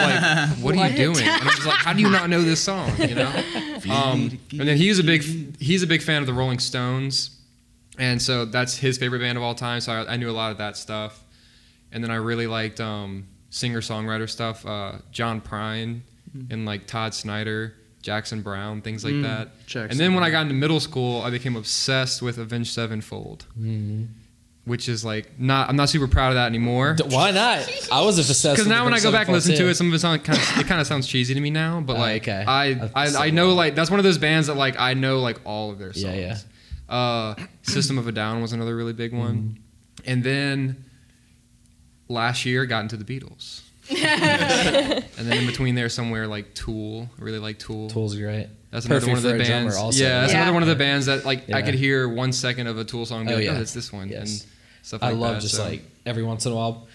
[0.48, 2.60] like, "What are you doing?" And I'm just like, "How do you not know this
[2.60, 3.42] song?" You know.
[3.90, 5.22] Um, and then he's a big
[5.60, 7.36] he's a big fan of the Rolling Stones,
[7.98, 9.80] and so that's his favorite band of all time.
[9.80, 11.24] So I, I knew a lot of that stuff.
[11.94, 16.00] And then I really liked um, singer songwriter stuff, uh, John Prine
[16.48, 19.66] and like Todd Snider, Jackson Browne, things like Mm, that.
[19.66, 23.44] Jackson and then when I got into middle school, I became obsessed with Avenged Sevenfold,
[24.64, 26.94] which is like not I'm not super proud of that anymore.
[26.94, 27.68] D- Why not?
[27.90, 28.44] I was obsessed.
[28.56, 30.38] Because now when I go back and listen to it, some of it sound kind
[30.38, 31.80] of it kind of sounds cheesy to me now.
[31.80, 32.44] But Oh, like okay.
[32.46, 33.56] I I, That's I know wild.
[33.58, 36.04] like that's one of those bands that like I know like all of their songs.
[36.16, 36.38] Yeah,
[36.88, 36.94] yeah.
[36.94, 39.36] Uh, System of a Down was another really big one,
[40.00, 40.10] Mm-hmm.
[40.10, 40.84] and then
[42.08, 43.62] last year got into the Beatles.
[43.90, 47.88] and then in between there somewhere like Tool, I really like Tool.
[47.88, 48.48] Tool's great.
[48.70, 49.76] That's another one of the for a drummer bands.
[49.76, 50.02] also.
[50.02, 50.38] yeah, that's Yeah.
[50.42, 51.62] another one of the bands that like I Yeah.
[51.62, 53.52] could hear one second of a Tool song and be Oh, like, yeah.
[53.52, 54.42] oh, that's this one, Yes.
[54.42, 54.50] and
[54.82, 55.42] stuff I love that.
[55.42, 55.64] just so.
[55.64, 56.86] like every once in a while,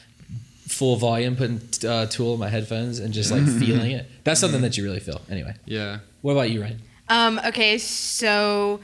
[0.67, 4.05] full volume, putting uh, Tool in my headphones and just like feeling it.
[4.23, 5.21] That's something that you really feel.
[5.29, 5.99] Anyway, yeah.
[6.21, 6.81] what about you, Ryan?
[7.09, 8.81] Um, okay, so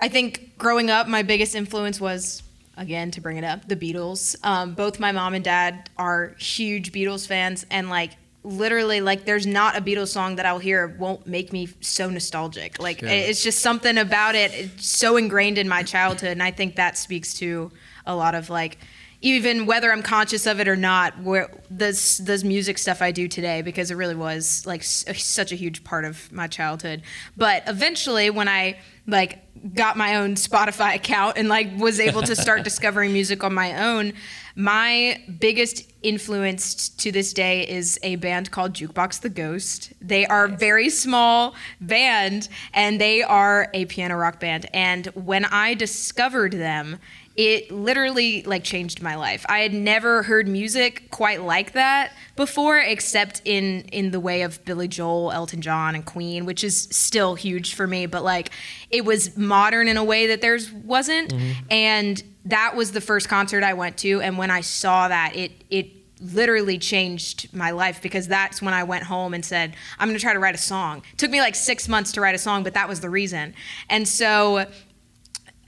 [0.00, 2.42] I think growing up, my biggest influence was,
[2.76, 4.34] again, to bring it up, the Beatles.
[4.44, 8.12] Um, both my mom and dad are huge Beatles fans, and like
[8.42, 12.80] literally, like there's not a Beatles song that I'll hear won't make me so nostalgic.
[12.80, 13.10] Like Yeah.
[13.10, 16.98] it's just something about it, it's so ingrained in my childhood, and I think that
[16.98, 17.70] speaks to
[18.06, 18.78] a lot of like.
[19.22, 23.28] Even whether I'm conscious of it or not, where this this music stuff I do
[23.28, 27.02] today because it really was like s- such a huge part of my childhood.
[27.34, 29.38] But eventually, when I like
[29.74, 33.82] got my own Spotify account and like was able to start discovering music on my
[33.86, 34.12] own,
[34.54, 39.92] my biggest influence to this day is a band called Jukebox the Ghost.
[40.00, 44.66] They are a very small band and they are a piano rock band.
[44.72, 46.98] And when I discovered them,
[47.36, 49.44] it literally like changed my life.
[49.48, 54.64] I had never heard music quite like that before, except in in the way of
[54.64, 58.06] Billy Joel, Elton John, and Queen, which is still huge for me.
[58.06, 58.50] But like,
[58.90, 61.52] it was modern in a way that theirs wasn't, mm-hmm.
[61.70, 64.20] and that was the first concert I went to.
[64.22, 65.90] And when I saw that, it it
[66.20, 70.32] literally changed my life because that's when I went home and said, I'm gonna try
[70.32, 71.02] to write a song.
[71.12, 73.54] It took me like six months to write a song, but that was the reason.
[73.90, 74.66] And so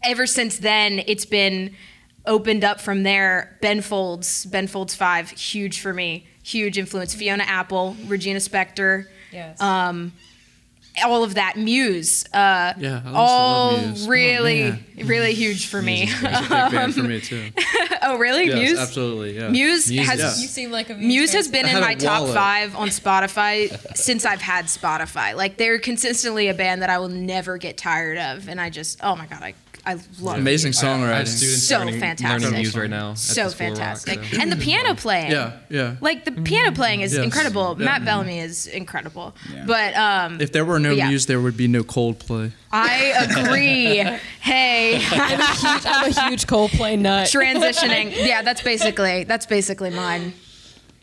[0.03, 1.75] ever since then, it's been
[2.27, 3.57] opened up from there.
[3.63, 7.15] Ben Folds, Ben Folds Five, huge for me, huge influence.
[7.15, 9.61] Fiona Apple, Regina Spektor, Yes.
[9.61, 10.13] um,
[11.05, 11.57] all of that.
[11.57, 14.05] Muse, uh, Yeah, I all love Muse.
[14.07, 14.85] Oh, really, man.
[15.05, 16.05] really huge for me.
[16.09, 17.51] It's a big band for me too.
[18.03, 18.47] oh, really?
[18.47, 19.39] Yes, Muse, absolutely.
[19.39, 19.49] Yeah.
[19.49, 20.21] Muse, Muse has.
[20.21, 22.35] is- you seem like a Muse has been in my top wallet.
[22.35, 25.35] five on Spotify since I've had Spotify.
[25.37, 28.99] Like they're consistently a band that I will never get tired of, and I just
[29.03, 29.55] oh my god, I
[29.89, 30.41] I love it.
[30.41, 30.83] Amazing Muse.
[30.85, 32.43] I- I have students So learning, fantastic.
[32.43, 33.15] learning Muse right now.
[33.15, 34.41] So the School of Rock, fantastic, so.
[34.41, 35.31] and the piano playing.
[35.31, 35.97] Yeah, yeah.
[36.01, 37.25] Like the piano playing is Yes.
[37.25, 37.77] incredible.
[37.79, 37.85] Yeah.
[37.87, 39.35] Matt Bellamy is incredible.
[39.53, 39.65] Yeah.
[39.67, 41.09] But um, If there were no But yeah.
[41.09, 42.53] Muse, there would be no Coldplay.
[42.71, 42.97] I
[43.29, 43.97] agree.
[44.41, 47.29] hey, I'm a huge, I'm a huge Coldplay nut.
[47.29, 48.15] transitioning.
[48.15, 50.35] Yeah, that's basically that's basically mine.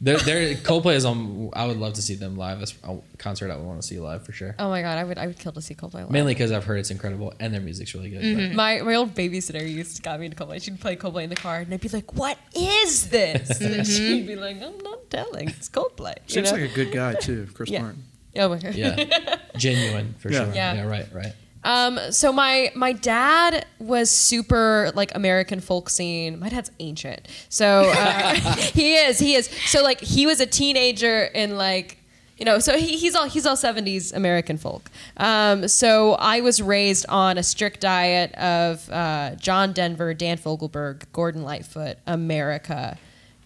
[0.06, 1.50] They're, they're Coldplay is on.
[1.54, 2.60] I would love to see them live.
[2.60, 4.54] That's a concert I would want to see live for sure.
[4.60, 6.12] Oh my god, I would I would kill to see Coldplay live.
[6.12, 8.22] Mainly because I've heard it's incredible and their music's really good.
[8.22, 8.56] but- mm-hmm.
[8.56, 10.62] My my old babysitter used to got me into Coldplay.
[10.62, 13.82] She'd play Coldplay in the car, and I'd be like, "What is this?" And mm-hmm.
[13.84, 15.50] she'd be like, "I'm not telling.
[15.50, 16.60] It's Coldplay." You Seems know?
[16.60, 17.82] like a good guy too, Chris Yeah.
[17.82, 18.04] Martin.
[18.38, 18.76] oh my god.
[18.76, 20.46] Yeah, genuine for Yeah.
[20.46, 20.54] sure.
[20.54, 20.74] Yeah.
[20.76, 20.86] Yeah.
[20.88, 21.34] right, right.
[21.66, 26.40] Um, so my my dad was super like American folk scene.
[26.40, 29.50] My dad's ancient, so uh, he is he is.
[29.66, 31.98] So like he was a teenager in like
[32.38, 34.92] you know, so he, he's all he's all '70s American folk.
[35.18, 41.04] Um, so I was raised on a strict diet of uh, John Denver, Dan Fogelberg,
[41.14, 42.98] Gordon Lightfoot, America,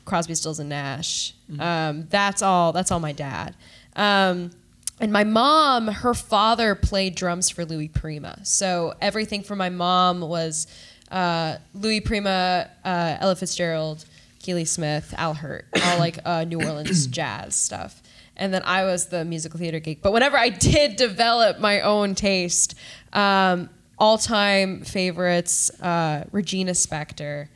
[0.05, 1.33] Crosby, Stills and Nash.
[1.57, 2.73] Um, that's all.
[2.73, 3.55] That's all my dad.
[3.95, 4.51] Um,
[4.99, 8.39] and my mom, her father played drums for Louis Prima.
[8.43, 10.67] So everything for my mom was
[11.11, 14.05] uh, Louis Prima, uh, Ella Fitzgerald,
[14.39, 18.01] Keely Smith, Al Hirt, all like uh, New Orleans jazz stuff.
[18.35, 20.01] And then I was the musical theater geek.
[20.01, 22.75] But whenever I did develop my own taste,
[23.13, 27.47] um, all time favorites uh, Regina Spektor.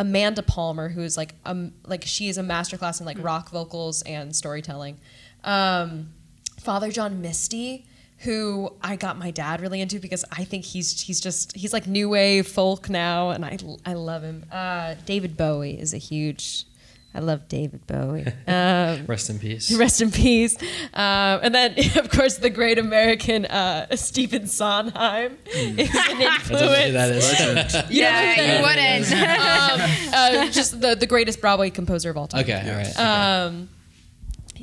[0.00, 4.34] Amanda Palmer, who's like um like she is a masterclass in like rock vocals and
[4.34, 4.96] storytelling.
[5.42, 6.10] Um,
[6.68, 7.86] Father John Misty,
[8.18, 11.86] who I got my dad really into because I think he's he's just he's like
[11.86, 14.44] new wave folk now, and I I love him.
[14.52, 16.66] Uh, David Bowie is a huge.
[17.14, 18.26] I love David Bowie.
[18.46, 19.72] Um, Rest in peace.
[19.78, 20.58] Rest in peace.
[20.92, 26.92] Um, and then, of course, the great American uh, Stephen Sondheim is an influence.
[26.92, 27.90] that is.
[27.90, 29.10] You yeah, you wouldn't.
[29.14, 32.42] um, uh, just the, the greatest Broadway composer of all time.
[32.42, 32.90] okay, all right.
[33.62, 33.68] okay.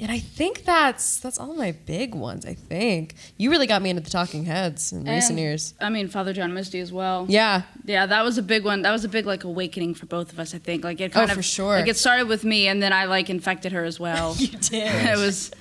[0.01, 2.45] And I think that's that's all my big ones.
[2.45, 5.73] I think you really got me into the Talking Heads in recent years.
[5.79, 7.25] I mean, Father John Misty as well.
[7.29, 8.81] Yeah, Yeah, that was a big one.
[8.81, 10.53] That was a big like awakening for both of us.
[10.53, 11.77] I think like it kind Oh, of for sure.
[11.79, 14.35] Like it started with me, and then I like infected her as well.
[14.39, 14.61] you did.
[15.07, 15.51] it was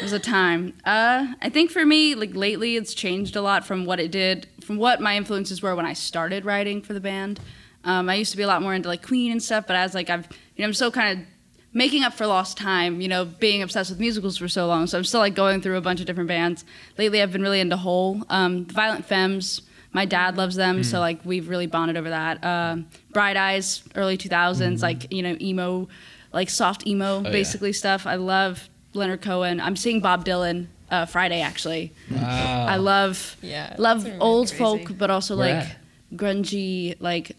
[0.00, 0.72] it was a time.
[0.86, 4.46] Uh, I think for me, like lately, it's changed a lot from what it did,
[4.64, 7.40] from what my influences were when I started writing for the band.
[7.84, 9.92] Um, I used to be a lot more into like Queen and stuff, but as
[9.92, 11.26] like I've, you know, I'm still kind of
[11.74, 13.00] making up for lost time.
[13.00, 15.76] You know, being obsessed with musicals for so long, so I'm still like going through
[15.76, 16.64] a bunch of different bands.
[16.98, 19.62] Lately, I've been really into Hole, um, Violent Femmes.
[19.94, 22.42] My dad loves them, so like we've really bonded over that.
[22.44, 25.88] Um Bright Eyes, early 2000s, like you know, emo,
[26.32, 27.30] like soft emo, yeah.
[27.30, 28.06] basically stuff.
[28.06, 29.60] I love Leonard Cohen.
[29.60, 31.92] I'm seeing Bob Dylan uh, Friday actually.
[32.10, 32.66] wow.
[32.68, 34.62] I love Yeah, love really old crazy.
[34.62, 35.76] folk, but also Where like at?
[36.14, 37.36] grungy, like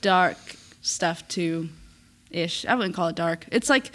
[0.00, 0.36] dark
[0.82, 1.68] stuff too,
[2.34, 2.64] ish.
[2.66, 3.46] I wouldn't call it dark.
[3.52, 3.92] It's like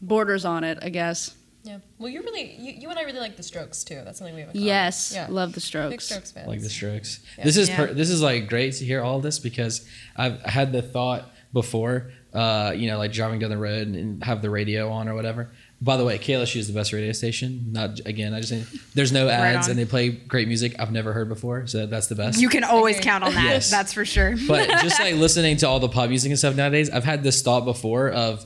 [0.00, 1.34] borders on it, I guess.
[1.64, 1.78] Yeah.
[1.98, 4.00] Well, you really, you, you and I really like the Strokes too.
[4.04, 4.54] That's something we have.
[4.54, 5.26] Yes, Yeah.
[5.28, 5.90] love the Strokes.
[5.90, 6.28] Big Strokes.
[6.28, 6.46] Strokes fans.
[6.48, 7.20] like the Strokes.
[7.38, 7.44] Yeah.
[7.44, 7.76] This is Yeah.
[7.76, 9.84] per, this is like great to hear all this because
[10.16, 14.42] I've had the thought before, uh, you know, like driving down the road and have
[14.42, 15.50] the radio on or whatever.
[15.80, 17.72] By the way, KLSU is the best radio station.
[17.72, 19.72] Not again, I just there's no ads on.
[19.72, 22.40] and they play great music I've never heard before, so that's the best.
[22.40, 23.44] You can always count on that.
[23.44, 23.70] Yes.
[23.70, 24.36] That's for sure.
[24.46, 27.42] but just like listening to all the pop music and stuff nowadays, I've had this
[27.42, 28.44] thought before of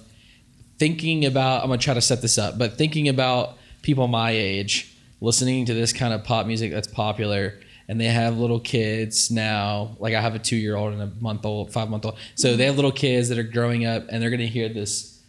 [0.78, 1.62] thinking about.
[1.62, 5.74] I'm gonna try to set this up, but thinking about people my age listening to
[5.74, 7.60] this kind of pop music that's popular,
[7.90, 9.96] and they have little kids now.
[9.98, 12.16] Like I have a two year old and a month old, five month old.
[12.36, 15.20] So they have little kids that are growing up, and they're gonna hear this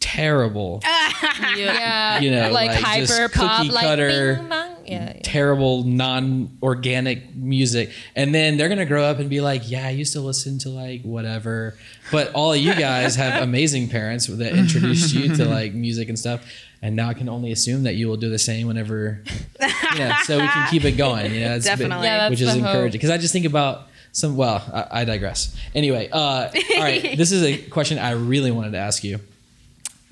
[0.00, 0.80] terrible,
[1.56, 4.50] yeah, you know, like, like hyper pop, cookie like cutter, bing.
[4.86, 5.20] Yeah, yeah.
[5.22, 10.14] terrible non-organic music and then they're gonna grow up and be like yeah i used
[10.14, 11.76] to listen to like whatever
[12.10, 16.18] but all of you guys have amazing parents that introduced you to like music and
[16.18, 16.42] stuff
[16.82, 19.22] and now i can only assume that you will do the same whenever
[19.96, 22.06] yeah so we can keep it going you know it's Definitely.
[22.06, 25.56] Yeah, that's which is encouraging because i just think about some well I, I digress.
[25.74, 29.20] Anyway uh, all right this is a question i really wanted to ask you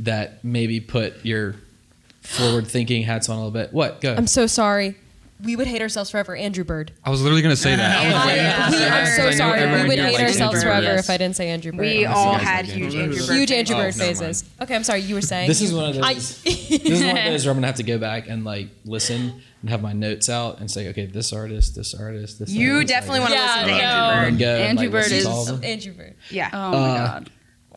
[0.01, 1.57] that maybe put your
[2.29, 3.73] forward thinking hats on a little bit.
[3.73, 4.01] What?
[4.01, 4.97] Go I'm so sorry.
[5.45, 6.35] We would hate ourselves forever.
[6.35, 6.91] Andrew Bird.
[7.05, 7.97] I was literally gonna say that.
[8.01, 8.65] I was I- waiting yeah.
[8.67, 9.83] for we, that I'm so sorry.
[9.83, 11.05] We would hate ourselves Andrew forever Yes.
[11.05, 11.81] if I didn't say Andrew Bird.
[11.81, 13.27] we I all had like huge Andrew Andrew Bird.
[13.29, 13.37] Bird.
[13.37, 14.19] Huge Andrew Oh, Bird never mind.
[14.19, 14.45] phases.
[14.61, 15.01] Okay, I'm sorry.
[15.01, 16.05] You were saying This is one of those.
[16.05, 18.69] I- this is one of those where I'm gonna have to go back and like
[18.85, 22.51] listen and have my notes out and say, okay, this artist, this artist, this.
[22.51, 23.85] You artist, definitely like want to Yeah, listen to.
[23.85, 24.29] Andrew Bird.
[24.29, 25.65] And go and, Andrew like, Bird is- all.
[25.65, 26.15] Andrew Bird.
[26.31, 26.51] Yeah.
[26.53, 27.31] Oh my Uh, god.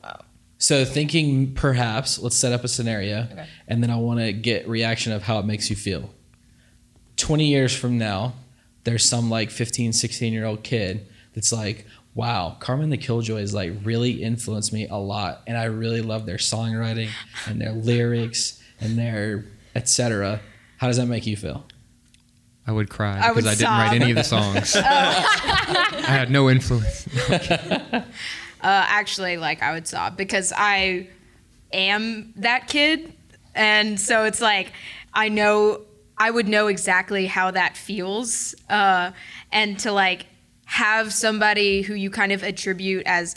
[0.03, 0.19] Wow.
[0.57, 3.45] So thinking perhaps, let's set up a scenario, Okay.
[3.67, 6.11] and then I want to get reaction of how it makes you feel.
[7.21, 8.33] 20 years from now,
[8.83, 11.85] there's some like 15, 16 year old kid that's like,
[12.15, 15.41] wow, Carmen the Killjoys like really influenced me a lot.
[15.47, 17.09] And I really love their songwriting
[17.47, 19.45] and their lyrics and their
[19.75, 20.41] etc.
[20.77, 21.63] How does that make you feel?
[22.65, 24.75] I would cry I would because I, didn't write any of the songs.
[24.75, 24.81] I
[26.07, 27.07] had no influence.
[28.63, 31.07] Uh, actually, like I would sob because I
[31.73, 33.11] am that kid,
[33.55, 34.71] and so it's like
[35.15, 35.81] I know
[36.21, 39.09] I would know exactly how that feels, uh,
[39.51, 40.27] and to like
[40.65, 43.35] have somebody who you kind of attribute as.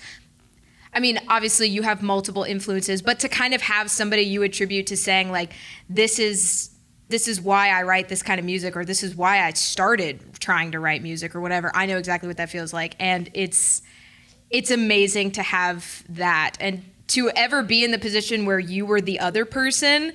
[0.92, 4.86] I mean, obviously you have multiple influences, but to kind of have somebody you attribute
[4.88, 5.54] to saying like,
[5.88, 6.70] this is
[7.08, 10.20] this is why I write this kind of music, or this is why I started
[10.38, 11.72] trying to write music, or whatever.
[11.74, 13.80] I know exactly what that feels like, and it's
[14.50, 19.00] it's amazing to have that and to ever be in the position where you were
[19.00, 20.12] the other person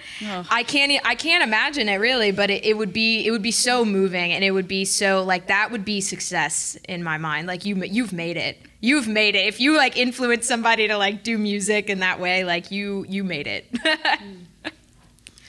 [0.50, 3.44] i can't e- i can't imagine it really but it, it would be it would
[3.44, 7.18] be so moving and it would be so like that would be success in my
[7.18, 10.98] mind like you you've made it you've made it if you like influence somebody to
[10.98, 13.66] like do music in that way like you you made it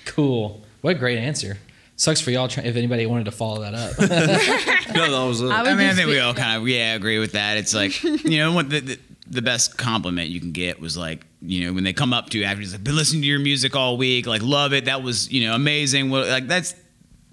[0.06, 0.60] Cool.
[0.80, 1.58] What a great answer.
[1.96, 3.92] Sucks for y'all try- if anybody wanted to follow that up.
[4.94, 5.46] No, that was it.
[5.50, 7.58] I I mean, I think we all kind of yeah agree with that.
[7.58, 8.98] It's like you know what the, the
[9.28, 12.38] the best compliment you can get was like you know when they come up to
[12.38, 14.84] you after it's like been listening to your music all week, like love it.
[14.86, 16.10] That was you know amazing.
[16.10, 16.74] Well, like that's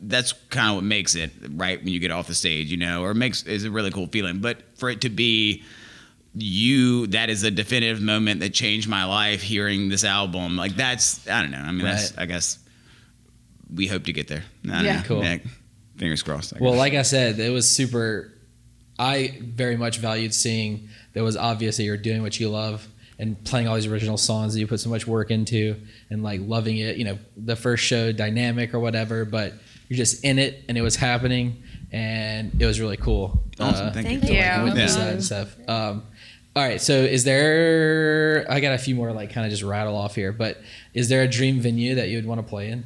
[0.01, 3.03] that's kind of what makes it right when you get off the stage, you know,
[3.03, 4.39] or makes is a really cool feeling.
[4.39, 5.63] But for it to be
[6.35, 9.41] you, that is a definitive moment that changed my life.
[9.41, 11.57] Hearing this album, like that's I don't know.
[11.57, 12.59] I mean, that's I guess
[13.73, 14.43] we hope to get there.
[14.65, 14.97] I don't Yeah.
[14.97, 15.03] know.
[15.03, 15.39] Cool.
[15.97, 16.53] fingers crossed.
[16.55, 18.34] I well, like I said, it was super.
[18.99, 22.88] I very much valued seeing that it was obvious that you're doing what you love
[23.19, 25.76] and playing all these original songs that you put so much work into
[26.10, 26.98] and like loving it.
[26.98, 29.53] You know, the first show dynamic or whatever, but
[29.89, 33.39] you're just in it and it was happening and it was really cool.
[33.60, 33.88] Awesome.
[33.88, 34.35] Uh, Thank, Thank you.
[34.35, 34.41] you.
[34.41, 35.03] like, witness Yeah.
[35.06, 35.56] that and stuff.
[35.69, 36.03] Um,
[36.56, 38.45] all right, so is there?
[38.49, 40.57] I got a few more like kind of just rattle off here, but
[40.94, 42.85] is there a dream venue that you would want to play in?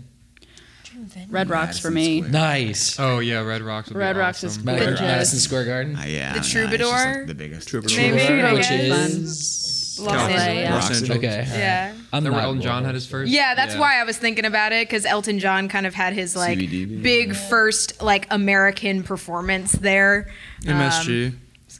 [1.29, 2.17] Red Rocks for Madison me.
[2.21, 2.31] Square.
[2.31, 2.99] Nice.
[2.99, 3.89] Oh yeah, Red Rocks.
[3.89, 4.65] Would Red be Rocks is awesome.
[4.65, 5.01] Madison, gorgeous.
[5.01, 5.95] Madison Square Garden.
[5.95, 6.87] Uh, yeah, The I don't it's Troubadour?
[7.17, 7.67] like, the biggest.
[7.69, 7.97] Troubadour.
[7.97, 8.71] Maybe, I which guess.
[9.07, 10.55] is Los LA, Angeles.
[10.55, 10.73] yeah.
[10.75, 11.17] Los Angeles.
[11.17, 11.45] okay.
[11.49, 11.93] Yeah.
[12.13, 13.31] I'm Remember not Elton John had his first.
[13.31, 16.35] Yeah, that's why I was thinking about it because Elton John kind of had his
[16.35, 17.01] like CBDB.
[17.03, 20.29] big first like American performance there.
[20.67, 21.35] Um, MSG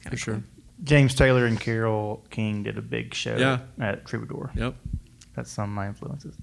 [0.09, 0.43] for sure.
[0.83, 3.59] James Taylor and Carole King did a big show Yeah.
[3.79, 4.51] at Troubadour.
[4.55, 4.75] Yep.
[5.35, 6.35] That's some of my influences.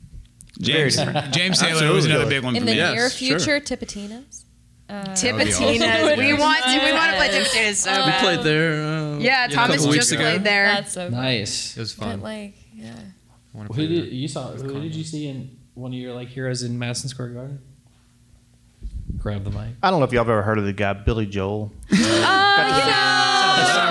[0.61, 0.97] James.
[1.31, 2.79] James Taylor was another big one In for the me.
[2.79, 3.39] Yes, near sure.
[3.39, 4.45] future, Tipitina's.
[4.89, 6.19] Uh, Tipitina's.
[6.19, 6.81] We want to.
[6.85, 8.23] We want to play Tipitina's so We bad.
[8.23, 8.83] played there.
[8.85, 10.23] Uh, Yeah, a Thomas couple just ago.
[10.23, 10.65] played there.
[10.67, 11.21] That's so fun.
[11.21, 11.77] Nice.
[11.77, 12.21] It was But fun.
[12.23, 12.93] like, yeah.
[12.95, 14.13] I wanna Who play did that.
[14.13, 14.51] you saw?
[14.53, 17.59] Who did you see in one of your like heroes in Madison Square Garden?
[19.17, 19.75] Grab the mic.
[19.83, 21.73] I don't know if y'all have ever heard of the guy Billy Joel.
[21.93, 23.88] Oh, really?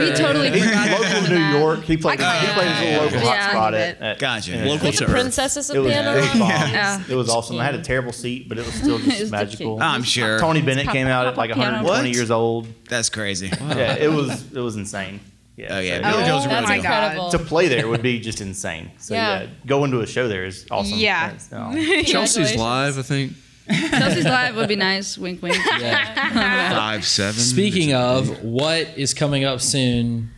[0.00, 1.00] Guy or We totally He's forgot.
[1.00, 1.82] local New York.
[1.84, 2.20] He played.
[2.20, 4.00] I he kinda- played his little local Yeah, I hotspot believe at, it.
[4.02, 4.52] at Gotcha.
[4.56, 6.12] at- Local With the to princesses of It was, piano.
[6.16, 6.40] it was bomb.
[6.48, 7.02] Yeah.
[7.08, 7.58] It was awesome.
[7.58, 9.76] I had a terrible seat, but it was still just was the magical.
[9.76, 9.82] key.
[9.82, 10.38] I'm sure.
[10.38, 11.76] Tony Bennett came out at like pop piano.
[11.84, 12.16] 120 What?
[12.16, 12.68] years old.
[12.88, 13.48] That's crazy.
[13.60, 15.20] Yeah, it was it was insane.
[15.54, 16.76] Yeah, Oh, yeah, so- Billy Oh, Joel's really that's good.
[16.76, 17.28] incredible.
[17.30, 18.90] to play there would be just insane.
[18.98, 19.40] So Yeah.
[19.42, 20.96] yeah, going to a show there is awesome.
[20.98, 21.30] Yeah.
[21.30, 21.48] That's,
[22.10, 22.56] Chelsea's Congratulations.
[22.56, 23.32] live, I think.
[23.90, 25.16] Chelsea's live would be nice.
[25.16, 25.56] Wink, wink.
[25.78, 26.70] Yeah.
[26.74, 27.40] Five seven.
[27.40, 30.30] Speaking of, what is coming up soon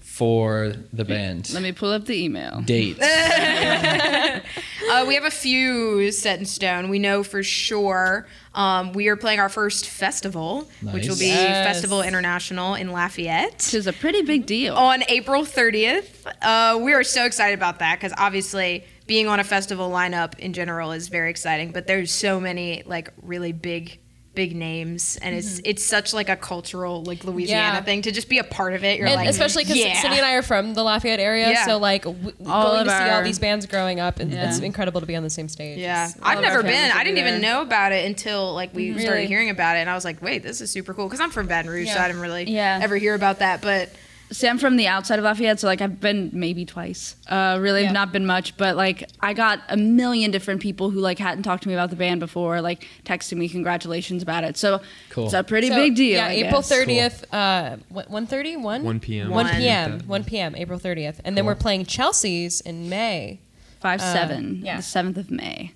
[0.00, 1.50] for the band?
[1.54, 2.60] Let me pull up the email.
[2.62, 2.98] Dates.
[4.90, 6.90] Uh, we have a few set in stone.
[6.90, 11.66] We know for sure um, we are playing our first festival, which will be Yes.
[11.66, 13.52] Festival International in Lafayette.
[13.54, 14.74] Which is a pretty big deal.
[14.74, 16.26] on April 30th.
[16.42, 20.52] Uh, we are so excited about that because obviously being on a festival lineup in
[20.52, 21.72] general is very exciting.
[21.72, 23.98] But there's so many like really big,
[24.34, 25.66] big names, and it's mm-hmm.
[25.66, 27.82] it's such like a cultural like Louisiana Yeah.
[27.82, 28.98] thing to just be a part of it.
[28.98, 30.00] You're and like, especially because yeah.
[30.00, 31.66] Cindy and I are from the Lafayette area, Yeah.
[31.66, 34.48] so like w- All going of to see all these bands growing up, and Yeah.
[34.48, 35.78] it's incredible to be on the same stage.
[35.78, 36.92] Yeah, It's- I've never been.
[36.92, 39.00] I didn't even know about it until like we mm-hmm.
[39.00, 39.26] started Really?
[39.26, 41.46] hearing about it, and I was like, "Wait, this is super cool." Because I'm from
[41.46, 42.80] Baton Rouge, so I didn't really Yeah.
[42.82, 43.60] ever hear about that.
[43.60, 43.90] But
[44.32, 47.16] See, I'm from the outside of Lafayette, so like I've been maybe twice.
[47.28, 47.92] Uh, really, Yeah.
[47.92, 51.62] not been much, but like I got a million different people who like hadn't talked
[51.64, 54.56] to me about the band before, like texting me congratulations about it.
[54.56, 54.80] So
[55.10, 55.26] Cool.
[55.26, 56.16] it's a pretty So, big deal.
[56.16, 56.68] Yeah, I April guess.
[56.68, 57.32] thirtieth.
[57.34, 59.30] Uh, one thirty, one 1 p.m.
[59.30, 59.54] one One.
[59.56, 60.00] p.m.
[60.06, 60.54] One p.m.
[60.56, 63.40] April thirtieth, and then we're playing Chelsea's in May.
[63.80, 64.76] five Uh, seven, yeah.
[64.78, 65.72] the seventh of May.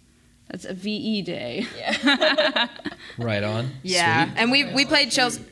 [0.49, 1.67] That's a VE day.
[1.77, 2.69] Yeah.
[3.19, 3.71] right on.
[3.83, 4.39] yeah, Sweet.
[4.39, 5.43] and we we played Chelsea.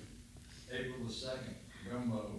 [0.73, 1.55] April the second,
[1.91, 2.31] Gumbo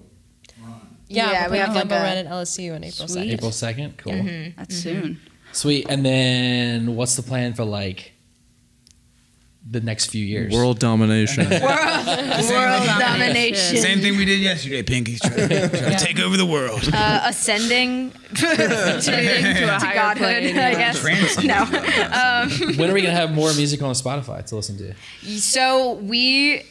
[0.64, 0.95] run.
[1.08, 3.10] Yeah, Yeah, we're we have like Gumbo a- Run at LSU on April Sweet.
[3.10, 3.32] second.
[3.32, 3.98] April second.
[3.98, 4.14] Cool.
[4.14, 4.58] Mm-hmm.
[4.58, 5.20] That's soon.
[5.52, 5.86] Sweet.
[5.90, 8.12] And then what's the plan for like
[9.70, 10.54] the next few years?
[10.54, 11.50] World domination.
[11.50, 13.78] World, world domination.
[13.78, 15.18] Same thing we did yesterday, Pinky.
[15.18, 16.82] Try to, try to take over the world.
[16.94, 21.00] uh, ascending to, to a higher godhood, plane, I guess.
[21.00, 21.48] Transcending.
[21.48, 21.64] No.
[21.64, 24.94] Um, when are we gonna have more music on Spotify to listen to?
[25.40, 26.64] so we,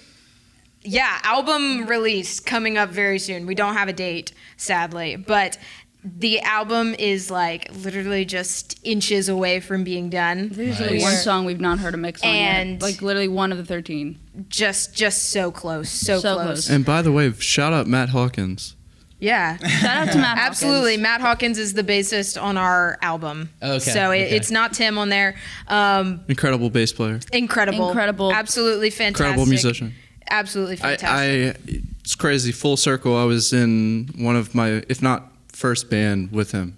[0.85, 3.47] yeah, album release coming up very soon.
[3.47, 5.59] We don't have a date, sadly, but
[6.05, 10.51] the album is like literally just inches away from being done.
[10.53, 11.01] There's Nice.
[11.03, 12.83] one song we've not heard a mix on And- yet.
[12.83, 14.19] Like literally one of the thirteen.
[14.49, 16.45] Just, just so close, so, So close.
[16.47, 16.71] close.
[16.71, 18.77] and by the way, shout out Matt Hawkins.
[19.21, 19.57] Yeah.
[19.57, 20.37] Shout out to Matt.
[20.37, 20.91] Absolutely.
[20.93, 21.03] Hawkins.
[21.03, 23.49] Matt Hawkins is the bassist on our album.
[23.63, 24.37] Okay, So it, okay.
[24.37, 25.37] it's not Tim on there.
[25.69, 27.21] Um, Incredible bass player.
[27.33, 27.89] incredible.
[27.89, 28.31] Incredible.
[28.33, 29.25] Absolutely fantastic.
[29.29, 29.95] Incredible musician.
[30.31, 31.09] Absolutely fantastic.
[31.09, 32.53] I it's crazy.
[32.53, 33.17] Full circle.
[33.17, 36.77] I was in one of my, if not first band with him.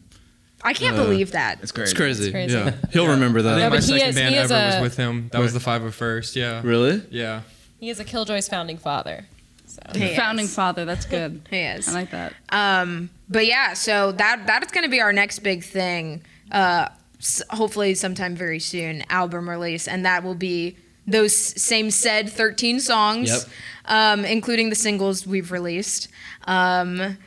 [0.62, 1.58] I can't Uh, believe that.
[1.62, 1.90] It's crazy.
[1.90, 2.30] It's crazy.
[2.32, 2.54] crazy.
[2.56, 3.60] Yeah, he'll remember I think that.
[3.60, 5.28] No, my second is- band ever a- was with him.
[5.32, 6.34] That was the 501st.
[6.36, 6.60] Yeah.
[6.64, 7.02] Really?
[7.10, 7.42] Yeah.
[7.78, 9.26] He is a Killjoy's founding father.
[9.66, 9.80] So.
[9.94, 10.54] He Founding is.
[10.54, 10.84] father.
[10.84, 11.42] That's good.
[11.50, 11.88] He is.
[11.88, 12.32] I like that.
[12.48, 16.22] Um, but yeah, so that that is going to be our next big thing.
[16.50, 20.76] Uh, s- hopefully sometime very soon, album release, and that will be
[21.06, 23.40] those same said 13 songs, Yep.
[23.86, 26.08] um, including the singles we've released.
[26.46, 27.18] Um,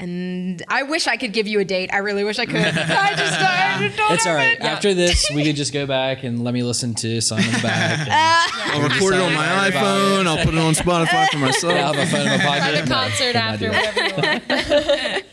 [0.00, 1.90] and I wish I could give you a date.
[1.92, 2.56] I really wish I could.
[2.56, 4.52] I just I don't It's all have right.
[4.56, 4.62] it.
[4.62, 7.98] After this, we could just go back and let me listen to Simon's back.
[8.06, 8.08] And,
[8.74, 10.26] I'll record it on my iPhone.
[10.28, 11.72] I'll put it on Spotify for myself.
[11.74, 12.74] yeah, I'll have a phone in my pocket.
[12.76, 14.14] Have a concert after, do whatever you
[15.16, 15.24] want.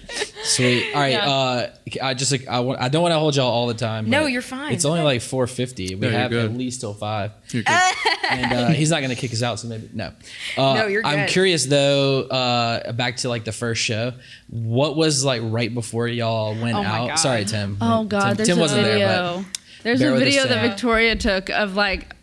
[0.45, 0.93] Sweet.
[0.93, 1.11] All right.
[1.13, 1.29] Yeah.
[1.29, 1.69] Uh,
[2.01, 4.09] I just like I, want, I don't want to hold y'all all the time.
[4.09, 4.73] No, you're fine.
[4.73, 5.89] It's only like 4:50.
[5.89, 6.45] We No, have good.
[6.51, 7.77] at least till five, You're good.
[8.29, 9.59] and uh, he's not gonna kick us out.
[9.59, 10.11] So maybe no.
[10.57, 11.07] Uh, No, you're Good.
[11.09, 12.21] I'm curious though.
[12.23, 14.13] Uh, back to like the first show.
[14.49, 17.07] What was like right before y'all went Oh out?
[17.09, 17.15] God.
[17.15, 17.77] Sorry, Tim.
[17.81, 19.07] Oh God, Tim, there's Tim a wasn't video.
[19.07, 22.15] there, but there's bear a with us, video that Victoria took of like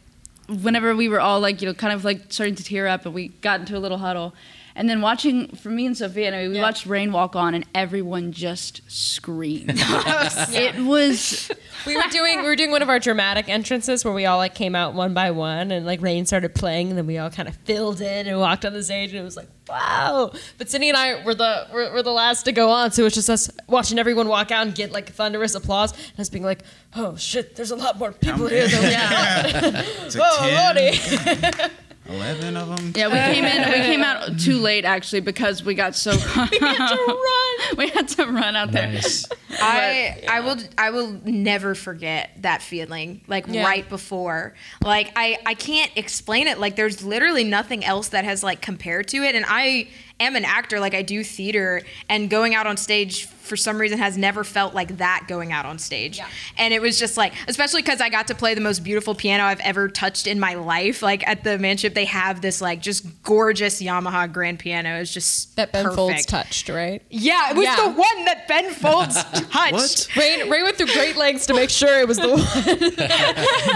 [0.48, 3.14] whenever we were all like you know kind of like starting to tear up and
[3.14, 4.34] we got into a little huddle.
[4.74, 6.62] And then watching for me and Sophia, I mean, we Yeah.
[6.62, 9.72] watched Rain Walk On, and everyone just screamed.
[9.76, 11.50] it was
[11.86, 14.54] we were doing we were doing one of our dramatic entrances where we all like
[14.54, 17.48] came out one by one and like rain started playing and then we all kind
[17.48, 20.30] of filled in and walked on the stage and it was like wow.
[20.58, 22.90] But Cindy and I were the were, were the last to go on.
[22.92, 26.20] So it was just us watching everyone walk out and get like thunderous applause and
[26.20, 26.62] us being like
[26.94, 29.84] oh shit there's a lot more people here than we thought.
[30.06, 31.72] It's like whoa 10, lordy
[32.08, 32.92] 11 of them.
[32.96, 33.06] yeah.
[33.08, 33.68] We came in.
[33.68, 36.10] We came out too late actually because we got so.
[36.50, 37.38] we had to run.
[37.76, 38.88] We had to run out there.
[38.92, 39.24] nice.
[39.50, 43.64] I I will I will never forget that feeling like Yeah.
[43.64, 44.54] right before
[44.84, 49.08] like I I can't explain it like there's literally nothing else that has like compared
[49.08, 49.88] to it and I
[50.20, 53.98] am an actor like I do theater and going out on stage for some reason
[53.98, 56.28] has never felt like that going out on stage Yeah.
[56.58, 59.42] and it was just like especially because I got to play the most beautiful piano
[59.44, 63.04] I've ever touched in my life like at the Manship they have this like just
[63.24, 67.76] gorgeous Yamaha grand piano it's just that Ben Folds touched right yeah it was Yeah.
[67.76, 71.70] the one that Ben Folds touched Ray, Rain Rain went through great lengths to make
[71.70, 72.38] sure it was the one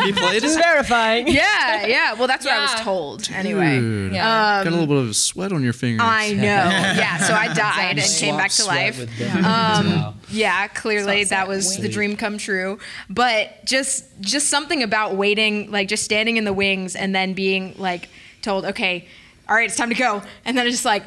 [0.05, 0.63] He played just it.
[0.63, 2.13] verifying Yeah, yeah.
[2.15, 2.83] Well, that's what I was Yeah.
[2.85, 3.29] told.
[3.33, 4.13] Anyway, Dude.
[4.13, 6.03] yeah um, Got a little bit of sweat on your fingers.
[6.07, 6.43] I know.
[6.97, 7.19] Yeah.
[7.19, 8.99] So I died and came back to life.
[8.99, 10.15] with Devin as well.
[10.31, 12.79] Yeah, clearly that like was the dream come true.
[13.09, 17.75] But just just something about waiting, like just standing in the wings and then being
[17.79, 18.09] like
[18.43, 19.07] told, okay,
[19.49, 21.05] all right, it's time to go, and then it's just like.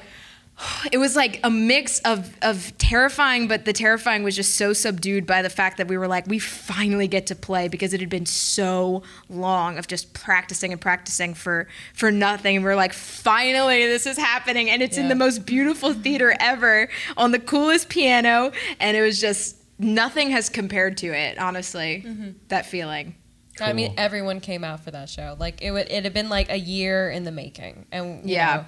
[0.91, 5.25] It was like a mix of, of terrifying, but the terrifying was just so subdued
[5.25, 8.09] by the fact that we were like, we finally get to play because it had
[8.09, 12.55] been so long of just practicing and practicing for for nothing.
[12.57, 16.35] And we are like, finally, this is happening, and it's in the most beautiful theater
[16.39, 21.37] ever on the coolest piano, and it was just nothing has compared to it.
[21.37, 22.31] Honestly, mm-hmm.
[22.47, 23.15] that feeling.
[23.61, 25.35] I mean, everyone came out for that show.
[25.37, 28.55] Like it would, it had been like a year in the making, and you Yeah.
[28.55, 28.65] know,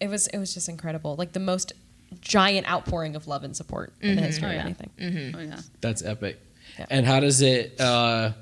[0.00, 1.16] it was it was just incredible.
[1.16, 1.72] Like the most
[2.20, 4.64] giant outpouring of love and support in the history Oh, of yeah.
[4.64, 5.34] anything.
[5.36, 5.60] Oh, yeah.
[5.80, 6.40] That's epic.
[6.78, 6.86] Yeah.
[6.90, 7.80] And how does it?
[7.80, 8.32] Uh,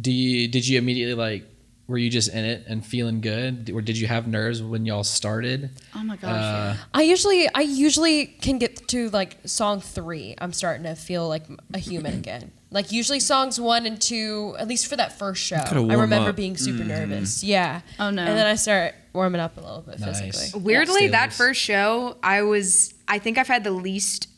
[0.00, 1.46] do you did you immediately like?
[1.86, 5.02] Were you just in it and feeling good, or did you have nerves when y'all
[5.02, 5.70] started?
[5.92, 6.30] Oh my gosh.
[6.30, 10.36] Uh, I usually, I usually can get to like song three.
[10.38, 11.42] I'm starting to feel like
[11.74, 12.52] a human again.
[12.72, 16.36] Like usually songs one and two, at least for that first show, I remember up.
[16.36, 16.88] being super mm.
[16.88, 17.42] nervous.
[17.42, 17.80] Yeah.
[17.98, 18.22] Oh, no.
[18.22, 20.20] And then I start warming up a little bit Nice.
[20.20, 20.60] physically.
[20.60, 21.10] Weirdly, Yeah.
[21.10, 24.28] that first show, I was, I think I've had the least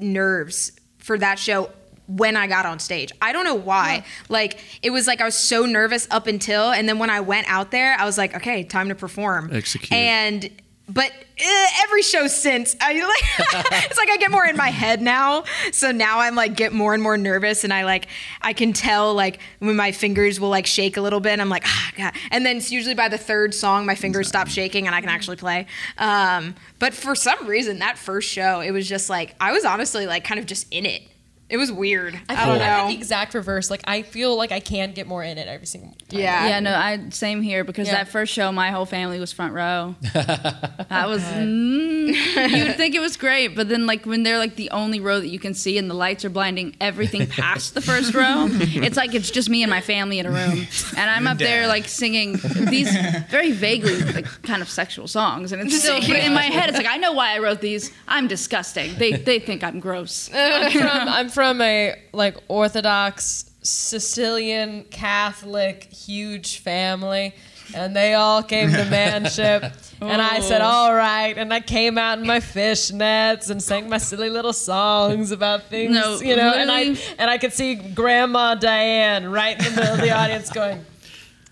[0.00, 1.70] nerves for that show
[2.08, 3.12] when I got on stage.
[3.22, 4.04] I don't know why.
[4.28, 7.48] Like, it was like I was so nervous up until, and then when I went
[7.48, 9.50] out there, I was like, okay, time to perform.
[9.52, 9.92] Execute.
[9.92, 10.50] And,
[10.88, 15.44] but every show since, I like, it's like I get more in my head now.
[15.72, 18.06] So now I'm like, get more and more nervous, and I like,
[18.42, 21.48] I can tell like when my fingers will like shake a little bit, and I'm
[21.48, 22.14] like, ah, God.
[22.30, 25.10] And then it's usually by the third song, my fingers stop shaking, and I can
[25.10, 25.66] actually play.
[25.98, 30.06] Um, but for some reason, that first show, it was just like, I was honestly
[30.06, 31.02] like kind of just in it.
[31.48, 32.14] It was weird.
[32.28, 32.88] I, I, feel don't like I'm know.
[32.88, 33.70] the exact reverse.
[33.70, 36.18] Like I feel like I can get more in it every single time.
[36.18, 36.48] Yeah.
[36.48, 37.94] Yeah, no, I same here because Yeah.
[37.94, 39.94] that first show, my whole family was front row.
[40.12, 42.08] that was mm,
[42.56, 45.20] you would think it was great, but then like when they're like the only row
[45.20, 48.96] that you can see and the lights are blinding everything past the first row, it's
[48.96, 50.66] like it's just me and my family in a room,
[50.96, 52.90] and I'm up there like singing these
[53.30, 56.78] very vaguely like kind of sexual songs, and it's still but in my head it's
[56.78, 57.92] like I know why I wrote these.
[58.08, 58.96] I'm disgusting.
[58.98, 60.28] They they think I'm gross.
[60.34, 67.34] I'm from, I'm from a like Orthodox Sicilian Catholic huge family.
[67.74, 69.64] and they all came to Manship.
[69.98, 70.66] And I said, oh.
[70.66, 71.38] all right.
[71.38, 75.90] And I came out in my fishnets and sang my silly little songs about things,
[75.90, 76.52] No, you know.
[76.52, 77.00] And I really?
[77.18, 80.84] and I could see Grandma Diane right in the middle of the audience going,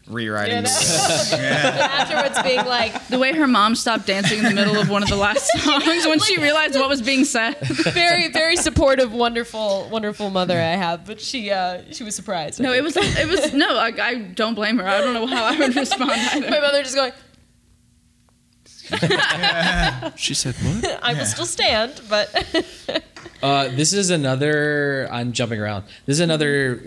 [0.07, 0.57] Rewriting.
[0.57, 4.77] you know, the- afterwards being like, The way her mom stopped dancing in the middle
[4.79, 7.59] of one of the last songs when she realized what was being said.
[7.61, 11.07] very, very supportive, wonderful, wonderful mother I have.
[11.07, 12.61] But she, uh, she was surprised.
[12.61, 13.79] No, it was it was no.
[13.79, 14.87] I, I don't blame her.
[14.87, 16.51] I don't know how I would respond either.
[16.51, 17.13] my mother just going.
[20.17, 20.99] She said what?
[21.03, 22.29] I will still stand, but
[23.43, 25.09] Uh, this is another.
[25.11, 25.85] I'm jumping around.
[26.07, 26.83] This is another,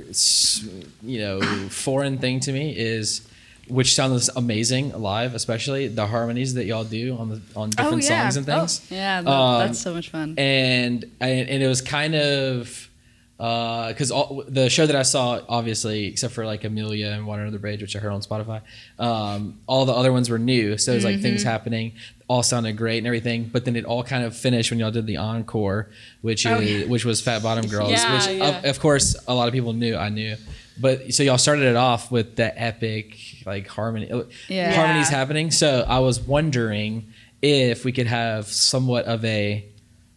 [1.03, 3.27] you know, foreign thing to me is,
[3.67, 8.23] which sounds amazing live, especially the harmonies that y'all do on the on different yeah.
[8.23, 8.87] songs and things.
[8.91, 10.35] Oh, Yeah, that, Um, that's so much fun.
[10.37, 12.89] and and, and it was kind of
[13.37, 17.51] because all the show that I saw, obviously, except for like Amelia and One Under
[17.51, 18.61] the Bridge, which I heard on Spotify,
[18.97, 20.77] um, all the other ones were new.
[20.79, 21.93] So it was like things happening,
[22.27, 23.45] all sounded great and everything.
[23.51, 25.89] But then it all kind of finished when y'all did the encore,
[26.21, 28.59] which is which was Fat Bottom Girls, Yeah, which yeah.
[28.59, 29.95] Of, of course a lot of people knew.
[29.95, 30.35] I knew.
[30.79, 34.07] But so y'all started it off with the epic like harmony,
[34.47, 34.73] Yeah.
[34.75, 35.17] harmonies Yeah.
[35.17, 35.51] happening.
[35.51, 37.07] So I was wondering
[37.41, 39.65] if we could have somewhat of a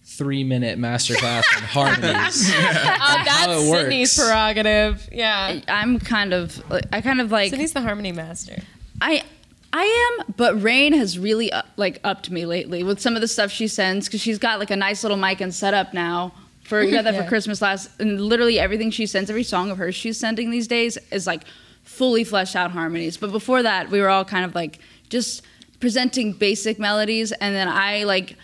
[0.05, 1.63] three minute masterclass on
[1.95, 2.51] harmonies.
[2.53, 3.83] uh, that's it works.
[3.83, 5.09] Sydney's prerogative.
[5.13, 6.61] Yeah, I'm kind of
[6.93, 8.61] I kind of like Sydney's the harmony master.
[9.01, 9.23] I
[9.73, 13.29] I am, but Rain has really uh, like upped me lately with some of the
[13.29, 16.33] stuff she sends because she's got like a nice little mic and setup now.
[16.63, 17.23] For got that Yeah.
[17.23, 20.67] for Christmas last, and literally everything she sends, every song of hers she's sending these
[20.69, 21.43] days is like
[21.85, 23.17] fully fleshed out harmonies.
[23.17, 24.79] But before that, we were all kind of like
[25.09, 25.43] just
[25.81, 28.37] presenting basic melodies, and then I like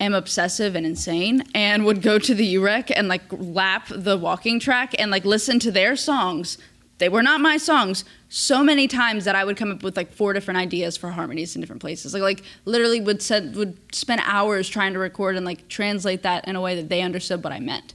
[0.00, 4.58] am obsessive and insane and would go to the UREC and like lap the walking
[4.58, 6.58] track and like listen to their songs.
[7.02, 10.12] They were not my songs so many times that I would come up with like
[10.12, 12.14] four different ideas for harmonies in different places.
[12.14, 16.46] Like like literally would said would spend hours trying to record and like translate that
[16.46, 17.94] in a way that they understood what I meant.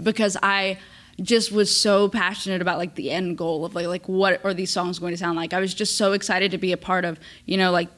[0.00, 0.78] Because I
[1.20, 4.70] just was so passionate about like the end goal of like like what are these
[4.70, 5.52] songs going to sound like.
[5.52, 7.88] I was just so excited to be a part of, you know, like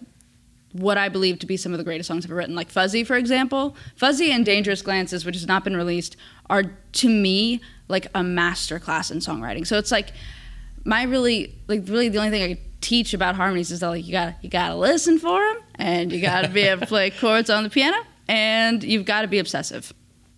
[0.72, 3.16] what I believe to be some of the greatest songs ever written, like Fuzzy, for
[3.16, 3.76] example.
[3.94, 6.16] Fuzzy and Dangerous Glances, which has not been released,
[6.48, 6.62] are
[6.92, 9.66] to me like a master class in songwriting.
[9.66, 10.12] So it's like
[10.86, 14.06] my really, like really the only thing I could teach about harmonies is that like
[14.06, 16.80] you got to you got to listen for them, and you got to be able
[16.82, 17.98] to play chords on the piano,
[18.28, 19.92] and you've got to be obsessive,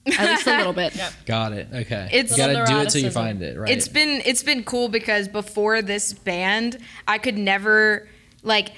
[0.06, 0.96] at least a little bit.
[0.96, 1.12] Yep.
[1.26, 1.68] Got it.
[1.72, 2.08] Okay.
[2.12, 3.70] It's- you gotta do it till you find it, right?
[3.70, 8.08] It's been it's been cool because before this band, I could never
[8.42, 8.70] like.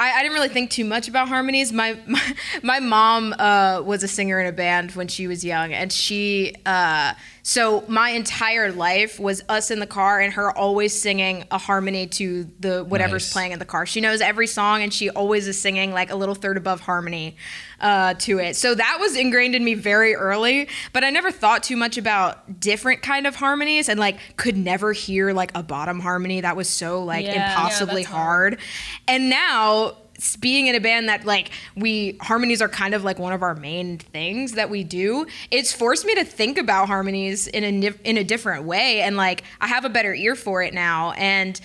[0.00, 1.72] I, I didn't really think too much about harmonies.
[1.72, 2.20] My my,
[2.64, 6.52] my mom uh, was a singer in a band when she was young, and she
[6.66, 7.14] uh,
[7.46, 12.06] so my entire life was us in the car and her always singing a harmony
[12.06, 13.32] to the whatever's Nice.
[13.34, 13.84] playing in the car.
[13.84, 17.36] She knows every song, and she always is singing like a little third above harmony
[17.80, 18.56] uh, to it.
[18.56, 20.68] So that was ingrained in me very early.
[20.94, 24.94] But I never thought too much about different kind of harmonies, and like could never
[24.94, 26.40] hear like a bottom harmony.
[26.40, 27.34] That was so like Yeah.
[27.34, 28.54] Yeah, impossibly that's hard.
[28.54, 28.60] hard.
[29.06, 29.94] And now s-
[30.40, 33.54] being in a band that like we harmonies are kind of like one of our
[33.54, 35.26] main things that we do.
[35.50, 39.44] It's forced me to think about harmonies in a in a different way and like
[39.60, 41.12] i have a better ear for it now.
[41.12, 41.60] And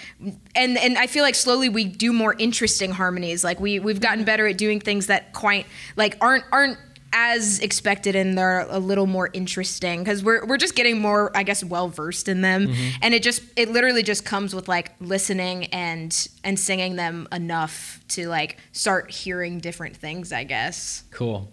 [0.55, 3.43] and and i feel like slowly we do more interesting harmonies.
[3.43, 5.65] Like we we've gotten better at doing things that quite
[5.95, 6.77] like aren't aren't
[7.13, 11.43] as expected and they're a little more interesting because we're, we're just getting more i
[11.43, 15.65] guess well versed in them and it just it literally just comes with like listening
[15.67, 21.51] and and singing them enough to like start hearing different things i guess cool.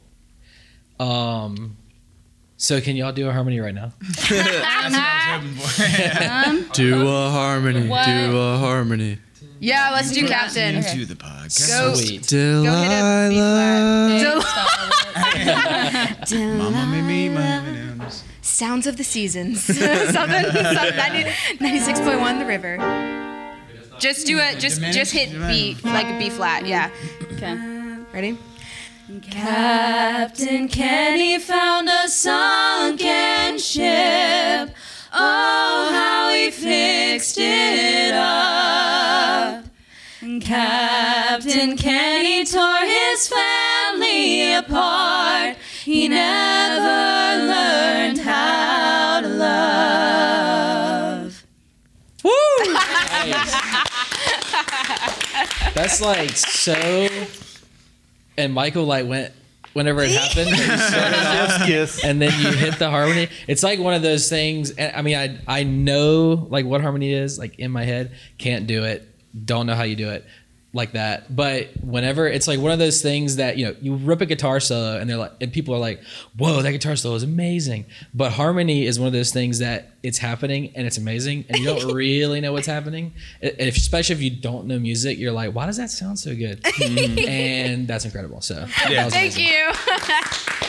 [0.98, 1.76] Um,
[2.56, 3.92] so can y'all do a harmony right now?
[6.72, 7.86] Do a harmony.
[7.86, 8.06] What?
[8.06, 9.18] Do a harmony.
[9.60, 11.68] Yeah let's do captain To the podcast.
[11.68, 12.28] go Sweet.
[12.30, 14.42] go hit a B Delilah.
[14.42, 16.32] flat.
[16.58, 18.22] Mama made me my M&Ms.
[18.42, 22.76] sounds of the seasons something, something 90, 96.1 the river
[23.98, 26.90] just do it just just hit b like a b flat yeah
[27.32, 27.56] Okay.
[28.12, 28.36] ready
[29.30, 34.74] Captain Kenny found a sunken ship.
[35.12, 38.55] Oh, how he fixed it up.
[40.26, 45.56] Captain Kenny tore his family apart.
[45.84, 50.66] He never learned how to love.
[52.24, 52.32] Woo!
[55.74, 57.08] That's like so.
[58.36, 59.32] And Michael like went
[59.74, 62.02] whenever it happened, and, off, Kiss.
[62.02, 63.28] and then you hit the harmony.
[63.46, 64.72] It's like one of those things.
[64.76, 68.10] I mean, I I know like what harmony is like in my head.
[68.38, 69.08] Can't do it.
[69.44, 70.24] Don't know how you do it.
[70.72, 71.34] like that.
[71.34, 74.60] But whenever it's like one of those things that you know you rip a guitar
[74.60, 76.02] solo and they're like and people are like,
[76.36, 80.18] "Whoa, that guitar solo is amazing." But harmony is one of those things that it's
[80.18, 83.14] happening and it's amazing and you don't really know what's happening.
[83.40, 86.62] If, especially if you don't know music, you're like, "Why does that sound so good?"
[86.76, 87.18] Mm-hmm.
[87.26, 88.42] and that's incredible.
[88.42, 88.68] So that
[89.12, 89.46] Thank amazing.
[89.46, 89.72] you.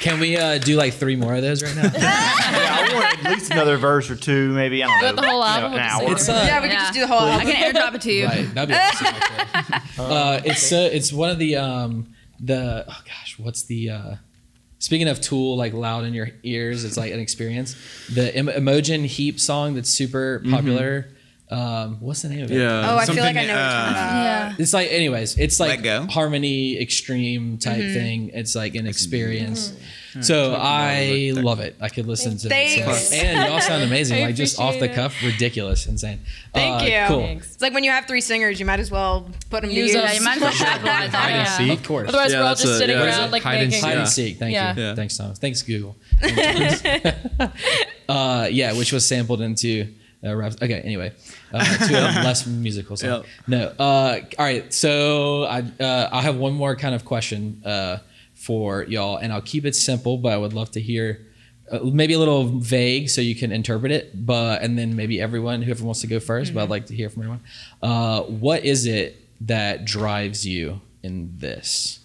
[0.00, 1.82] Can we uh, do like three more of those right now?
[1.94, 4.82] yeah, I want at least another verse or two, maybe.
[4.82, 5.22] I don't know.
[5.22, 6.12] the whole you know, an hour.
[6.12, 7.52] It's uh, yeah, we could just do the whole I album.
[7.52, 8.26] can airdrop it to you.
[8.26, 9.06] Right, that'd be awesome.
[9.06, 10.04] actually.
[10.04, 14.14] uh, it's uh, it's one of the um the oh gosh, what's the uh
[14.78, 17.76] speaking of Tool like loud in your ears, it's like an experience.
[18.12, 21.10] The em- Imogen Heap song that's super popular.
[21.50, 22.58] Um, what's the name of it?
[22.58, 22.92] Yeah.
[22.92, 24.22] Oh, I feel like I Something, know what you're talking uh, about.
[24.22, 24.54] Yeah.
[24.58, 26.06] It's like, anyways, it's like Go?
[26.06, 28.30] harmony extreme type thing.
[28.34, 29.74] It's like an experience.
[30.20, 31.76] So I love it.
[31.80, 32.50] I could listen to it.
[32.50, 33.08] Thanks.
[33.10, 34.22] So- And y'all sound amazing.
[34.24, 36.20] Like just off the cuff, ridiculous, insane.
[36.54, 37.04] Thank Uh, you.
[37.08, 37.20] Cool.
[37.26, 37.52] Thanks.
[37.54, 39.92] It's like when you have three singers, you might as well put them to Use
[39.92, 40.02] use.
[40.02, 41.58] Yeah, you might as well capitalize Hide and Yeah.
[41.58, 41.78] seek.
[41.80, 42.08] Of course.
[42.08, 43.06] Otherwise, Yeah, we're all just a- sitting yeah.
[43.06, 43.84] around like Hide and making.
[43.88, 44.38] Hide and seek.
[44.38, 44.94] Thank you.
[44.96, 45.38] Thanks, Thomas.
[45.38, 45.96] Thanks, Google.
[48.08, 49.88] uh, yeah, which was sampled into.
[50.22, 50.52] Uh, rap.
[50.60, 51.12] Okay, anyway,
[51.52, 53.10] uh, to a less musical song.
[53.10, 53.26] Yep.
[53.46, 53.66] No.
[53.78, 54.72] Uh, all right.
[54.72, 57.98] So I uh, I have one more kind of question uh,
[58.34, 61.26] for y'all, and I'll keep it simple, but I would love to hear.
[61.72, 65.62] Uh, maybe a little vague, so you can interpret it, but and then maybe everyone,
[65.62, 67.40] whoever wants to go 1st but I'd like to hear from everyone.
[67.80, 72.00] Uh, what is it that drives you in this?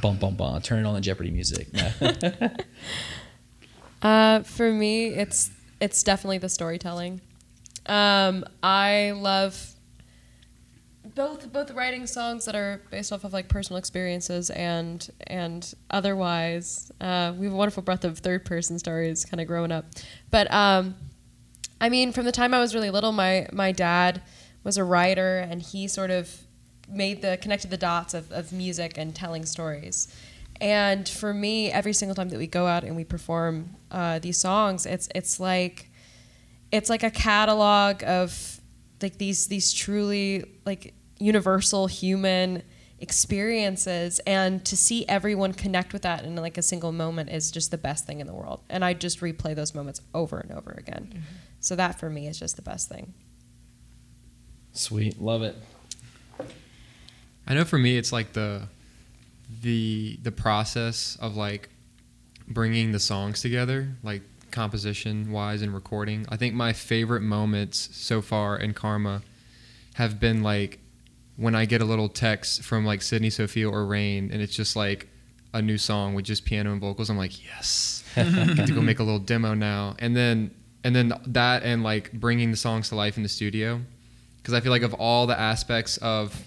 [0.00, 0.62] Bum bum bum.
[0.62, 1.68] Turn it on the Jeopardy music.
[1.72, 2.50] No.
[4.02, 5.50] Uh, for me, it's
[5.84, 7.20] it's definitely the storytelling.
[7.84, 9.74] Um, I love
[11.14, 16.90] both both writing songs that are based off of like personal experiences and and otherwise.
[17.02, 19.84] Uh, we have a wonderful breadth of third person stories kind of growing up,
[20.30, 20.94] but um,
[21.82, 24.22] I mean, from the time I was really little, my my dad
[24.64, 26.34] was a writer, and he sort of
[26.88, 30.08] made the connected the dots of, of music and telling stories.
[30.60, 34.38] And for me, every single time that we go out and we perform uh, these
[34.38, 35.90] songs, it's it's like
[36.70, 38.60] it's like a catalog of
[39.02, 42.62] like these these truly like universal human
[43.00, 44.20] experiences.
[44.20, 47.78] And to see everyone connect with that in like a single moment is just the
[47.78, 48.60] best thing in the world.
[48.70, 51.22] And i just replay those moments over and over again.
[51.60, 53.14] So that for me is just the best thing.
[54.72, 55.56] Sweet, love it.
[57.46, 58.68] I know for me, it's like the
[59.62, 61.68] the the process of like
[62.48, 66.26] bringing the songs together, like composition wise and recording.
[66.28, 69.22] I think my favorite moments so far in Karma
[69.94, 70.78] have been like
[71.36, 74.76] when I get a little text from like Sydney Sophia or Rain, and it's just
[74.76, 75.08] like
[75.52, 77.10] a new song with just piano and vocals.
[77.10, 78.22] I'm like, yes, I
[78.54, 80.54] get to go make a little demo now, and then
[80.84, 83.80] and then that and like bringing the songs to life in the studio,
[84.36, 86.40] because I feel like of all the aspects of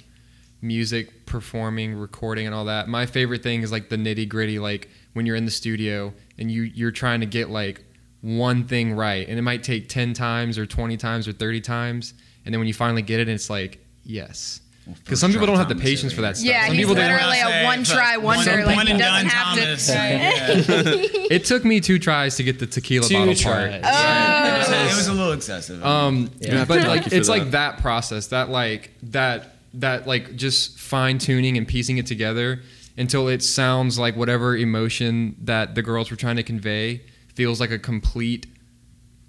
[0.62, 2.88] music, performing, recording, and all that.
[2.88, 6.52] My favorite thing is like the nitty gritty, like when you're in the studio and
[6.52, 7.84] you you're trying to get like
[8.22, 12.14] one thing right, and it might take ten times or twenty times or thirty times,
[12.46, 14.62] and then when you finally get it, it's like yes.
[15.04, 16.48] Because some people don't have the patience for that stuff.
[16.50, 18.66] Yeah, some he's people don't- literally a one try wonder.
[18.66, 21.28] Like he doesn't have to.
[21.30, 23.82] It took me two tries to get the tequila Two bottle tries.
[23.82, 23.82] part.
[23.84, 24.56] Oh.
[24.56, 25.86] It was, it was a little excessive.
[25.86, 26.64] Um, Yeah.
[26.64, 27.38] but like it's that.
[27.38, 32.62] like that process, that like that that like just fine tuning and piecing it together
[32.98, 37.02] until it sounds like whatever emotion that the girls were trying to convey
[37.36, 38.48] feels like a complete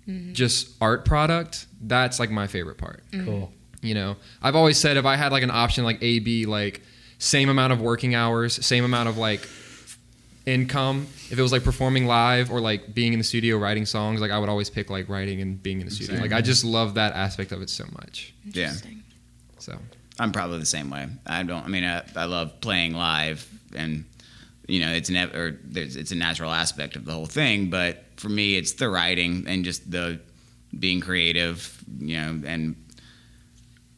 [0.09, 0.33] mm-hmm.
[0.33, 1.67] just art product.
[1.81, 3.03] That's like my favorite part.
[3.13, 3.25] Mm-hmm.
[3.27, 3.53] Cool.
[3.83, 6.83] You know, I've always said if I had like an option like A B like
[7.19, 9.47] same amount of working hours, same amount of like
[10.47, 14.21] income, if it was like performing live or like being in the studio writing songs,
[14.21, 16.21] like I would always pick like writing and being in the studio.
[16.21, 18.35] Like I just love that aspect of it so much.
[18.45, 18.73] yeah.
[19.59, 19.79] So
[20.19, 21.07] I'm probably the same way.
[21.27, 21.65] I don't.
[21.65, 24.05] I mean, I, I love playing live, and
[24.67, 25.59] you know, it's never.
[25.63, 27.71] There's, it's a natural aspect of the whole thing.
[27.71, 30.21] But for me, it's the writing and just the
[30.79, 31.83] being creative.
[32.01, 32.77] You know, and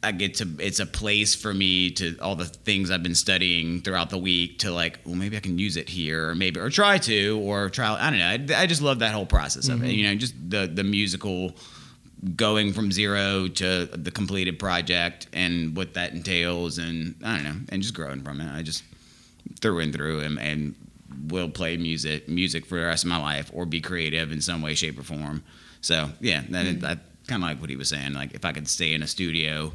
[0.02, 0.48] I get to.
[0.58, 4.58] It's a place for me to all the things I've been studying throughout the week
[4.60, 4.98] to like.
[5.06, 7.94] Well, maybe I can use it here, or maybe or try to, or try.
[7.98, 8.54] I don't know.
[8.56, 9.86] I, I just love that whole process of it.
[9.86, 9.94] Mm-hmm.
[9.94, 11.54] You know, just the the musical
[12.36, 17.56] going from zero to the completed project and what that entails and I don't know
[17.70, 18.52] and just growing from it.
[18.52, 18.84] I just
[19.60, 20.74] through and through and, and
[21.28, 24.60] will play music music for the rest of my life or be creative in some
[24.60, 25.42] way, shape or form.
[25.80, 26.80] So yeah, that, mm-hmm.
[26.80, 28.12] that kind of like what he was saying.
[28.12, 29.72] Like if I could stay in a studio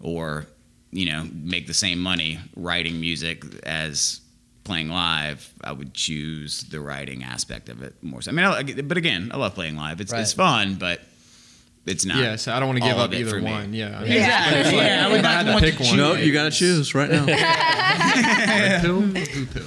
[0.00, 0.46] or
[0.90, 4.20] you know make the same money writing music as
[4.64, 8.20] playing live, I would choose the writing aspect of it more.
[8.20, 10.02] So I mean, I, but again, I love playing live.
[10.02, 11.00] It's it's fun, but
[11.88, 12.18] it's not.
[12.18, 13.50] Yeah, so I don't want to give up either for me.
[13.50, 13.72] one.
[13.72, 13.98] Yeah.
[13.98, 14.62] I mean, Yeah.
[14.64, 15.96] like, Yeah, I would if not to pick one.
[15.96, 17.24] No, you gotta choose right now.
[17.26, 19.64] Red pill, blue pill.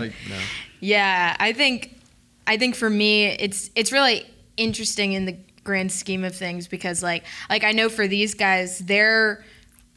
[0.00, 0.38] like, no.
[0.80, 1.96] Yeah, I think
[2.46, 4.24] I think for me it's it's really
[4.56, 8.78] interesting in the grand scheme of things because like like I know for these guys
[8.78, 9.44] they're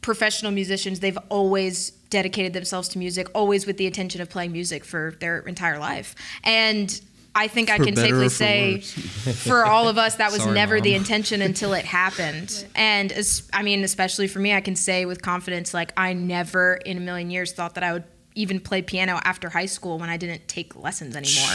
[0.02, 4.84] professional musicians they've always dedicated themselves to music always with the intention of playing music
[4.84, 7.00] for their entire life and
[7.34, 8.92] I think I can safely say worse.
[9.46, 12.66] for all of us that was Sorry, never the intention until it happened.
[12.74, 16.74] And as, i mean especially for me i can say with confidence like i never
[16.74, 18.04] in a million years thought that i would
[18.34, 21.54] even play piano after high school when i didn't take lessons anymore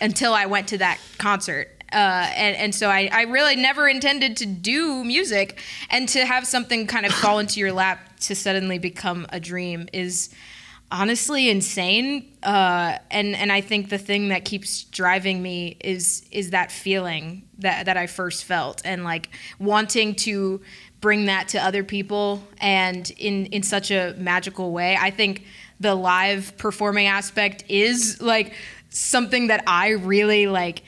[0.00, 1.68] until i went to that concert.
[1.92, 5.60] Uh, and, and so I, I really never intended to do music
[5.90, 9.88] and to have something kind of fall into your lap to suddenly become a dream
[9.92, 10.30] is
[10.94, 16.50] honestly insane uh, and and I think the thing that keeps driving me is is
[16.50, 20.60] that feeling that that I first felt and like wanting to
[21.00, 24.96] bring that to other people and in in such a magical way.
[24.96, 25.44] I think
[25.80, 28.54] the live performing aspect is like
[28.90, 30.84] something that I really like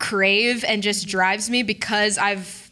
[0.00, 2.63] crave and just drives me because I've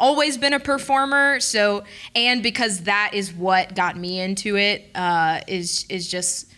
[0.00, 1.84] always been a performer so
[2.16, 6.50] and because that is what got me into it uh, is is just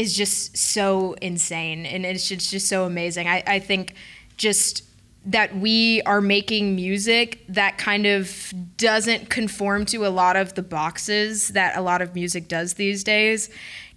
[0.00, 3.28] is just so insane and it's just, just so amazing.
[3.28, 3.94] I, I think
[4.36, 4.84] just
[5.26, 10.62] that we are making music that kind of doesn't conform to a lot of the
[10.62, 13.50] boxes that a lot of music does these days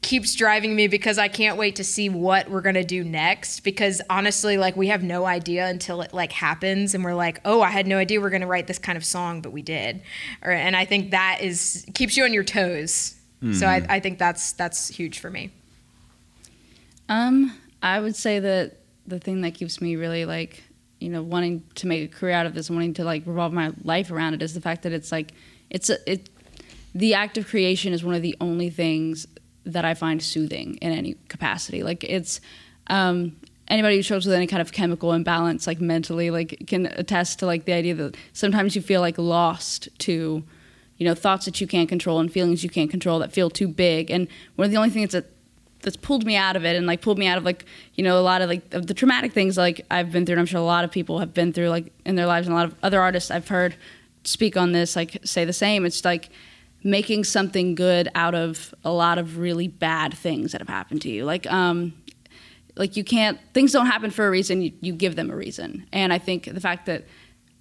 [0.03, 3.61] keeps driving me because I can't wait to see what we're going to do next.
[3.61, 7.61] Because honestly like we have no idea until it like happens and we're like oh
[7.61, 9.61] I had no idea we are going to write this kind of song but we
[9.61, 10.01] did.
[10.43, 13.15] Or, and I think that is keeps you on your toes.
[13.51, 15.51] So I, I think that's that's huge for me.
[17.09, 20.63] Um, I would say that the thing that keeps me really like,
[20.99, 23.73] you know, wanting to make a career out of this, wanting to like revolve my
[23.83, 25.33] life around it, is the fact that it's like,
[25.69, 26.29] it's a, it,
[26.95, 29.27] the act of creation is one of the only things
[29.65, 31.83] that I find soothing in any capacity.
[31.83, 32.41] Like it's,
[32.87, 33.35] um,
[33.67, 37.45] anybody who struggles with any kind of chemical imbalance, like mentally, like can attest to
[37.45, 40.43] like the idea that sometimes you feel like lost to,
[40.97, 43.67] you know, thoughts that you can't control and feelings you can't control that feel too
[43.67, 44.11] big.
[44.11, 45.25] And one of the only things that
[45.83, 47.65] that's pulled me out of it and like pulled me out of like
[47.95, 50.39] you know a lot of like of the traumatic things like I've been through and
[50.39, 52.57] I'm sure a lot of people have been through like in their lives and a
[52.57, 53.75] lot of other artists I've heard
[54.23, 56.29] speak on this like say the same it's like
[56.83, 61.09] making something good out of a lot of really bad things that have happened to
[61.09, 61.93] you like um
[62.75, 65.85] like you can't things don't happen for a reason you, you give them a reason
[65.91, 67.05] and I think the fact that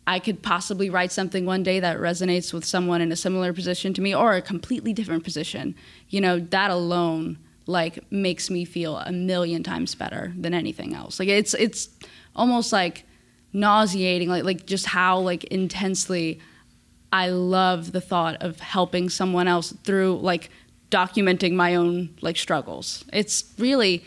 [0.04, 3.94] I could possibly write something one day that resonates with someone in a similar position
[3.94, 5.74] to me or a completely different position
[6.08, 11.18] you know that alone like makes me feel a million times better than anything else.
[11.18, 11.88] Like it's it's
[12.34, 13.04] almost like
[13.52, 16.40] nauseating like like just how like intensely
[17.12, 20.50] I love the thought of helping someone else through like
[20.90, 23.04] documenting my own like struggles.
[23.12, 24.04] It's really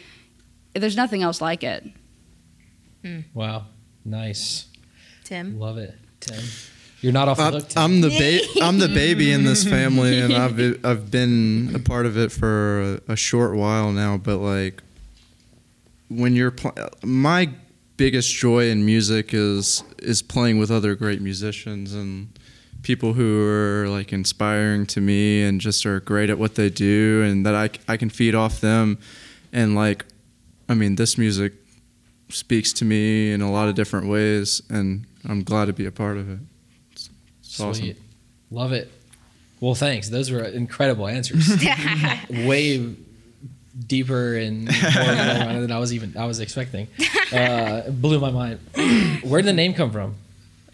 [0.73, 1.85] there's nothing else like it.
[3.03, 3.19] Hmm.
[3.33, 3.65] Wow.
[4.03, 4.67] Nice.
[5.23, 5.95] Tim Love it.
[6.19, 6.43] Tim.
[7.01, 7.67] You're not off the I'm, hook.
[7.67, 7.83] Tim.
[7.83, 11.79] I'm the ba- I'm the baby in this family, and I've been, I've been a
[11.79, 14.17] part of it for a, a short while now.
[14.17, 14.81] But like,
[16.09, 16.73] when you're pl-
[17.03, 17.49] my
[17.97, 22.34] biggest joy in music is is playing with other great musicians and
[22.85, 27.23] people who are like inspiring to me and just are great at what they do,
[27.23, 28.99] and that I, I can feed off them,
[29.51, 30.05] and like,
[30.69, 31.53] I mean, this music
[32.29, 35.91] speaks to me in a lot of different ways, and I'm glad to be a
[35.91, 36.39] part of it.
[36.91, 37.09] It's,
[37.39, 37.83] it's awesome.
[37.83, 37.97] Sweet.
[38.51, 38.91] Love it.
[39.59, 40.09] Well, thanks.
[40.09, 41.49] Those were incredible answers.
[42.29, 42.95] Way
[43.87, 46.87] deeper and more than I was even I was expecting.
[47.33, 48.59] Uh, blew my mind.
[49.23, 50.15] Where did the name come from?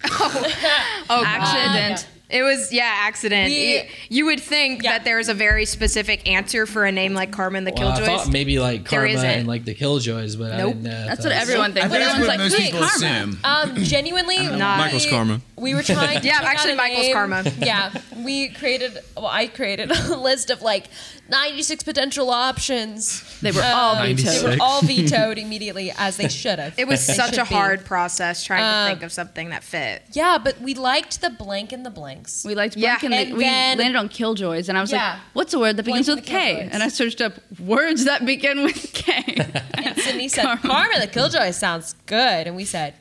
[0.04, 0.54] Oh,
[1.14, 2.08] Oh, Accident.
[2.32, 3.50] It was yeah, accident.
[3.50, 4.94] We- You- you would think Yeah.
[4.94, 8.00] that there's a very specific answer for a name like Karma and the Well, I
[8.00, 8.06] Killjoys.
[8.06, 10.74] thought maybe like There Karma and like the Killjoys, but I Nope.
[10.74, 11.06] didn't know.
[11.08, 11.90] That's what was- everyone I thinks.
[11.90, 13.40] think that's Everyone's like, most "Hey, people karma." assume.
[13.44, 15.42] Um, genuinely, Not- Michael's we- karma.
[15.58, 16.22] We were trying.
[16.24, 17.14] Yeah, actually Michael's name.
[17.14, 17.44] karma.
[17.60, 18.98] Yeah, we created.
[19.16, 20.86] Well, I created a list of like
[21.30, 23.24] 96 potential options.
[23.42, 24.26] They were all Um, vetoed.
[24.34, 26.74] They were all vetoed immediately, as they should have.
[26.78, 27.54] it was They such should a be.
[27.56, 30.04] hard process trying Um, to think of something that fit.
[30.14, 31.90] Yeah, but we liked the blank and the
[32.22, 32.46] blanks.
[32.46, 32.98] We liked Yeah.
[33.00, 35.12] blank and, And we then- landed on killjoys, and I was Yeah.
[35.14, 36.70] like, "What's a word that begins Blank with K?" Killjoys.
[36.74, 39.36] And I searched up words that begin with K.
[39.74, 40.62] And Sydney said, Karma.
[40.62, 42.94] "Karma the Killjoy sounds good," and we said,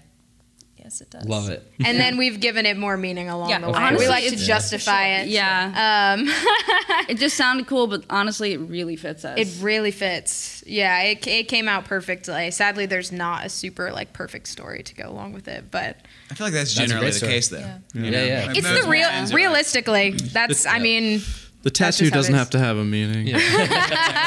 [0.91, 1.25] "Yes." Yes, it does.
[1.29, 1.73] Love it.
[1.85, 3.73] and then we've given it more meaning along Yeah, the way.
[3.79, 3.99] course.
[4.01, 5.29] we like to Honestly, justify it.
[5.29, 6.15] Yeah.
[6.19, 6.29] Um,
[7.09, 9.37] It just sounded cool, but honestly, it really fits us.
[9.39, 10.63] it really fits.
[10.67, 12.51] Yeah, it, it came out perfectly.
[12.53, 15.97] Sadly, there's not a super like perfect story to go along with it, but
[16.31, 17.59] I feel like that's That's generally the case, though.
[17.59, 17.79] Yeah.
[17.95, 18.53] You Yeah, yeah.
[18.55, 19.09] It's the real.
[19.09, 20.67] bands are like- Realistically, that's.
[20.77, 21.21] I mean,
[21.63, 23.29] The tattoo just how it doesn't have to have a meaning.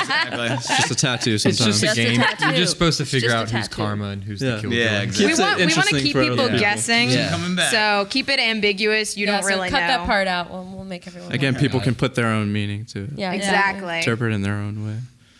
[0.03, 0.47] Exactly.
[0.55, 1.81] It's just a tattoo It's sometimes.
[1.81, 4.55] just a Just a You're just supposed to figure out who's karma and who's Yeah.
[4.55, 4.73] the killer.
[4.75, 5.33] Yeah, exactly.
[5.33, 6.59] we want we want to keep people people.
[6.59, 7.09] guessing.
[7.09, 7.69] Yeah.
[7.71, 9.17] So keep it ambiguous.
[9.17, 9.87] You Yeah, don't so really cut know.
[9.87, 10.51] that part out.
[10.51, 11.31] We'll, we'll make everyone.
[11.31, 11.59] Again, know.
[11.59, 13.09] people can put their own meaning to it.
[13.15, 13.97] Yeah, Exactly.
[13.97, 14.97] Interpret in their own way.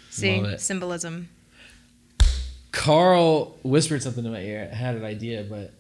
[0.10, 0.62] See Love it.
[0.62, 1.30] symbolism.
[2.72, 4.70] Carl whispered something in my ear.
[4.72, 5.72] I had an idea, but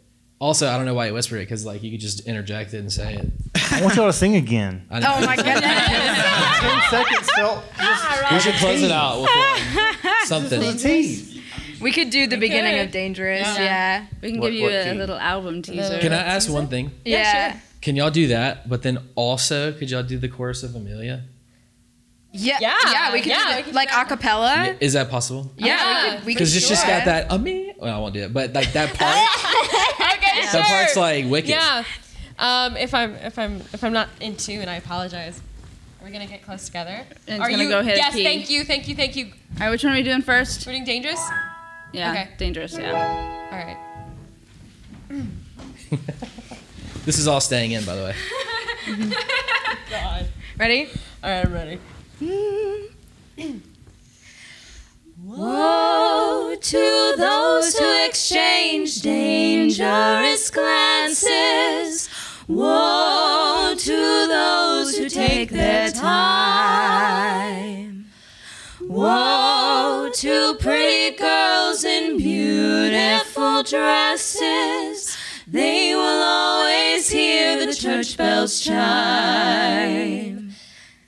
[0.43, 2.79] also I don't know why he whispered it because like you could just interject it
[2.79, 3.27] and say it.
[3.71, 4.85] I want y'all to sing again.
[4.91, 5.13] I know.
[5.17, 5.55] Oh my goodness.
[6.59, 10.15] Ten seconds felt just we should close it out with one.
[10.25, 10.59] something.
[11.81, 12.85] we could do the beginning could.
[12.87, 13.47] of Dangerous.
[13.47, 13.63] Yeah.
[13.63, 14.05] Yeah.
[14.21, 14.97] we can What- give you what a key?
[14.97, 15.99] little album teaser.
[15.99, 16.91] Can I ask one thing?
[17.05, 17.17] Yeah.
[17.17, 17.61] Yeah, sure.
[17.81, 18.67] Can y'all do that?
[18.69, 21.23] But then also, could y'all do the chorus of Amelia?
[22.35, 22.57] Yeah.
[22.61, 22.77] Yeah.
[22.91, 23.13] Yeah.
[23.13, 23.63] We could Yeah, do we that.
[23.65, 24.07] could like do that.
[24.09, 24.77] acapella.
[24.81, 25.51] Is that possible?
[25.57, 25.65] Yeah.
[25.67, 26.13] Yeah, we could.
[26.13, 27.05] We for could Because it's just got sure.
[27.05, 27.73] that Amelia.
[27.77, 29.17] Well, I won't do it, but like that part.
[29.17, 30.12] okay,
[30.51, 30.61] sure.
[30.61, 31.49] That part's like wicked.
[31.49, 31.83] Yeah.
[32.39, 35.41] Um, if I'm if I'm if I'm not in tune, I apologize.
[36.01, 36.89] Are we gonna get close together?
[36.89, 37.69] And it's Are gonna you?
[37.69, 38.13] go hit a yes.
[38.13, 38.23] key.
[38.23, 38.63] Thank you.
[38.63, 38.95] Thank you.
[38.95, 39.25] Thank you.
[39.25, 40.65] All right, which one are we doing first?
[40.65, 41.21] We're doing dangerous.
[41.93, 42.29] Yeah, Okay.
[42.37, 42.77] dangerous.
[42.77, 42.91] Yeah.
[43.51, 43.77] All right.
[47.05, 48.15] This is all staying in, by the way.
[49.89, 50.25] God.
[50.57, 50.87] Ready?
[51.21, 51.79] All right, I'm ready.
[55.35, 62.07] Woe to those who exchange dangerous glances.
[62.47, 67.25] Woe to those who take their time.
[68.81, 75.17] Woe to pretty girls in beautiful dresses.
[75.47, 80.53] They will always hear the church bells chime.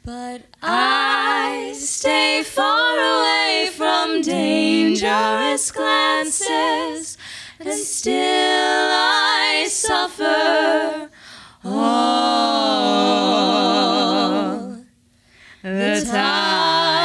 [0.04, 3.70] But I stay far away
[4.16, 7.18] from dangerous glances,
[7.60, 11.10] and still I suffer
[11.64, 11.76] all
[15.64, 16.96] the time.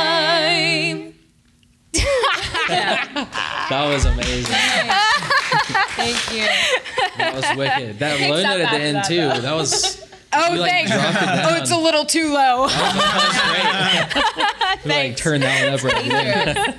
[3.71, 4.53] That was amazing.
[5.95, 6.47] Thank you.
[7.19, 7.99] That was wicked.
[8.01, 9.29] That low note at the end too.
[9.41, 10.03] That was.
[10.33, 10.91] Oh, You, like, thanks.
[10.93, 12.65] dropped it Oh, it's a little too low.
[12.65, 14.85] Oh, that was great.
[14.85, 16.75] We, like turn that one up right there.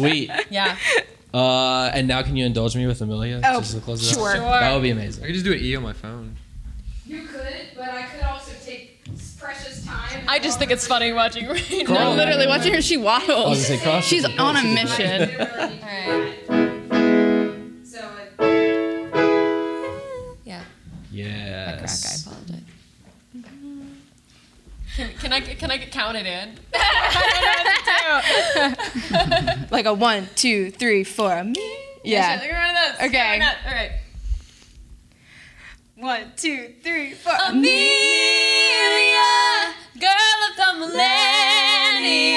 [0.00, 0.30] Sweet.
[0.50, 0.76] Yeah.
[1.34, 3.40] Uh, and now can you indulge me with Amelia?
[3.44, 4.30] Oh, just to close it sure.
[4.30, 4.36] out?
[4.36, 4.42] Sure.
[4.60, 5.22] That would be amazing.
[5.24, 6.36] I could just do an E on my phone.
[7.04, 7.42] You could,
[7.76, 8.98] but I could also take
[9.38, 10.24] precious time.
[10.26, 11.84] I just think it's funny watching Rain.
[11.86, 13.66] No, literally, watching her, she I was gonna waddles.
[13.66, 14.04] say cross.
[14.06, 15.22] She's on a mission.
[15.40, 15.46] All
[15.82, 16.34] right.
[17.84, 18.10] So
[20.44, 20.62] Yeah.
[21.12, 22.17] Yes.
[24.98, 26.58] Can, can I can I count it in?
[26.74, 29.66] I don't know what to do.
[29.70, 31.44] like a one, two, three, four.
[31.44, 31.54] Me.
[32.02, 32.40] Yeah.
[32.40, 33.06] Should I go to this?
[33.08, 33.40] Okay.
[33.40, 33.92] All right.
[35.94, 37.32] One, two, three, four.
[37.46, 37.70] Amelia,
[40.00, 42.32] girl of the millennia,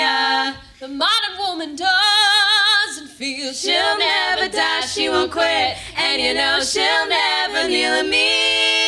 [0.79, 7.07] the modern woman doesn't feel she'll never die, she won't quit, and you know she'll
[7.07, 8.01] never kneel.
[8.01, 8.80] Amelia,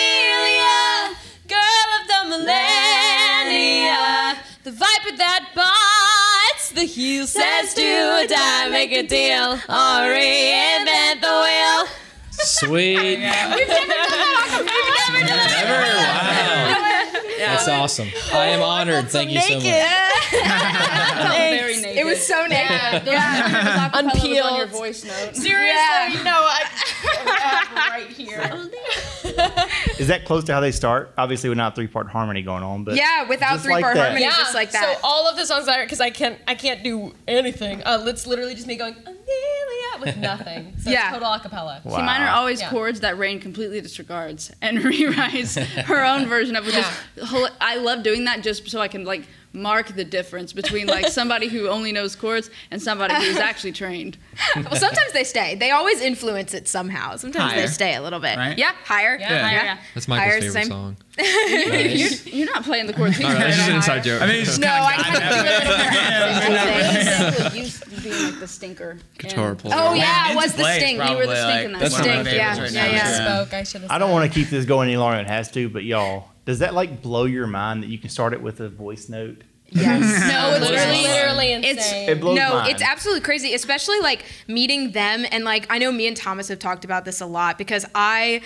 [4.63, 11.19] the viper that bites the heel says do or die, make a deal, or reinvent
[11.19, 11.87] the wheel.
[12.31, 12.95] Sweet.
[12.95, 14.59] We've never done that.
[14.59, 15.51] We've never done that.
[15.63, 15.83] Ever?
[16.47, 16.52] Wow.
[17.57, 18.09] That's awesome.
[18.33, 19.09] I am honored.
[19.09, 19.63] Thank you so much.
[19.63, 21.97] Very naked.
[21.97, 23.03] It was so naked.
[23.05, 23.89] yeah.
[23.93, 24.69] on your Unpeeled.
[24.69, 25.35] voice note.
[25.35, 26.63] Seriously, no, I,
[27.91, 28.69] right here.
[29.99, 31.13] Is that close to how they start?
[31.17, 34.01] Obviously, with not three part harmony going on, but Yeah, without three-part that.
[34.09, 34.95] harmony, just like that.
[34.95, 37.81] So all of the songs that because I can't I can't do anything.
[37.83, 40.73] Uh, it's literally just me going Amelia with nothing.
[40.79, 41.09] So Yeah.
[41.09, 41.83] it's total acapella.
[41.85, 41.95] Wow.
[41.97, 42.69] See, mine are always Yeah.
[42.69, 46.85] chords that Rain completely disregards and rewrites her own version of, which is
[47.61, 49.23] I love doing that just so I can like
[49.53, 54.17] mark the difference between like somebody who only knows chords and somebody who's actually trained.
[54.55, 55.55] well, sometimes they stay.
[55.55, 57.15] They always influence it somehow.
[57.17, 58.37] Sometimes Higher, they stay a little bit.
[58.37, 58.57] right?
[58.57, 59.17] Yeah, higher.
[59.19, 59.41] Yeah, yeah.
[59.47, 59.77] higher, yeah.
[59.93, 60.71] That's Michael's Hire's the favorite same.
[60.71, 60.97] song.
[61.19, 62.09] You're,
[62.45, 63.21] you're not playing the chords.
[63.21, 64.21] All right, that's just an inside joke.
[64.23, 65.21] I mean, just No, I of kind of
[67.37, 67.53] do it.
[67.55, 68.97] used to being like the stinker.
[69.19, 69.75] Guitar and- player.
[69.77, 71.03] Oh yeah, it was the stink.
[71.07, 72.07] You were the stink in that one of song.
[72.07, 73.35] my Stink, yeah, right yeah, yeah.
[73.43, 73.53] Spoke.
[73.53, 73.91] I should have.
[73.91, 75.69] I don't want to keep this going any longer than it has to.
[75.69, 78.69] But y'all, does that like blow your mind that you can start it with a
[78.69, 80.01] voice note Yes.
[80.31, 81.01] No, it's literally.
[81.03, 82.09] literally It's insane.
[82.09, 82.69] It blows no, mine.
[82.69, 86.59] it's absolutely crazy, especially like meeting them and like I know me and Thomas have
[86.59, 88.41] talked about this a lot because I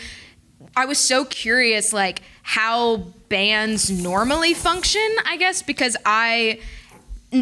[0.75, 2.97] I was so curious like how
[3.29, 6.59] bands normally function, I guess, because I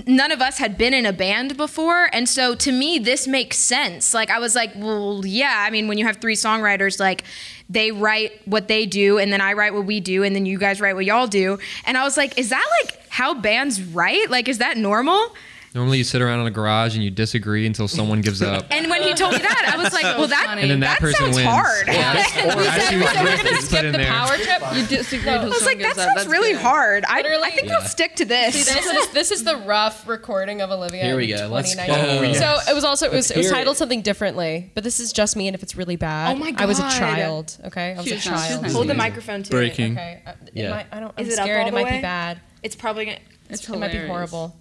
[0.08, 3.56] none of us had been in a band before and so to me this makes
[3.56, 7.24] sense like i was like well yeah i mean when you have three songwriters like
[7.70, 10.58] they write what they do and then i write what we do and then you
[10.58, 11.58] guys write what y'all do.
[11.86, 14.30] And i was like is that like how bands write?
[14.30, 15.34] Like is that normal
[15.76, 18.66] Normally, you sit around in a garage and you disagree until someone gives up.
[18.72, 20.56] and when he told me that i was like well that.
[20.58, 21.50] And then that, that person sounds wins.
[21.50, 22.14] hard Yeah.
[22.46, 24.62] Or actually, we said we're gonna skip the power trip.
[24.74, 25.30] You disagree.
[25.30, 27.04] I was like, that sounds really hard.
[27.10, 28.56] I, I think I'll stick to this.
[28.56, 31.04] See, this is this is the rough recording of Olivia.
[31.04, 31.48] Here we in go.
[31.48, 32.34] Let's 2019.
[32.34, 32.40] go.
[32.40, 33.58] So it was also it was, it was hear it.
[33.58, 36.52] titled something differently, but this is just me, and if it's really bad, Oh my
[36.52, 37.58] god, I was a child.
[37.66, 38.72] Okay, I was a She's not- she's child.
[38.72, 39.92] Hold the microphone to Breaking.
[39.94, 40.70] Okay, uh, it Yeah.
[40.70, 41.14] might, I don't.
[41.18, 41.68] I'm Is it up scared.
[41.68, 42.40] It might be bad.
[42.64, 43.20] It's probably gonna.
[43.50, 44.56] It's It might be horrible.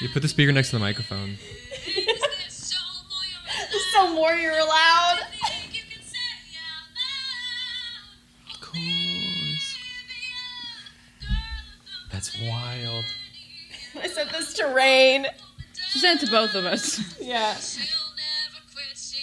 [0.00, 1.36] You put the speaker next to the microphone.
[3.92, 5.18] So more, you're allowed.
[12.12, 13.04] That's wild.
[14.02, 15.26] I said this to Rain.
[15.90, 17.00] She sent it to both of us.
[17.20, 17.54] Yeah.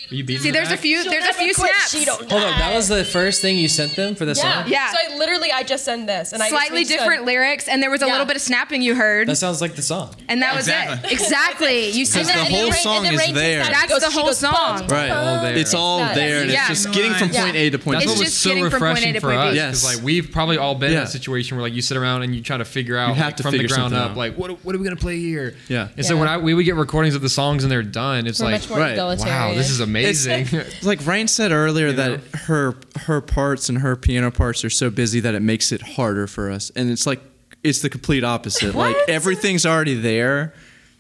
[0.10, 0.80] Are you beating See, the there's a back?
[0.80, 1.04] few.
[1.04, 1.92] There's a few snaps.
[1.92, 4.64] She don't Hold on, that was the first thing you sent them for the Yeah.
[4.64, 4.72] song?
[4.72, 4.92] Yeah.
[4.92, 8.02] So I literally I just send this, and Slightly just different lyrics, and there was
[8.02, 8.12] a Yeah.
[8.14, 10.16] little bit of snapping you heard, That sounds like the song.
[10.30, 11.10] and that was Exactly.
[11.10, 11.14] it.
[11.14, 11.90] Exactly.
[11.98, 13.64] You said Because the whole song is there.
[13.64, 14.88] That's goes- the whole goes, song.
[14.88, 15.10] Right.
[15.10, 15.56] All there.
[15.58, 16.14] It's all Yeah.
[16.14, 16.70] there, and Yeah.
[16.70, 18.06] it's just getting from point A to point B.
[18.06, 19.56] That's what was so getting from point A refreshing for us.
[19.56, 19.82] Yes.
[19.82, 22.34] Because like we've probably all been in a situation where like you sit around and
[22.36, 24.64] you try to figure out You have like, to from the ground up like what
[24.64, 25.56] what are we gonna play here?
[25.68, 25.88] Yeah.
[25.98, 28.40] And so when I we would get recordings of the songs and they're done, it's
[28.40, 28.98] We're like much more Right.
[28.98, 29.97] wow, this is amazing.
[30.06, 34.90] It's like Ryan said earlier that her her parts and her piano parts are so
[34.90, 37.22] busy that it makes it harder for us, and it's like
[37.64, 38.76] it's the complete opposite.
[38.76, 40.54] Like everything's already there.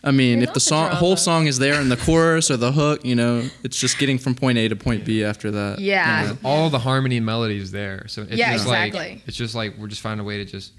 [0.03, 0.95] I mean, You're if the the song drama.
[0.99, 4.17] whole song is there in the chorus or the hook, you know, it's just getting
[4.19, 5.79] from point A to point B after that.
[5.79, 6.21] Yeah.
[6.21, 8.07] you know, all the harmony and melody is there.
[8.07, 8.99] So it's Yeah, just exactly.
[8.99, 10.71] like it's just like we're just finding a way to just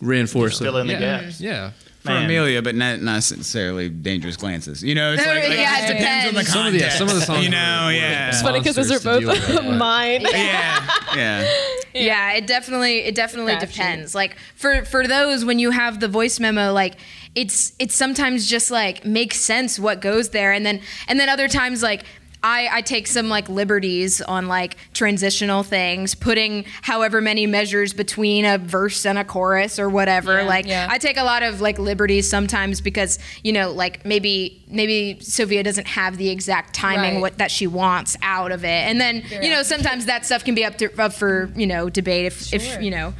[0.00, 0.82] reinforce Fill it.
[0.82, 1.40] in the yeah, gaps.
[1.40, 1.70] yeah.
[2.00, 2.26] For Man.
[2.26, 4.84] Amelia, but not not necessarily dangerous glances.
[4.84, 6.52] You know, it's like, like yeah, it just depends on the depends.
[6.52, 6.98] Some of the- context.
[6.98, 8.28] some of the songs You know, were- yeah.
[8.28, 10.20] It's funny because those are monsters to deal both with, but- mine.
[10.32, 11.48] yeah, yeah.
[11.94, 13.60] Yeah, it definitely it definitely Crapshoot.
[13.72, 14.14] depends.
[14.14, 16.94] Like for for those when you have the voice memo, like
[17.34, 21.48] it's it's sometimes just like makes sense what goes there, and then and then other
[21.48, 22.04] times like.
[22.42, 28.44] I, I take some like liberties on like transitional things, putting however many measures between
[28.44, 30.38] a verse and a chorus or whatever.
[30.38, 30.86] Yeah, like yeah.
[30.88, 35.62] I take a lot of like liberties sometimes because you know like maybe maybe Sophia
[35.62, 37.20] doesn't have the exact timing Right.
[37.20, 40.54] what that she wants out of it, and then you know sometimes that stuff can
[40.54, 43.14] be up to up for you know debate if if you know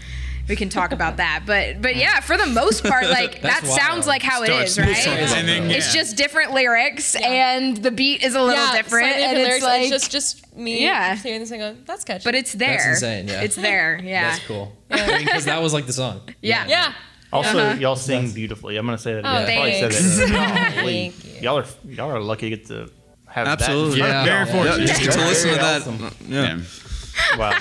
[0.48, 1.42] we can talk about that.
[1.46, 4.06] But but yeah, for the most part, like that That's sounds wild.
[4.06, 4.96] like how it Starts is, right?
[4.96, 6.00] songs and then, It's yeah.
[6.00, 9.64] just different lyrics and the beat is a little yeah, different, and different it's lyrics.
[9.64, 11.14] like it's just just me Yeah.
[11.16, 12.22] hearing this and going, that's catchy.
[12.24, 12.76] but it's there.
[12.78, 13.42] That's insane, yeah.
[13.42, 14.00] It's there.
[14.04, 14.30] Yeah.
[14.30, 14.72] That's cool.
[14.88, 16.20] Because that was like the song.
[16.40, 16.66] Yeah.
[16.66, 16.92] yeah.
[17.32, 17.78] Also, Uh-huh.
[17.78, 18.76] y'all sing beautifully.
[18.78, 19.50] I'm gonna say that Oh, again.
[19.50, 20.30] I probably said thanks.
[20.30, 20.72] that.
[20.76, 21.40] Thank you.
[21.42, 22.90] Y'all are y'all are lucky to get to
[23.26, 24.00] have Absolutely.
[24.00, 24.24] that.
[24.26, 24.44] Yeah.
[24.44, 24.80] Very fortunate.
[24.80, 25.80] Yeah, just get to listen to that.
[25.82, 26.10] awesome.
[26.26, 26.56] Yeah.
[26.56, 27.36] Yeah.
[27.36, 27.58] Wow.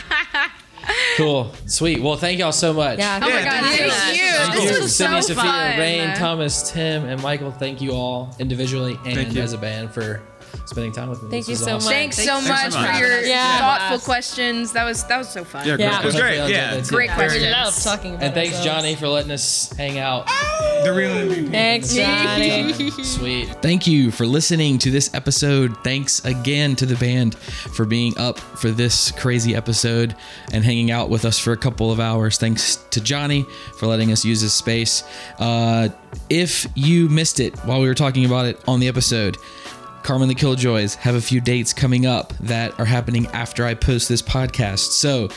[1.18, 1.52] Cool.
[1.66, 2.02] Sweet.
[2.02, 3.00] Well, thank y'all so much.
[3.00, 3.20] Yeah.
[3.22, 3.90] Oh my god, thank you.
[3.90, 4.32] thank you.
[4.32, 5.80] Thank This you, was Sydney, so Sophia, fun.
[5.80, 7.52] Rain, Thomas, Tim, and Michael.
[7.52, 10.22] Thank you all individually and as a band for
[10.68, 11.30] spending time with me.
[11.30, 11.86] Thank This you so awesome.
[11.86, 11.94] much.
[11.94, 13.58] Thanks so Thanks much so for your Yeah.
[13.60, 14.06] thoughtful Blast.
[14.06, 14.72] questions.
[14.74, 15.66] That was that was so fun.
[15.68, 16.00] Yeah, great Yeah.
[16.02, 16.40] It was great.
[16.40, 16.66] Hopefully Yeah.
[16.76, 16.96] enjoyed that too.
[16.96, 17.52] Great We questions.
[17.52, 18.66] love talking about And thanks, ourselves.
[18.84, 20.28] Johnny, for letting us hang out.
[20.84, 21.52] The real MVP.
[21.52, 22.92] Thanks, Johnny.
[23.04, 23.50] Sweet.
[23.62, 25.76] Thank you for listening to this episode.
[25.84, 30.16] Thanks again to the band for being up for this crazy episode
[30.54, 32.38] and hanging out with us for a couple of hours.
[32.38, 33.46] Thanks to Johnny
[33.78, 35.04] for letting us use his space.
[35.40, 35.90] Uh,
[36.30, 39.38] if you missed it while we were talking about it on the episode,
[40.08, 43.74] Karma and the Killjoys have a few dates coming up that are happening after I
[43.74, 44.92] post this podcast.
[44.92, 45.28] So,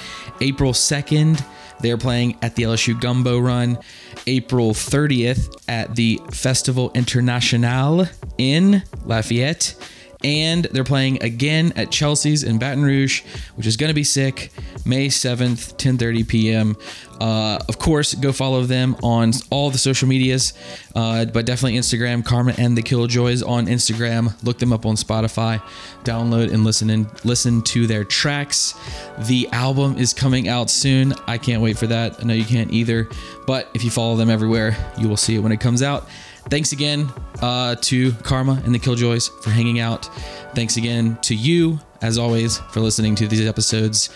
[0.40, 1.44] April 2nd,
[1.80, 3.80] they're playing at the LSU Gumbo Run.
[4.28, 8.06] April 30th at the Festival International
[8.38, 9.74] in Lafayette.
[10.22, 13.22] And they're playing again at Chelsea's in Baton Rouge,
[13.56, 14.50] which is going to be sick.
[14.84, 16.76] May 7th, 10:30 p.m.
[17.20, 20.54] Uh, of course, go follow them on all the social medias,
[20.94, 22.24] uh, but definitely Instagram.
[22.24, 24.42] Karma and the Killjoys on Instagram.
[24.42, 25.62] Look them up on Spotify.
[26.02, 28.74] Download and listen and listen to their tracks.
[29.18, 31.12] The album is coming out soon.
[31.26, 32.20] I can't wait for that.
[32.20, 33.08] I know you can't either.
[33.46, 36.08] But if you follow them everywhere, you will see it when it comes out.
[36.48, 37.08] Thanks again
[37.42, 40.06] uh, to Karma and the Killjoys for hanging out.
[40.54, 44.10] Thanks again to you, as always, for listening to these episodes.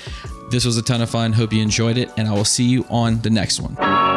[0.50, 1.32] This was a ton of fun.
[1.32, 4.13] Hope you enjoyed it, and I will see you on the next one.